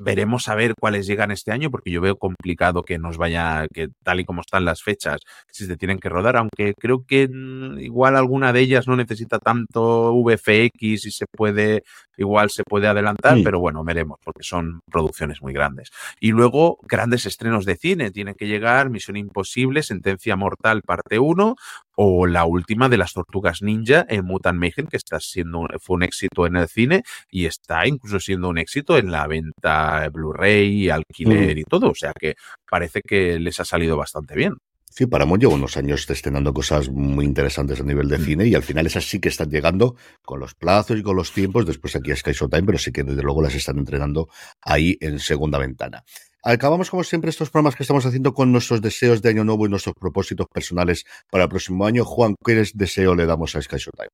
veremos 0.00 0.48
a 0.48 0.54
ver 0.54 0.74
cuáles 0.78 1.06
llegan 1.06 1.30
este 1.30 1.52
año, 1.52 1.70
porque 1.70 1.90
yo 1.90 2.00
veo 2.00 2.16
complicado 2.16 2.82
que 2.82 2.98
nos 2.98 3.16
vaya, 3.16 3.66
que 3.72 3.88
tal 4.02 4.20
y 4.20 4.24
como 4.24 4.40
están 4.40 4.64
las 4.64 4.82
fechas, 4.82 5.20
si 5.50 5.66
se 5.66 5.76
tienen 5.76 5.98
que 5.98 6.08
rodar, 6.08 6.36
aunque 6.36 6.74
creo 6.78 7.04
que 7.06 7.28
mm, 7.28 7.78
igual 7.80 8.16
alguna 8.16 8.52
de 8.52 8.60
ellas 8.60 8.88
no 8.88 8.96
necesita 8.96 9.38
tanto 9.38 10.14
VFX 10.14 11.06
y 11.06 11.10
se 11.10 11.26
puede, 11.30 11.82
igual 12.16 12.50
se 12.50 12.62
puede 12.64 12.86
adelantar, 12.86 13.38
pero 13.44 13.60
bueno, 13.60 13.84
veremos, 13.84 14.18
porque 14.24 14.42
son 14.42 14.80
producciones 14.90 15.42
muy 15.42 15.52
grandes. 15.52 15.90
Y 16.20 16.32
luego, 16.32 16.78
grandes 16.82 17.26
estrenos 17.26 17.64
de 17.64 17.76
cine, 17.76 18.10
tienen 18.10 18.34
que 18.34 18.46
llegar 18.46 18.90
Misión 18.90 19.16
Imposible, 19.16 19.82
Sentencia 19.82 20.36
Mortal, 20.36 20.82
parte 20.82 21.18
1, 21.18 21.56
o 21.96 22.26
la 22.26 22.44
última 22.44 22.88
de 22.88 22.98
las 22.98 23.12
Tortugas 23.12 23.62
Ninja 23.62 24.04
en 24.08 24.24
Mutant 24.24 24.58
Mayhem, 24.58 24.86
que 24.86 24.96
está 24.96 25.20
siendo, 25.20 25.66
fue 25.80 25.96
un 25.96 26.02
éxito 26.02 26.46
en 26.46 26.56
el 26.56 26.68
cine 26.68 27.02
y 27.30 27.46
está 27.46 27.86
incluso 27.86 28.20
siendo 28.20 28.48
un 28.48 28.58
éxito 28.58 28.98
en 28.98 29.10
la 29.10 29.26
venta 29.34 30.08
Blu-ray, 30.10 30.90
alquiler 30.90 31.58
y 31.58 31.64
todo. 31.64 31.90
O 31.90 31.94
sea 31.94 32.12
que 32.18 32.34
parece 32.70 33.00
que 33.00 33.38
les 33.38 33.58
ha 33.60 33.64
salido 33.64 33.96
bastante 33.96 34.34
bien. 34.34 34.54
Sí, 34.96 35.06
Paramount 35.06 35.42
lleva 35.42 35.54
unos 35.54 35.76
años 35.76 36.08
estrenando 36.08 36.54
cosas 36.54 36.88
muy 36.88 37.24
interesantes 37.24 37.80
a 37.80 37.82
nivel 37.82 38.08
de 38.08 38.16
cine 38.16 38.46
y 38.46 38.54
al 38.54 38.62
final 38.62 38.86
esas 38.86 39.04
sí 39.04 39.18
que 39.18 39.28
están 39.28 39.50
llegando 39.50 39.96
con 40.24 40.38
los 40.38 40.54
plazos 40.54 40.96
y 40.96 41.02
con 41.02 41.16
los 41.16 41.32
tiempos. 41.32 41.66
Después 41.66 41.96
aquí 41.96 42.12
a 42.12 42.16
Sky 42.16 42.30
Showtime, 42.30 42.62
pero 42.62 42.78
sí 42.78 42.92
que 42.92 43.02
desde 43.02 43.22
luego 43.22 43.42
las 43.42 43.56
están 43.56 43.78
entrenando 43.78 44.28
ahí 44.62 44.96
en 45.00 45.18
segunda 45.18 45.58
ventana. 45.58 46.04
Acabamos, 46.44 46.90
como 46.90 47.02
siempre, 47.02 47.30
estos 47.30 47.50
programas 47.50 47.74
que 47.74 47.82
estamos 47.82 48.06
haciendo 48.06 48.34
con 48.34 48.52
nuestros 48.52 48.80
deseos 48.80 49.20
de 49.20 49.30
año 49.30 49.42
nuevo 49.42 49.66
y 49.66 49.68
nuestros 49.68 49.96
propósitos 49.98 50.46
personales 50.46 51.04
para 51.28 51.44
el 51.44 51.50
próximo 51.50 51.86
año. 51.86 52.04
Juan, 52.04 52.36
¿qué 52.44 52.62
deseo 52.74 53.16
le 53.16 53.26
damos 53.26 53.56
a 53.56 53.62
Sky 53.62 53.78
Showtime? 53.78 54.10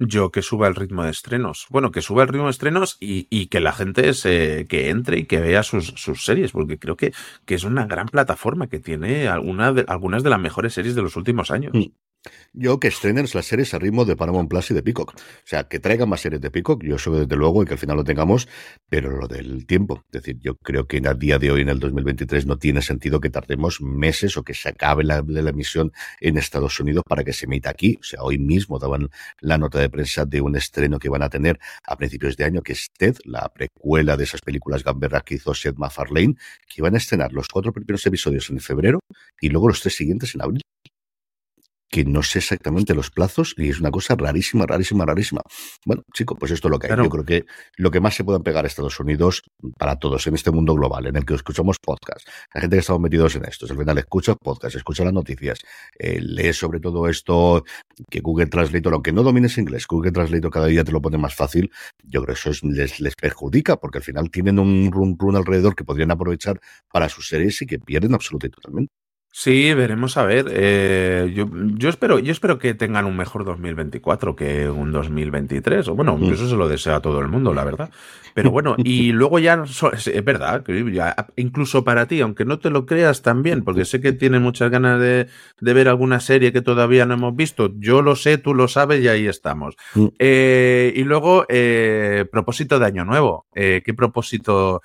Yo 0.00 0.30
que 0.30 0.40
suba 0.40 0.66
el 0.66 0.74
ritmo 0.74 1.04
de 1.04 1.10
estrenos. 1.10 1.66
Bueno, 1.68 1.90
que 1.90 2.00
suba 2.00 2.22
el 2.22 2.28
ritmo 2.28 2.46
de 2.46 2.52
estrenos 2.52 2.96
y, 3.00 3.46
que 3.46 3.60
la 3.60 3.72
gente 3.72 4.14
se, 4.14 4.66
que 4.66 4.88
entre 4.88 5.18
y 5.18 5.26
que 5.26 5.40
vea 5.40 5.62
sus, 5.62 5.94
series, 6.24 6.52
porque 6.52 6.78
creo 6.78 6.96
que, 6.96 7.12
que, 7.44 7.54
es 7.54 7.64
una 7.64 7.86
gran 7.86 8.06
plataforma 8.08 8.66
que 8.66 8.80
tiene 8.80 9.28
alguna 9.28 9.72
de, 9.72 9.84
algunas 9.86 10.22
de 10.22 10.30
las 10.30 10.40
mejores 10.40 10.72
series 10.72 10.94
de 10.94 11.02
los 11.02 11.16
últimos 11.16 11.50
años. 11.50 11.72
Yo 12.52 12.80
que 12.80 12.88
estrenen 12.88 13.26
las 13.32 13.46
series 13.46 13.72
a 13.74 13.78
ritmo 13.78 14.04
de 14.04 14.16
Paramount 14.16 14.50
Plus 14.50 14.70
y 14.70 14.74
de 14.74 14.82
Peacock. 14.82 15.14
O 15.14 15.20
sea, 15.44 15.64
que 15.64 15.78
traigan 15.78 16.08
más 16.08 16.20
series 16.20 16.40
de 16.40 16.50
Peacock, 16.50 16.82
yo 16.84 16.96
eso 16.96 17.12
desde 17.12 17.36
luego 17.36 17.62
y 17.62 17.66
que 17.66 17.74
al 17.74 17.78
final 17.78 17.96
lo 17.96 18.04
tengamos, 18.04 18.48
pero 18.88 19.16
lo 19.16 19.26
del 19.26 19.66
tiempo. 19.66 20.04
Es 20.06 20.22
decir, 20.22 20.38
yo 20.40 20.56
creo 20.56 20.86
que 20.86 21.00
a 21.06 21.14
día 21.14 21.38
de 21.38 21.50
hoy, 21.50 21.62
en 21.62 21.70
el 21.70 21.78
2023, 21.78 22.46
no 22.46 22.58
tiene 22.58 22.82
sentido 22.82 23.20
que 23.20 23.30
tardemos 23.30 23.80
meses 23.80 24.36
o 24.36 24.42
que 24.42 24.52
se 24.52 24.68
acabe 24.68 25.04
la, 25.04 25.24
la 25.26 25.50
emisión 25.50 25.92
en 26.20 26.36
Estados 26.36 26.78
Unidos 26.80 27.04
para 27.08 27.24
que 27.24 27.32
se 27.32 27.46
emita 27.46 27.70
aquí. 27.70 27.98
O 28.00 28.04
sea, 28.04 28.22
hoy 28.22 28.38
mismo 28.38 28.78
daban 28.78 29.08
la 29.40 29.56
nota 29.56 29.78
de 29.78 29.88
prensa 29.88 30.26
de 30.26 30.40
un 30.40 30.56
estreno 30.56 30.98
que 30.98 31.08
van 31.08 31.22
a 31.22 31.30
tener 31.30 31.58
a 31.86 31.96
principios 31.96 32.36
de 32.36 32.44
año, 32.44 32.62
que 32.62 32.72
es 32.72 32.90
Ted, 32.98 33.16
la 33.24 33.48
precuela 33.48 34.16
de 34.16 34.24
esas 34.24 34.42
películas 34.42 34.84
gamberras 34.84 35.22
que 35.22 35.36
hizo 35.36 35.54
Seth 35.54 35.76
MacFarlane, 35.78 36.34
que 36.68 36.82
van 36.82 36.94
a 36.94 36.98
estrenar 36.98 37.32
los 37.32 37.48
cuatro 37.48 37.72
primeros 37.72 38.04
episodios 38.04 38.50
en 38.50 38.60
febrero 38.60 39.00
y 39.40 39.48
luego 39.48 39.68
los 39.68 39.80
tres 39.80 39.96
siguientes 39.96 40.34
en 40.34 40.42
abril 40.42 40.62
que 41.90 42.04
no 42.04 42.22
sé 42.22 42.38
exactamente 42.38 42.94
los 42.94 43.10
plazos 43.10 43.54
y 43.56 43.68
es 43.68 43.80
una 43.80 43.90
cosa 43.90 44.14
rarísima, 44.16 44.66
rarísima, 44.66 45.04
rarísima. 45.04 45.42
Bueno, 45.84 46.02
chico, 46.14 46.36
pues 46.36 46.52
esto 46.52 46.68
es 46.68 46.72
lo 46.72 46.78
que 46.78 46.86
hay. 46.86 46.96
Yo 46.96 47.08
creo 47.08 47.24
que 47.24 47.44
lo 47.76 47.90
que 47.90 48.00
más 48.00 48.14
se 48.14 48.24
puede 48.24 48.40
pegar 48.40 48.64
a 48.64 48.68
Estados 48.68 48.98
Unidos 49.00 49.42
para 49.78 49.96
todos 49.96 50.26
en 50.26 50.34
este 50.34 50.50
mundo 50.50 50.74
global 50.74 51.06
en 51.06 51.16
el 51.16 51.24
que 51.24 51.34
escuchamos 51.34 51.78
podcast, 51.78 52.26
la 52.54 52.60
gente 52.60 52.76
que 52.76 52.80
estamos 52.80 53.00
metidos 53.00 53.36
en 53.36 53.44
esto, 53.44 53.66
al 53.68 53.76
final 53.76 53.98
escucha 53.98 54.34
podcast, 54.34 54.76
escucha 54.76 55.04
las 55.04 55.12
noticias, 55.12 55.60
eh, 55.98 56.20
lee 56.20 56.52
sobre 56.52 56.80
todo 56.80 57.08
esto, 57.08 57.64
que 58.08 58.20
Google 58.20 58.46
Translator, 58.46 58.94
aunque 58.94 59.12
no 59.12 59.22
domines 59.22 59.58
inglés, 59.58 59.86
Google 59.86 60.12
Translator 60.12 60.50
cada 60.50 60.66
día 60.66 60.84
te 60.84 60.92
lo 60.92 61.00
pone 61.00 61.18
más 61.18 61.34
fácil, 61.34 61.70
yo 62.04 62.22
creo 62.22 62.34
que 62.34 62.48
eso 62.48 62.66
les, 62.66 63.00
les 63.00 63.16
perjudica 63.16 63.76
porque 63.76 63.98
al 63.98 64.04
final 64.04 64.30
tienen 64.30 64.58
un 64.58 64.90
run 64.92 65.16
run 65.18 65.36
alrededor 65.36 65.74
que 65.74 65.84
podrían 65.84 66.10
aprovechar 66.10 66.60
para 66.92 67.08
sus 67.08 67.28
series 67.28 67.60
y 67.62 67.66
que 67.66 67.78
pierden 67.78 68.14
absolutamente 68.14 68.40
y 68.46 68.50
totalmente. 68.50 68.99
Sí, 69.32 69.72
veremos 69.74 70.16
a 70.16 70.24
ver. 70.24 70.46
Eh, 70.50 71.32
yo, 71.34 71.48
yo, 71.76 71.88
espero, 71.88 72.18
yo 72.18 72.32
espero 72.32 72.58
que 72.58 72.74
tengan 72.74 73.04
un 73.04 73.16
mejor 73.16 73.44
2024 73.44 74.34
que 74.34 74.68
un 74.68 74.90
2023. 74.90 75.86
O 75.88 75.94
bueno, 75.94 76.16
mm. 76.16 76.32
eso 76.32 76.48
se 76.48 76.56
lo 76.56 76.68
desea 76.68 76.96
a 76.96 77.00
todo 77.00 77.20
el 77.20 77.28
mundo, 77.28 77.54
la 77.54 77.62
verdad. 77.62 77.90
Pero 78.34 78.50
bueno, 78.50 78.76
y 78.78 79.10
luego 79.12 79.40
ya 79.40 79.64
es 79.92 80.24
verdad, 80.24 80.64
incluso 81.34 81.82
para 81.82 82.06
ti, 82.06 82.20
aunque 82.20 82.44
no 82.44 82.60
te 82.60 82.70
lo 82.70 82.86
creas 82.86 83.22
también, 83.22 83.64
porque 83.64 83.84
sé 83.84 84.00
que 84.00 84.12
tienes 84.12 84.40
muchas 84.40 84.70
ganas 84.70 85.00
de, 85.00 85.26
de, 85.60 85.74
ver 85.74 85.88
alguna 85.88 86.20
serie 86.20 86.52
que 86.52 86.62
todavía 86.62 87.06
no 87.06 87.14
hemos 87.14 87.34
visto. 87.34 87.72
Yo 87.78 88.02
lo 88.02 88.14
sé, 88.14 88.38
tú 88.38 88.54
lo 88.54 88.68
sabes 88.68 89.02
y 89.02 89.08
ahí 89.08 89.26
estamos. 89.26 89.76
Mm. 89.94 90.06
Eh, 90.20 90.92
y 90.94 91.02
luego, 91.02 91.44
eh, 91.48 92.24
propósito 92.30 92.78
de 92.78 92.86
año 92.86 93.04
nuevo. 93.04 93.46
¿Qué 93.52 93.94
propósito 93.96 94.80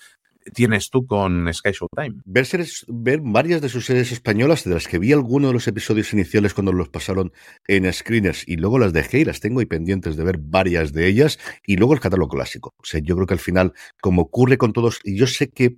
tienes 0.54 0.90
tú 0.90 1.06
con 1.06 1.52
Sky 1.54 1.72
Showtime. 1.72 2.22
Ver, 2.26 2.48
ver 2.88 3.20
varias 3.24 3.62
de 3.62 3.70
sus 3.70 3.86
series 3.86 4.12
españolas, 4.12 4.64
de 4.64 4.74
las 4.74 4.88
que 4.88 5.00
vi 5.00 5.12
algunos 5.12 5.50
de 5.50 5.54
los 5.54 5.68
episodios 5.68 6.14
iniciales 6.14 6.54
cuando 6.54 6.72
los 6.72 6.90
pasaron 6.90 7.32
en 7.68 7.92
screeners 7.92 8.48
y 8.48 8.58
luego 8.58 8.80
las 8.80 8.94
dejé 8.94 9.20
y 9.20 9.26
las 9.26 9.40
tengo 9.40 9.60
ahí 9.60 9.66
pendientes 9.66 10.16
de 10.16 10.24
ver 10.24 10.38
varias 10.40 10.94
de 10.94 11.08
ellas 11.08 11.40
y 11.66 11.78
luego 11.78 11.94
el 11.94 12.00
catálogo 12.00 12.30
clásico. 12.30 12.74
O 12.78 12.86
sea, 12.86 13.00
yo 13.02 13.16
creo 13.16 13.28
que 13.28 13.34
al 13.34 13.40
final, 13.40 13.74
como 14.02 14.24
ocurre 14.24 14.58
con 14.58 14.74
todos, 14.74 15.00
y 15.04 15.18
yo 15.18 15.28
sé 15.28 15.50
que 15.50 15.78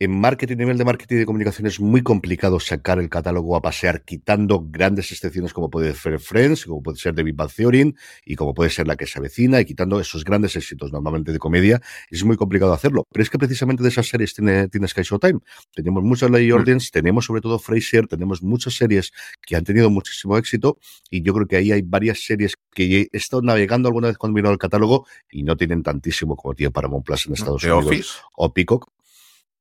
en 0.00 0.20
marketing, 0.20 0.58
nivel 0.58 0.78
de 0.78 0.84
marketing 0.84 1.16
y 1.16 1.18
de 1.18 1.26
comunicación 1.26 1.66
es 1.66 1.80
muy 1.80 2.02
complicado 2.02 2.60
sacar 2.60 3.00
el 3.00 3.08
catálogo 3.08 3.56
a 3.56 3.62
pasear 3.62 4.04
quitando 4.04 4.64
grandes 4.70 5.10
excepciones 5.10 5.52
como 5.52 5.70
puede 5.70 5.92
ser 5.94 6.20
Friends, 6.20 6.66
como 6.66 6.82
puede 6.82 6.98
ser 6.98 7.16
David 7.16 7.34
Bad 7.34 7.50
Theory 7.56 7.94
y 8.24 8.36
como 8.36 8.54
puede 8.54 8.70
ser 8.70 8.86
La 8.86 8.94
que 8.94 9.06
se 9.06 9.18
avecina 9.18 9.60
y 9.60 9.64
quitando 9.64 9.98
esos 9.98 10.24
grandes 10.24 10.54
éxitos 10.54 10.92
normalmente 10.92 11.32
de 11.32 11.38
comedia. 11.40 11.80
Es 12.10 12.22
muy 12.22 12.36
complicado 12.36 12.72
hacerlo. 12.72 13.06
Pero 13.10 13.22
es 13.24 13.30
que 13.30 13.38
precisamente 13.38 13.82
de 13.82 13.88
esas 13.88 14.06
series 14.06 14.34
tiene, 14.34 14.68
tiene 14.68 14.86
Sky 14.86 15.02
Showtime. 15.02 15.40
Tenemos 15.74 16.04
muchas 16.04 16.30
Lady 16.30 16.52
mm. 16.52 16.56
Audience, 16.56 16.90
tenemos 16.92 17.24
sobre 17.24 17.40
todo 17.40 17.58
Frasier, 17.58 18.06
tenemos 18.06 18.40
muchas 18.40 18.74
series 18.74 19.12
que 19.44 19.56
han 19.56 19.64
tenido 19.64 19.90
muchísimo 19.90 20.38
éxito 20.38 20.78
y 21.10 21.22
yo 21.22 21.34
creo 21.34 21.46
que 21.48 21.56
ahí 21.56 21.72
hay 21.72 21.82
varias 21.82 22.24
series 22.24 22.54
que 22.72 23.00
he 23.00 23.16
estado 23.16 23.42
navegando 23.42 23.88
alguna 23.88 24.08
vez 24.08 24.16
cuando 24.16 24.36
vino 24.36 24.50
el 24.50 24.58
catálogo 24.58 25.06
y 25.28 25.42
no 25.42 25.56
tienen 25.56 25.82
tantísimo 25.82 26.36
como 26.36 26.54
tiene 26.54 26.70
Paramount 26.70 27.04
Plus 27.04 27.26
en 27.26 27.32
Estados 27.32 27.64
Unidos 27.64 28.22
o 28.36 28.52
Peacock 28.52 28.88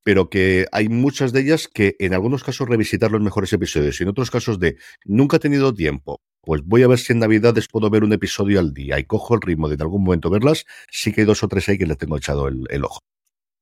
pero 0.07 0.29
que 0.29 0.67
hay 0.71 0.87
muchas 0.87 1.33
de 1.33 1.41
ellas 1.41 1.67
que 1.67 1.97
en 1.99 2.13
algunos 2.13 2.41
casos 2.41 2.69
revisitar 2.69 3.11
los 3.11 3.19
mejores 3.19 3.51
episodios 3.51 3.99
y 3.99 4.03
en 4.03 4.09
otros 4.09 4.31
casos 4.31 4.57
de 4.57 4.77
nunca 5.03 5.35
he 5.35 5.39
tenido 5.41 5.73
tiempo, 5.73 6.21
pues 6.39 6.61
voy 6.63 6.83
a 6.83 6.87
ver 6.87 6.97
si 6.97 7.11
en 7.11 7.19
Navidades 7.19 7.67
puedo 7.67 7.89
ver 7.89 8.05
un 8.05 8.13
episodio 8.13 8.61
al 8.61 8.73
día 8.73 8.97
y 8.99 9.03
cojo 9.03 9.35
el 9.35 9.41
ritmo 9.41 9.67
de 9.67 9.75
en 9.75 9.81
algún 9.81 10.05
momento 10.05 10.29
verlas, 10.29 10.63
sí 10.89 11.11
que 11.11 11.19
hay 11.19 11.27
dos 11.27 11.43
o 11.43 11.49
tres 11.49 11.67
ahí 11.67 11.77
que 11.77 11.85
les 11.85 11.97
tengo 11.97 12.15
echado 12.15 12.47
el 12.47 12.85
ojo. 12.85 13.01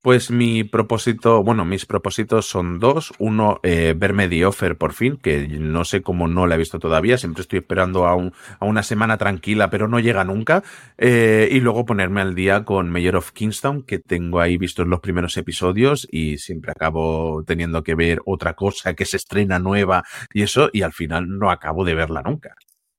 Pues 0.05 0.29
mi 0.29 0.63
propósito, 0.63 1.41
bueno, 1.41 1.65
mis 1.65 1.87
propósitos 1.87 2.45
son 2.45 2.77
dos. 2.77 3.11
Uno, 3.17 3.59
eh, 3.63 3.95
verme 3.97 4.27
The 4.29 4.45
Offer 4.45 4.77
por 4.77 4.93
fin, 4.93 5.17
que 5.17 5.47
no 5.47 5.83
sé 5.83 6.03
cómo 6.03 6.27
no 6.27 6.45
la 6.45 6.53
he 6.53 6.57
visto 6.59 6.77
todavía. 6.77 7.17
Siempre 7.17 7.41
estoy 7.41 7.57
esperando 7.57 8.05
a, 8.05 8.13
un, 8.13 8.31
a 8.59 8.65
una 8.65 8.83
semana 8.83 9.17
tranquila, 9.17 9.71
pero 9.71 9.87
no 9.87 9.99
llega 9.99 10.23
nunca. 10.23 10.61
Eh, 10.99 11.49
y 11.51 11.59
luego 11.59 11.85
ponerme 11.85 12.21
al 12.21 12.35
día 12.35 12.65
con 12.65 12.91
Mayor 12.91 13.15
of 13.15 13.31
Kingstown, 13.31 13.81
que 13.81 13.97
tengo 13.97 14.39
ahí 14.39 14.57
vistos 14.57 14.85
los 14.85 14.99
primeros 14.99 15.37
episodios 15.37 16.07
y 16.11 16.37
siempre 16.37 16.71
acabo 16.71 17.43
teniendo 17.43 17.81
que 17.81 17.95
ver 17.95 18.21
otra 18.27 18.53
cosa 18.53 18.93
que 18.93 19.05
se 19.05 19.17
estrena 19.17 19.57
nueva 19.57 20.03
y 20.31 20.43
eso, 20.43 20.69
y 20.71 20.83
al 20.83 20.93
final 20.93 21.27
no 21.27 21.49
acabo 21.49 21.83
de 21.83 21.95
verla 21.95 22.21
nunca. 22.21 22.53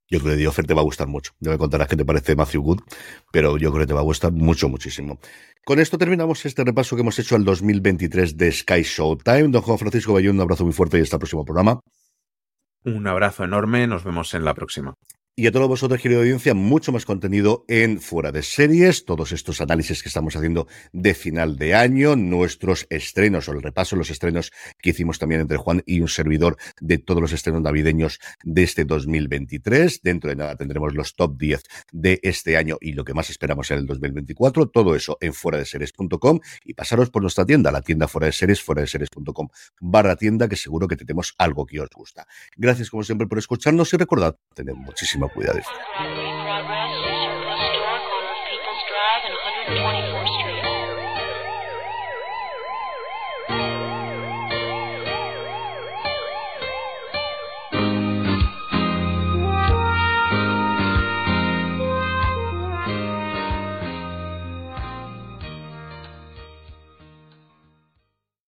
Yo 0.09 0.21
creo 0.21 0.33
que 0.33 0.39
The 0.39 0.49
Offer 0.49 0.67
te 0.67 0.75
va 0.75 0.81
a 0.81 0.85
gustar 0.85 1.09
mucho. 1.09 1.33
No 1.41 1.51
me 1.51 1.59
contarás 1.59 1.89
qué 1.89 1.97
te 1.97 2.05
parece 2.05 2.37
Matthew 2.37 2.63
Good, 2.63 2.81
pero 3.33 3.57
yo 3.57 3.71
creo 3.71 3.83
que 3.83 3.89
te 3.89 3.95
va 3.95 4.01
a 4.01 4.05
gustar 4.05 4.33
mucho, 4.33 4.69
muchísimo. 4.69 5.19
Con 5.65 5.81
esto 5.81 5.99
terminamos 5.99 6.47
este 6.47 6.63
repaso 6.63 6.95
que 6.95 7.03
hemos 7.03 7.19
hecho 7.19 7.35
al 7.35 7.45
2023 7.45 8.37
de 8.37 8.53
Sky 8.53 8.83
Showtime. 8.83 9.49
Don 9.49 9.63
Juan 9.63 9.79
Francisco 9.79 10.13
Bayón, 10.13 10.37
un 10.37 10.43
abrazo 10.43 10.65
muy 10.65 10.73
fuerte 10.73 10.99
y 10.99 11.03
hasta 11.03 11.17
el 11.17 11.21
próximo 11.21 11.45
programa. 11.45 11.81
Un 12.85 13.07
abrazo 13.09 13.43
enorme, 13.43 13.89
nos 13.89 14.05
vemos 14.05 14.33
en 14.35 14.45
la 14.45 14.55
próxima. 14.55 14.95
Y 15.39 15.47
a 15.47 15.53
todos 15.53 15.69
vosotros, 15.69 16.01
querida 16.01 16.21
audiencia, 16.21 16.55
mucho 16.55 16.93
más 16.93 17.05
contenido 17.05 17.67
en 17.69 18.01
Fuera 18.01 18.33
de 18.33 18.43
Series, 18.43 19.05
todos 19.05 19.33
estos 19.33 19.61
análisis 19.61 20.03
que 20.03 20.09
estamos 20.09 20.35
haciendo 20.35 20.67
de 20.95 21.13
final 21.13 21.59
de 21.59 21.75
año, 21.75 22.17
nuestros 22.17 22.87
estrenos 22.89 23.47
o 23.47 23.53
el 23.53 23.61
repaso 23.61 23.97
de 23.97 23.99
los 23.99 24.09
estrenos 24.09 24.51
que 24.79 24.91
hicimos 24.91 25.19
también 25.19 25.43
entre 25.43 25.59
Juan 25.59 25.83
y 25.85 26.01
un 26.01 26.09
servidor 26.09 26.57
de 26.81 26.97
todos 26.97 27.21
los 27.21 27.35
estrenos 27.35 27.61
navideños 27.61 28.19
de 28.45 28.63
este 28.63 28.87
2023. 28.87 30.01
Dentro 30.03 30.31
de 30.31 30.37
nada 30.37 30.57
tendremos 30.57 30.95
los 30.95 31.15
top 31.15 31.37
10 31.37 31.65
de 31.93 32.19
este 32.23 32.57
año 32.57 32.79
y 32.81 32.95
lo 32.95 33.05
que 33.05 33.13
más 33.13 33.29
esperamos 33.29 33.71
en 33.71 33.81
el 33.81 33.87
2024. 33.87 34.71
Todo 34.71 34.97
eso 34.97 35.19
en 35.21 35.35
fuera 35.35 35.59
de 35.59 35.67
series.com 35.67 36.41
y 36.65 36.73
pasaros 36.73 37.11
por 37.11 37.21
nuestra 37.21 37.45
tienda, 37.45 37.71
la 37.71 37.83
tienda 37.83 38.09
fuera 38.09 38.29
de 38.29 38.33
series, 38.33 38.63
fuera 38.63 38.81
de 38.81 38.87
series.com 38.87 39.49
barra 39.83 40.17
tienda, 40.17 40.49
que 40.49 40.57
seguro 40.57 40.89
que 40.89 40.97
tenemos 40.97 41.35
algo 41.37 41.67
que 41.67 41.79
os 41.79 41.91
gusta. 41.91 42.27
Gracias 42.57 42.89
como 42.89 43.03
siempre 43.03 43.27
por 43.27 43.37
escucharnos 43.37 43.93
y 43.93 43.99
recordad, 43.99 44.39
tener 44.55 44.75
muchísima 44.75 45.26
cuidado. 45.29 45.61